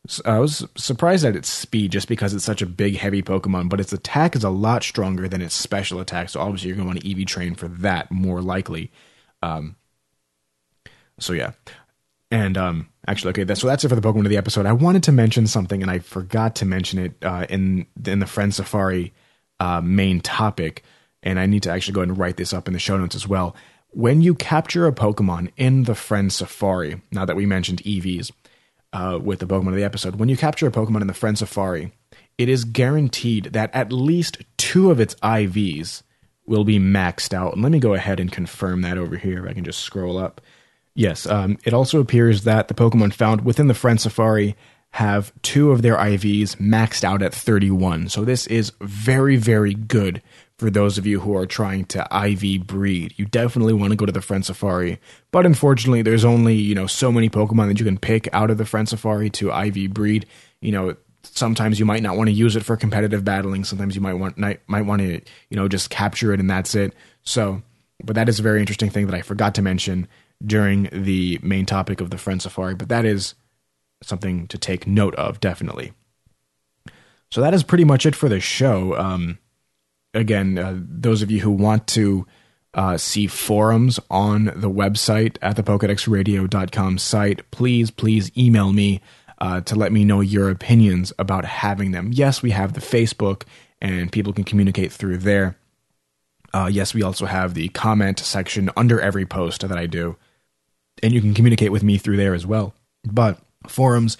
So 0.08 0.22
I 0.26 0.39
was 0.39 0.65
surprised 0.78 1.26
at 1.26 1.36
its 1.36 1.50
speed 1.50 1.91
just 1.91 2.08
because 2.08 2.34
it's 2.34 2.46
such 2.46 2.62
a 2.62 2.67
big, 2.67 2.96
heavy 2.96 3.22
Pokemon, 3.22 3.70
but 3.70 3.80
its 3.80 3.91
attack 3.91 4.36
is 4.36 4.43
a 4.43 4.49
lot 4.49 4.84
stronger 4.84 5.28
than 5.28 5.41
its 5.41 5.55
special 5.55 5.99
attack. 5.99 6.30
So 6.30 6.39
obviously, 6.39 6.70
you're 6.70 6.78
going 6.78 6.88
to 6.88 6.93
want 6.93 7.01
to 7.01 7.22
EV 7.22 7.28
train 7.28 7.55
for 7.55 7.68
that 7.68 8.12
more 8.12 8.41
likely. 8.41 8.91
Um, 9.43 9.76
so 11.20 11.34
yeah, 11.34 11.51
and 12.32 12.57
um, 12.57 12.89
actually, 13.07 13.32
okay, 13.32 13.43
that's, 13.43 13.59
so 13.59 13.67
that's 13.67 13.84
it 13.84 13.89
for 13.89 13.95
the 13.95 14.01
Pokemon 14.01 14.21
of 14.21 14.29
the 14.29 14.38
episode. 14.38 14.65
I 14.65 14.71
wanted 14.71 15.03
to 15.03 15.11
mention 15.11 15.45
something, 15.47 15.82
and 15.82 15.91
I 15.91 15.99
forgot 15.99 16.55
to 16.55 16.65
mention 16.65 16.99
it 16.99 17.13
uh, 17.21 17.45
in 17.49 17.86
in 18.05 18.19
the 18.19 18.25
Friend 18.25 18.53
Safari 18.55 19.13
uh, 19.59 19.82
main 19.82 20.21
topic, 20.21 20.84
and 21.21 21.38
I 21.38 21.45
need 21.45 21.63
to 21.63 21.71
actually 21.71 21.93
go 21.93 22.01
and 22.01 22.17
write 22.17 22.38
this 22.38 22.53
up 22.53 22.67
in 22.67 22.73
the 22.73 22.79
show 22.79 22.97
notes 22.97 23.15
as 23.15 23.27
well. 23.27 23.55
When 23.89 24.21
you 24.21 24.34
capture 24.34 24.88
a 24.88 24.93
Pokemon 24.93 25.51
in 25.57 25.84
the 25.84 25.95
Friend 25.95 26.32
Safari, 26.32 27.01
now 27.11 27.25
that 27.25 27.36
we 27.36 27.45
mentioned 27.45 27.84
EVs 27.84 28.32
uh, 28.93 29.19
with 29.21 29.39
the 29.39 29.45
Pokemon 29.45 29.69
of 29.69 29.75
the 29.75 29.84
episode, 29.84 30.15
when 30.15 30.29
you 30.29 30.38
capture 30.38 30.67
a 30.67 30.71
Pokemon 30.71 31.01
in 31.01 31.07
the 31.07 31.13
Friend 31.13 31.38
Safari, 31.38 31.91
it 32.38 32.47
is 32.47 32.63
guaranteed 32.63 33.45
that 33.51 33.75
at 33.75 33.91
least 33.91 34.38
two 34.55 34.89
of 34.89 35.01
its 35.01 35.15
IVs 35.15 36.03
will 36.45 36.63
be 36.63 36.79
maxed 36.79 37.34
out. 37.34 37.53
And 37.53 37.61
let 37.61 37.73
me 37.73 37.79
go 37.79 37.93
ahead 37.93 38.21
and 38.21 38.32
confirm 38.32 38.82
that 38.82 38.97
over 38.97 39.17
here. 39.17 39.47
I 39.47 39.53
can 39.53 39.65
just 39.65 39.82
scroll 39.82 40.17
up. 40.17 40.39
Yes, 40.94 41.26
um, 41.26 41.58
it 41.64 41.74
also 41.74 42.00
appears 42.00 42.44
that 42.44 42.68
the 42.68 42.74
Pokemon 42.74 43.14
found 43.14 43.46
within 43.46 43.68
the 43.68 43.74
Friend 43.74 44.00
Safari 44.00 44.56
have 44.92 45.32
two 45.42 45.72
of 45.72 45.82
their 45.82 45.96
IVs 45.96 46.58
maxed 46.58 47.04
out 47.04 47.22
at 47.22 47.34
31. 47.34 48.10
So 48.10 48.26
this 48.26 48.46
is 48.48 48.74
very, 48.82 49.38
very 49.38 49.74
good 49.74 50.22
for 50.58 50.70
those 50.70 50.98
of 50.98 51.08
you 51.08 51.22
who 51.22 51.36
are 51.36 51.46
trying 51.46 51.86
to 51.86 52.06
IV 52.12 52.68
breed. 52.68 53.14
You 53.16 53.26
definitely 53.26 53.74
want 53.74 53.92
to 53.92 53.96
go 53.96 54.06
to 54.06 54.12
the 54.12 54.22
Friend 54.22 54.46
Safari. 54.46 55.00
But 55.32 55.46
unfortunately, 55.46 56.02
there's 56.02 56.26
only, 56.26 56.56
you 56.56 56.76
know, 56.76 56.88
so 56.88 57.10
many 57.10 57.30
Pokemon 57.30 57.70
that 57.70 57.80
you 57.80 57.86
can 57.86 57.98
pick 57.98 58.28
out 58.34 58.52
of 58.52 58.58
the 58.58 58.66
Friend 58.66 58.88
Safari 58.88 59.30
to 59.32 59.50
IV 59.50 59.94
breed. 59.94 60.26
You 60.60 60.74
know, 60.74 60.96
sometimes 61.24 61.80
you 61.80 61.86
might 61.86 62.04
not 62.04 62.18
want 62.18 62.28
to 62.28 62.34
use 62.34 62.58
it 62.58 62.66
for 62.66 62.76
competitive 62.76 63.24
battling. 63.24 63.64
Sometimes 63.64 63.96
you 63.96 64.02
might 64.02 64.16
want 64.16 64.38
might 64.38 64.86
want 64.86 65.02
to, 65.02 65.22
you 65.50 65.56
know, 65.58 65.70
just 65.70 65.89
capture 65.89 66.34
it 66.34 66.42
and 66.42 66.50
that's 66.50 66.76
it. 66.76 66.94
So, 67.24 67.62
but 68.04 68.16
that 68.16 68.28
is 68.28 68.39
a 68.39 68.44
very 68.44 68.60
interesting 68.60 68.89
thing 68.89 69.08
that 69.08 69.16
I 69.16 69.22
forgot 69.22 69.56
to 69.56 69.62
mention 69.62 70.08
during 70.46 70.89
the 70.92 71.39
main 71.42 71.66
topic 71.66 72.02
of 72.02 72.10
the 72.10 72.18
Friend 72.18 72.42
Safari, 72.42 72.76
but 72.76 72.89
that 72.89 73.06
is 73.06 73.36
something 74.04 74.48
to 74.48 74.58
take 74.58 74.88
note 74.88 75.16
of, 75.16 75.39
definitely. 75.39 75.94
So 77.30 77.42
that 77.42 77.54
is 77.54 77.64
pretty 77.64 77.86
much 77.86 78.06
it 78.06 78.16
for 78.16 78.28
the 78.28 78.39
show. 78.39 78.98
Um, 78.98 79.39
again, 80.14 80.58
uh, 80.58 80.76
those 80.78 81.22
of 81.22 81.32
you 81.32 81.39
who 81.39 81.52
want 81.52 81.88
to 81.88 82.26
uh, 82.74 82.98
see 82.98 83.28
forums 83.28 84.00
on 84.10 84.46
the 84.46 84.70
website 84.70 85.38
at 85.42 85.56
the 85.56 85.64
PokedexRadio.com 85.64 86.98
site, 86.98 87.50
please, 87.52 87.92
please 87.92 88.32
email 88.38 88.74
me 88.74 89.02
uh, 89.39 89.62
to 89.62 89.76
let 89.76 89.92
me 89.92 90.06
know 90.06 90.22
your 90.22 90.50
opinions 90.50 91.14
about 91.18 91.46
having 91.46 91.92
them. 91.92 92.12
Yes, 92.14 92.42
we 92.42 92.52
have 92.52 92.74
the 92.74 92.82
Facebook, 92.82 93.44
and 93.82 94.12
people 94.12 94.34
can 94.34 94.44
communicate 94.44 94.92
through 94.92 95.18
there. 95.18 95.58
Uh, 96.54 96.70
yes, 96.72 96.94
we 96.94 97.02
also 97.02 97.26
have 97.26 97.54
the 97.54 97.70
comment 97.70 98.20
section 98.20 98.70
under 98.76 99.00
every 99.00 99.26
post 99.26 99.68
that 99.68 99.78
I 99.78 99.86
do 99.86 100.18
and 101.02 101.14
you 101.14 101.22
can 101.22 101.34
communicate 101.34 101.72
with 101.72 101.84
me 101.84 101.98
through 101.98 102.18
there 102.18 102.34
as 102.34 102.46
well. 102.46 102.74
But 103.04 103.39
forums 103.68 104.18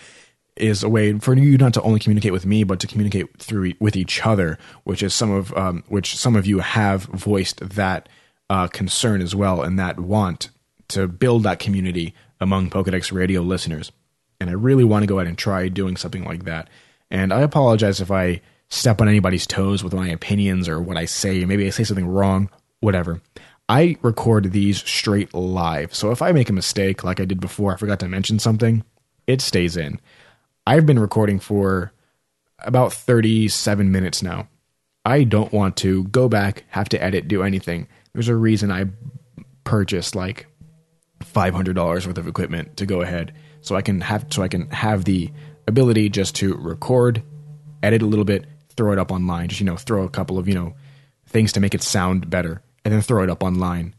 is 0.56 0.84
a 0.84 0.90
way 0.90 1.18
for 1.20 1.34
you 1.34 1.58
not 1.58 1.74
to 1.74 1.82
only 1.82 2.00
communicate 2.00 2.34
with 2.34 2.46
me, 2.46 2.64
but 2.64 2.80
to 2.80 2.88
communicate 2.88 3.38
through 3.40 3.74
with 3.80 3.96
each 3.96 4.26
other, 4.26 4.58
which 4.84 5.02
is 5.02 5.14
some 5.14 5.32
of 5.32 5.54
um, 5.58 5.84
which 5.88 6.16
some 6.16 6.36
of 6.36 6.46
you 6.46 6.60
have 6.60 7.04
voiced 7.04 7.60
that 7.62 8.10
uh, 8.50 8.68
concern 8.68 9.22
as 9.22 9.36
well, 9.36 9.62
and 9.62 9.80
that 9.80 10.00
want 10.00 10.50
to 10.90 11.08
build 11.08 11.44
that 11.44 11.60
community 11.60 12.14
among 12.40 12.70
Pokedex 12.70 13.12
Radio 13.12 13.42
listeners. 13.42 13.92
And 14.40 14.50
I 14.50 14.54
really 14.54 14.84
want 14.84 15.04
to 15.04 15.08
go 15.08 15.20
ahead 15.20 15.28
and 15.28 15.38
try 15.38 15.68
doing 15.68 15.96
something 15.96 16.26
like 16.26 16.46
that. 16.46 16.70
And 17.10 17.32
I 17.32 17.42
apologize 17.42 18.02
if 18.02 18.10
I 18.12 18.42
step 18.70 19.02
on 19.02 19.08
anybody's 19.08 19.46
toes 19.46 19.84
with 19.84 19.94
my 19.94 20.08
opinions 20.10 20.68
or 20.68 20.82
what 20.82 20.98
I 20.98 21.06
say. 21.06 21.46
Maybe 21.46 21.68
I 21.68 21.70
say 21.70 21.84
something 21.84 22.08
wrong, 22.08 22.50
whatever. 22.80 23.22
I 23.72 23.96
record 24.02 24.52
these 24.52 24.80
straight 24.80 25.34
live. 25.34 25.96
So 25.96 26.12
if 26.12 26.22
I 26.22 26.34
make 26.34 26.50
a 26.50 26.54
mistake, 26.54 27.06
like 27.06 27.22
I 27.22 27.26
did 27.26 27.40
before, 27.40 27.74
I 27.74 27.78
forgot 27.78 28.02
to 28.02 28.10
mention 28.10 28.38
something, 28.38 28.84
it 29.28 29.40
stays 29.40 29.78
in. 29.78 30.02
I've 30.68 30.86
been 30.86 31.00
recording 31.00 31.40
for 31.40 31.94
about 32.60 32.92
37 32.92 33.90
minutes 33.90 34.22
now. 34.22 34.50
I 35.06 35.24
don't 35.24 35.54
want 35.54 35.78
to 35.78 36.04
go 36.04 36.28
back, 36.28 36.66
have 36.68 36.90
to 36.90 37.02
edit, 37.02 37.30
do 37.30 37.44
anything. 37.44 37.88
There's 38.12 38.28
a 38.28 38.36
reason 38.36 38.72
I 38.72 38.88
purchased 39.64 40.18
like 40.18 40.48
$500 41.24 41.74
worth 42.06 42.18
of 42.18 42.28
equipment 42.28 42.76
to 42.76 42.86
go 42.86 43.00
ahead 43.00 43.32
so 43.62 43.78
I 43.78 43.82
can 43.82 44.02
have 44.02 44.26
so 44.32 44.44
I 44.44 44.50
can 44.50 44.70
have 44.72 45.06
the 45.06 45.32
ability 45.66 46.10
just 46.10 46.36
to 46.36 46.56
record, 46.56 47.24
edit 47.82 48.02
a 48.02 48.06
little 48.06 48.26
bit, 48.26 48.48
throw 48.76 48.92
it 48.92 49.00
up 49.00 49.14
online, 49.14 49.48
just 49.48 49.62
you 49.62 49.66
know, 49.66 49.78
throw 49.78 50.04
a 50.04 50.10
couple 50.10 50.38
of, 50.38 50.50
you 50.50 50.56
know, 50.56 50.74
things 51.26 51.54
to 51.54 51.62
make 51.62 51.74
it 51.74 51.82
sound 51.82 52.30
better 52.30 52.62
and 52.84 52.94
then 52.94 53.02
throw 53.02 53.24
it 53.24 53.30
up 53.30 53.44
online. 53.44 53.96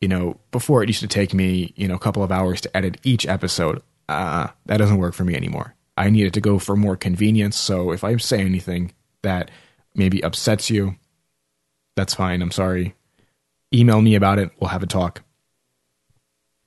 You 0.00 0.08
know, 0.08 0.38
before 0.50 0.82
it 0.82 0.88
used 0.88 1.00
to 1.00 1.08
take 1.08 1.32
me, 1.32 1.72
you 1.76 1.88
know, 1.88 1.94
a 1.94 2.00
couple 2.00 2.22
of 2.22 2.32
hours 2.32 2.60
to 2.62 2.76
edit 2.76 2.98
each 3.04 3.26
episode. 3.26 3.82
Uh, 4.08 4.48
that 4.66 4.76
doesn't 4.76 4.98
work 4.98 5.14
for 5.14 5.24
me 5.24 5.34
anymore. 5.34 5.74
I 5.96 6.10
need 6.10 6.26
it 6.26 6.34
to 6.34 6.40
go 6.40 6.58
for 6.58 6.76
more 6.76 6.96
convenience. 6.96 7.56
So 7.56 7.92
if 7.92 8.04
I 8.04 8.16
say 8.16 8.40
anything 8.40 8.92
that 9.22 9.50
maybe 9.94 10.22
upsets 10.22 10.68
you, 10.68 10.96
that's 11.96 12.14
fine. 12.14 12.42
I'm 12.42 12.50
sorry. 12.50 12.94
Email 13.72 14.02
me 14.02 14.14
about 14.14 14.38
it. 14.38 14.50
We'll 14.60 14.70
have 14.70 14.82
a 14.82 14.86
talk. 14.86 15.22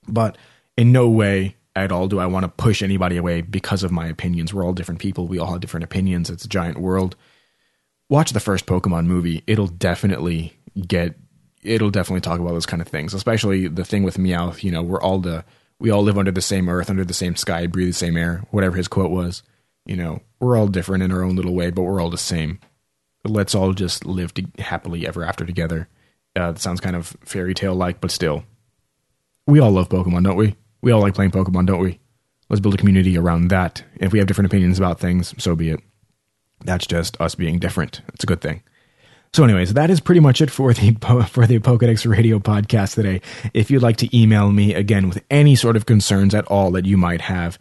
But 0.08 0.36
in 0.76 0.90
no 0.90 1.08
way 1.08 1.56
at 1.76 1.92
all 1.92 2.08
do 2.08 2.18
I 2.18 2.26
want 2.26 2.44
to 2.44 2.48
push 2.48 2.82
anybody 2.82 3.16
away 3.16 3.42
because 3.42 3.82
of 3.82 3.92
my 3.92 4.06
opinions. 4.06 4.52
We're 4.52 4.64
all 4.64 4.72
different 4.72 5.00
people. 5.00 5.28
We 5.28 5.38
all 5.38 5.52
have 5.52 5.60
different 5.60 5.84
opinions. 5.84 6.30
It's 6.30 6.44
a 6.44 6.48
giant 6.48 6.78
world. 6.78 7.14
Watch 8.08 8.32
the 8.32 8.40
first 8.40 8.66
Pokemon 8.66 9.06
movie. 9.06 9.44
It'll 9.46 9.68
definitely 9.68 10.58
get 10.86 11.14
it'll 11.62 11.90
definitely 11.90 12.20
talk 12.20 12.40
about 12.40 12.52
those 12.52 12.66
kind 12.66 12.82
of 12.82 12.88
things, 12.88 13.14
especially 13.14 13.68
the 13.68 13.84
thing 13.84 14.02
with 14.02 14.16
Meowth. 14.16 14.62
You 14.62 14.70
know, 14.70 14.82
we're 14.82 15.00
all 15.00 15.18
the 15.18 15.44
we 15.78 15.90
all 15.90 16.02
live 16.02 16.18
under 16.18 16.30
the 16.30 16.40
same 16.40 16.68
earth, 16.68 16.90
under 16.90 17.04
the 17.04 17.14
same 17.14 17.36
sky, 17.36 17.66
breathe 17.66 17.88
the 17.88 17.92
same 17.92 18.16
air. 18.16 18.44
Whatever 18.50 18.76
his 18.76 18.88
quote 18.88 19.10
was, 19.10 19.42
you 19.86 19.96
know, 19.96 20.20
we're 20.40 20.56
all 20.56 20.68
different 20.68 21.02
in 21.02 21.12
our 21.12 21.22
own 21.22 21.36
little 21.36 21.54
way, 21.54 21.70
but 21.70 21.82
we're 21.82 22.00
all 22.00 22.10
the 22.10 22.18
same. 22.18 22.60
Let's 23.24 23.54
all 23.54 23.72
just 23.72 24.04
live 24.04 24.34
to, 24.34 24.46
happily 24.58 25.06
ever 25.06 25.24
after 25.24 25.44
together. 25.44 25.88
Uh, 26.36 26.50
it 26.50 26.58
sounds 26.58 26.80
kind 26.80 26.96
of 26.96 27.16
fairy 27.24 27.54
tale 27.54 27.74
like, 27.74 28.00
but 28.00 28.10
still, 28.10 28.44
we 29.46 29.60
all 29.60 29.70
love 29.70 29.88
Pokemon, 29.88 30.24
don't 30.24 30.36
we? 30.36 30.56
We 30.82 30.92
all 30.92 31.00
like 31.00 31.14
playing 31.14 31.32
Pokemon, 31.32 31.66
don't 31.66 31.80
we? 31.80 31.98
Let's 32.48 32.60
build 32.60 32.74
a 32.74 32.78
community 32.78 33.18
around 33.18 33.48
that. 33.48 33.82
If 33.96 34.12
we 34.12 34.18
have 34.18 34.28
different 34.28 34.46
opinions 34.46 34.78
about 34.78 35.00
things, 35.00 35.34
so 35.42 35.54
be 35.54 35.70
it. 35.70 35.80
That's 36.64 36.86
just 36.86 37.20
us 37.20 37.34
being 37.34 37.58
different. 37.58 38.00
It's 38.14 38.24
a 38.24 38.26
good 38.26 38.40
thing. 38.40 38.62
So, 39.32 39.44
anyways, 39.44 39.74
that 39.74 39.90
is 39.90 40.00
pretty 40.00 40.20
much 40.20 40.40
it 40.40 40.50
for 40.50 40.72
the 40.72 40.92
for 41.30 41.46
the 41.46 41.58
Pokedex 41.58 42.08
Radio 42.08 42.38
podcast 42.38 42.94
today. 42.94 43.20
If 43.54 43.70
you'd 43.70 43.82
like 43.82 43.98
to 43.98 44.16
email 44.16 44.50
me 44.50 44.74
again 44.74 45.08
with 45.08 45.22
any 45.30 45.54
sort 45.54 45.76
of 45.76 45.86
concerns 45.86 46.34
at 46.34 46.46
all 46.46 46.70
that 46.72 46.86
you 46.86 46.96
might 46.96 47.20
have, 47.22 47.58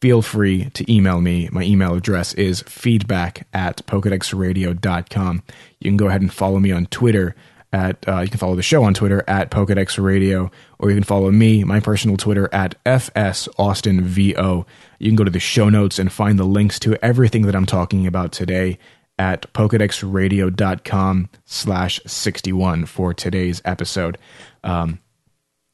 feel 0.00 0.22
free 0.22 0.70
to 0.70 0.92
email 0.92 1.20
me. 1.20 1.48
My 1.50 1.62
email 1.62 1.94
address 1.94 2.34
is 2.34 2.62
feedback 2.62 3.46
at 3.52 3.84
pokedexradio.com. 3.86 5.42
You 5.80 5.90
can 5.90 5.96
go 5.96 6.08
ahead 6.08 6.20
and 6.20 6.32
follow 6.32 6.58
me 6.58 6.72
on 6.72 6.86
Twitter 6.86 7.34
at 7.72 8.08
uh, 8.08 8.20
you 8.20 8.28
can 8.28 8.38
follow 8.38 8.54
the 8.54 8.62
show 8.62 8.84
on 8.84 8.94
Twitter 8.94 9.24
at 9.26 9.50
Pokedex 9.50 10.02
Radio, 10.02 10.50
or 10.78 10.90
you 10.90 10.96
can 10.96 11.02
follow 11.04 11.30
me, 11.30 11.64
my 11.64 11.80
personal 11.80 12.16
Twitter 12.16 12.48
at 12.52 12.74
FS 12.86 13.48
Austin 13.58 14.04
VO. 14.04 14.66
You 14.98 15.08
can 15.10 15.16
go 15.16 15.24
to 15.24 15.30
the 15.30 15.40
show 15.40 15.68
notes 15.68 15.98
and 15.98 16.12
find 16.12 16.38
the 16.38 16.44
links 16.44 16.78
to 16.80 16.96
everything 17.04 17.42
that 17.42 17.56
I'm 17.56 17.66
talking 17.66 18.06
about 18.06 18.32
today 18.32 18.78
at 19.18 19.52
pokedexradio.com 19.52 21.30
slash 21.44 22.00
61 22.06 22.86
for 22.86 23.14
today's 23.14 23.62
episode. 23.64 24.18
Um, 24.62 25.00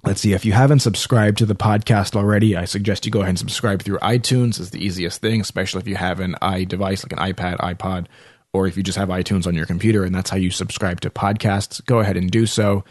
let's 0.05 0.21
see, 0.21 0.33
if 0.33 0.45
you 0.45 0.53
haven't 0.53 0.81
subscribed 0.81 1.39
to 1.39 1.47
the 1.47 1.55
podcast 1.55 2.17
already, 2.17 2.57
I 2.57 2.65
suggest 2.65 3.05
you 3.05 3.13
go 3.13 3.21
ahead 3.21 3.31
and 3.31 3.39
subscribe 3.39 3.83
through 3.83 3.99
iTunes. 3.99 4.61
It's 4.61 4.71
the 4.71 4.85
easiest 4.85 5.21
thing, 5.21 5.41
especially 5.41 5.81
if 5.81 5.89
you 5.89 5.97
have 5.97 6.21
an 6.21 6.37
iDevice 6.43 7.05
like 7.05 7.13
an 7.13 7.35
iPad, 7.35 7.59
iPod, 7.59 8.07
or 8.53 8.67
if 8.67 8.77
you 8.77 8.83
just 8.83 8.99
have 8.99 9.09
iTunes 9.09 9.47
on 9.47 9.55
your 9.55 9.67
computer 9.67 10.05
and 10.05 10.15
that's 10.15 10.31
how 10.31 10.37
you 10.37 10.51
subscribe 10.51 11.01
to 11.01 11.11
podcasts, 11.11 11.85
go 11.87 12.01
ahead 12.01 12.17
and 12.17 12.31
do 12.31 12.47
so. 12.47 12.85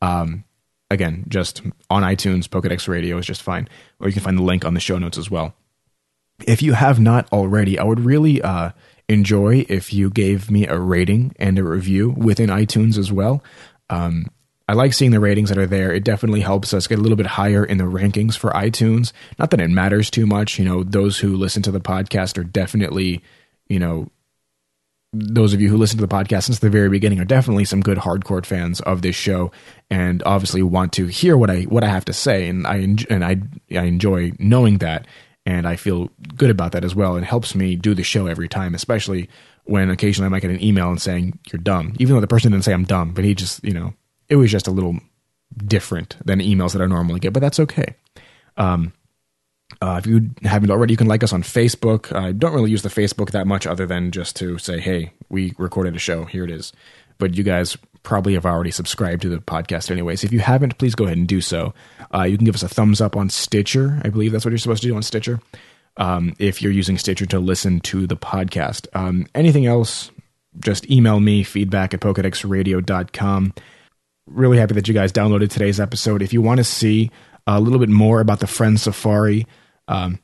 Um, 0.00 0.44
again, 0.90 1.24
just 1.28 1.62
on 1.90 2.02
iTunes, 2.02 2.46
Pokedex 2.46 2.88
Radio 2.88 3.18
is 3.18 3.26
just 3.26 3.42
fine. 3.42 3.68
Or 4.00 4.08
you 4.08 4.14
can 4.14 4.22
find 4.22 4.38
the 4.38 4.42
link 4.42 4.64
on 4.64 4.74
the 4.74 4.80
show 4.80 4.98
notes 4.98 5.18
as 5.18 5.30
well. 5.30 5.54
If 6.46 6.62
you 6.62 6.74
have 6.74 7.00
not 7.00 7.30
already, 7.32 7.78
I 7.78 7.84
would 7.84 8.00
really 8.00 8.40
uh, 8.40 8.70
enjoy 9.08 9.64
if 9.68 9.92
you 9.92 10.10
gave 10.10 10.50
me 10.50 10.66
a 10.66 10.78
rating 10.78 11.34
and 11.38 11.58
a 11.58 11.64
review 11.64 12.10
within 12.10 12.50
iTunes 12.50 12.98
as 12.98 13.10
well. 13.10 13.42
Um, 13.90 14.26
I 14.68 14.74
like 14.74 14.92
seeing 14.92 15.12
the 15.12 15.20
ratings 15.20 15.48
that 15.48 15.56
are 15.56 15.66
there. 15.66 15.94
It 15.94 16.04
definitely 16.04 16.42
helps 16.42 16.74
us 16.74 16.86
get 16.86 16.98
a 16.98 17.02
little 17.02 17.16
bit 17.16 17.26
higher 17.26 17.64
in 17.64 17.78
the 17.78 17.84
rankings 17.84 18.36
for 18.36 18.50
iTunes. 18.50 19.12
Not 19.38 19.50
that 19.50 19.60
it 19.60 19.70
matters 19.70 20.10
too 20.10 20.26
much. 20.26 20.58
You 20.58 20.66
know, 20.66 20.82
those 20.84 21.18
who 21.18 21.36
listen 21.36 21.62
to 21.62 21.70
the 21.70 21.80
podcast 21.80 22.36
are 22.36 22.44
definitely, 22.44 23.22
you 23.68 23.78
know, 23.78 24.10
those 25.14 25.54
of 25.54 25.60
you 25.62 25.70
who 25.70 25.78
listen 25.78 25.98
to 25.98 26.06
the 26.06 26.14
podcast 26.14 26.44
since 26.44 26.58
the 26.58 26.68
very 26.68 26.90
beginning 26.90 27.18
are 27.18 27.24
definitely 27.24 27.64
some 27.64 27.80
good 27.80 27.96
hardcore 27.96 28.44
fans 28.44 28.80
of 28.82 29.00
this 29.00 29.16
show 29.16 29.50
and 29.88 30.22
obviously 30.26 30.62
want 30.62 30.92
to 30.92 31.06
hear 31.06 31.34
what 31.34 31.48
I 31.48 31.62
what 31.62 31.82
I 31.82 31.88
have 31.88 32.04
to 32.06 32.12
say 32.12 32.46
and 32.46 32.66
I 32.66 32.94
and 33.08 33.24
I 33.24 33.40
I 33.70 33.84
enjoy 33.84 34.32
knowing 34.38 34.78
that 34.78 35.06
and 35.48 35.66
I 35.66 35.76
feel 35.76 36.10
good 36.36 36.50
about 36.50 36.72
that 36.72 36.84
as 36.84 36.94
well. 36.94 37.16
It 37.16 37.24
helps 37.24 37.54
me 37.54 37.74
do 37.74 37.94
the 37.94 38.02
show 38.02 38.26
every 38.26 38.48
time, 38.48 38.74
especially 38.74 39.30
when 39.64 39.88
occasionally 39.88 40.26
I 40.26 40.28
might 40.28 40.42
get 40.42 40.50
an 40.50 40.62
email 40.62 40.90
and 40.90 41.00
saying 41.00 41.38
you're 41.50 41.58
dumb, 41.60 41.94
even 41.98 42.14
though 42.14 42.20
the 42.20 42.26
person 42.26 42.52
didn't 42.52 42.64
say 42.64 42.74
I'm 42.74 42.84
dumb, 42.84 43.14
but 43.14 43.24
he 43.24 43.34
just 43.34 43.64
you 43.64 43.72
know 43.72 43.94
it 44.28 44.36
was 44.36 44.50
just 44.50 44.68
a 44.68 44.70
little 44.70 45.00
different 45.56 46.16
than 46.22 46.40
emails 46.40 46.74
that 46.74 46.82
I 46.82 46.86
normally 46.86 47.18
get, 47.18 47.32
but 47.32 47.40
that's 47.40 47.58
okay. 47.60 47.94
Um, 48.58 48.92
uh, 49.80 49.98
if 49.98 50.06
you 50.06 50.30
haven't 50.42 50.70
already, 50.70 50.92
you 50.92 50.98
can 50.98 51.06
like 51.06 51.24
us 51.24 51.32
on 51.32 51.42
Facebook. 51.42 52.14
I 52.14 52.32
don't 52.32 52.52
really 52.52 52.70
use 52.70 52.82
the 52.82 52.90
Facebook 52.90 53.30
that 53.30 53.46
much, 53.46 53.66
other 53.66 53.86
than 53.86 54.10
just 54.10 54.36
to 54.36 54.58
say, 54.58 54.80
"Hey, 54.80 55.12
we 55.30 55.54
recorded 55.56 55.96
a 55.96 55.98
show. 55.98 56.26
Here 56.26 56.44
it 56.44 56.50
is." 56.50 56.74
But 57.16 57.38
you 57.38 57.42
guys 57.42 57.78
probably 58.08 58.32
have 58.32 58.46
already 58.46 58.70
subscribed 58.70 59.20
to 59.20 59.28
the 59.28 59.36
podcast 59.36 59.90
anyways. 59.90 60.24
If 60.24 60.32
you 60.32 60.40
haven't, 60.40 60.78
please 60.78 60.94
go 60.94 61.04
ahead 61.04 61.18
and 61.18 61.28
do 61.28 61.42
so. 61.42 61.74
Uh, 62.14 62.22
you 62.22 62.38
can 62.38 62.46
give 62.46 62.54
us 62.54 62.62
a 62.62 62.68
thumbs 62.68 63.02
up 63.02 63.16
on 63.16 63.28
Stitcher. 63.28 64.00
I 64.02 64.08
believe 64.08 64.32
that's 64.32 64.46
what 64.46 64.50
you're 64.50 64.58
supposed 64.58 64.80
to 64.80 64.88
do 64.88 64.96
on 64.96 65.02
Stitcher. 65.02 65.40
Um, 65.98 66.34
if 66.38 66.62
you're 66.62 66.72
using 66.72 66.96
Stitcher 66.96 67.26
to 67.26 67.38
listen 67.38 67.80
to 67.80 68.06
the 68.06 68.16
podcast. 68.16 68.86
Um, 68.94 69.26
anything 69.34 69.66
else, 69.66 70.10
just 70.58 70.90
email 70.90 71.20
me, 71.20 71.42
feedback 71.42 71.92
at 71.92 72.00
pokedexradio.com. 72.00 73.52
Really 74.26 74.56
happy 74.56 74.74
that 74.74 74.88
you 74.88 74.94
guys 74.94 75.12
downloaded 75.12 75.50
today's 75.50 75.78
episode. 75.78 76.22
If 76.22 76.32
you 76.32 76.40
want 76.40 76.58
to 76.58 76.64
see 76.64 77.10
a 77.46 77.60
little 77.60 77.78
bit 77.78 77.90
more 77.90 78.20
about 78.20 78.40
the 78.40 78.46
Friend 78.46 78.80
Safari, 78.80 79.46
um, 79.86 80.18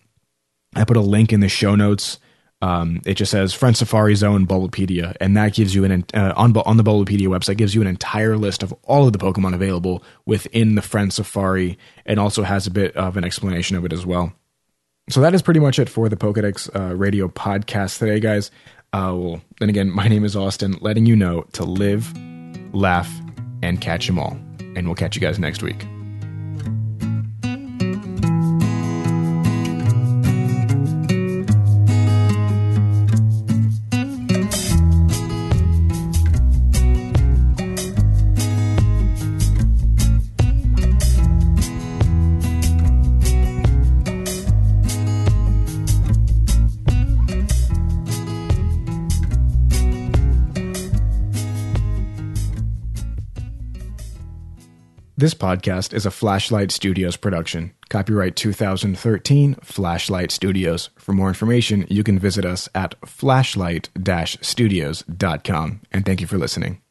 I 0.75 0.85
put 0.85 0.97
a 0.97 1.03
link 1.03 1.35
in 1.35 1.41
the 1.41 1.51
show 1.51 1.75
notes. 1.75 2.19
Um, 2.65 3.03
it 3.05 3.15
just 3.15 3.31
says 3.31 3.53
Friend 3.53 3.77
Safari 3.77 4.15
Zone 4.15 4.47
Bulbapedia, 4.47 5.15
and 5.21 5.37
that 5.37 5.53
gives 5.53 5.75
you 5.75 5.85
an 5.85 6.03
uh, 6.15 6.33
on 6.35 6.57
on 6.57 6.79
the 6.79 6.83
Bulbapedia 6.83 7.27
website 7.27 7.59
gives 7.59 7.75
you 7.75 7.83
an 7.83 7.87
entire 7.87 8.39
list 8.39 8.63
of 8.63 8.73
all 8.85 9.07
of 9.07 9.13
the 9.13 9.19
Pokemon 9.19 9.55
available 9.55 10.03
within 10.25 10.75
the 10.75 10.81
Friend 10.81 11.13
Safari, 11.13 11.77
and 12.07 12.19
also 12.19 12.43
has 12.43 12.67
a 12.67 12.71
bit 12.71 12.97
of 12.97 13.19
an 13.19 13.25
explanation 13.25 13.77
of 13.77 13.85
it 13.85 13.93
as 13.93 14.07
well. 14.07 14.33
So 15.11 15.21
that 15.21 15.35
is 15.35 15.43
pretty 15.43 15.61
much 15.61 15.79
it 15.79 15.91
for 15.91 16.09
the 16.09 16.17
Pokedex 16.17 16.75
uh, 16.75 16.95
Radio 16.97 17.29
podcast 17.29 17.99
today, 17.99 18.19
guys. 18.19 18.51
Uh, 18.95 19.13
well, 19.15 19.43
then 19.61 19.69
again, 19.69 19.91
my 19.91 20.09
name 20.09 20.25
is 20.25 20.35
Austin, 20.35 20.79
letting 20.81 21.05
you 21.05 21.17
know 21.17 21.43
to 21.53 21.65
live, 21.65 22.11
laugh, 22.73 23.13
and 23.63 23.83
catch 23.83 24.07
them 24.07 24.19
all. 24.19 24.39
And 24.75 24.87
we'll 24.87 24.95
catch 24.95 25.15
you 25.15 25.21
guys 25.21 25.39
next 25.39 25.63
week. 25.63 25.85
This 55.25 55.33
podcast 55.33 55.95
is 55.95 56.05
a 56.05 56.11
Flashlight 56.11 56.71
Studios 56.71 57.17
production. 57.17 57.73
Copyright 57.89 58.37
2013, 58.37 59.55
Flashlight 59.63 60.31
Studios. 60.31 60.91
For 60.97 61.15
more 61.15 61.29
information, 61.29 61.87
you 61.89 62.05
can 62.05 62.19
visit 62.19 62.45
us 62.45 62.69
at 62.75 62.95
flashlight-studios.com. 63.07 65.81
And 65.91 66.05
thank 66.05 66.21
you 66.21 66.27
for 66.27 66.37
listening. 66.37 66.84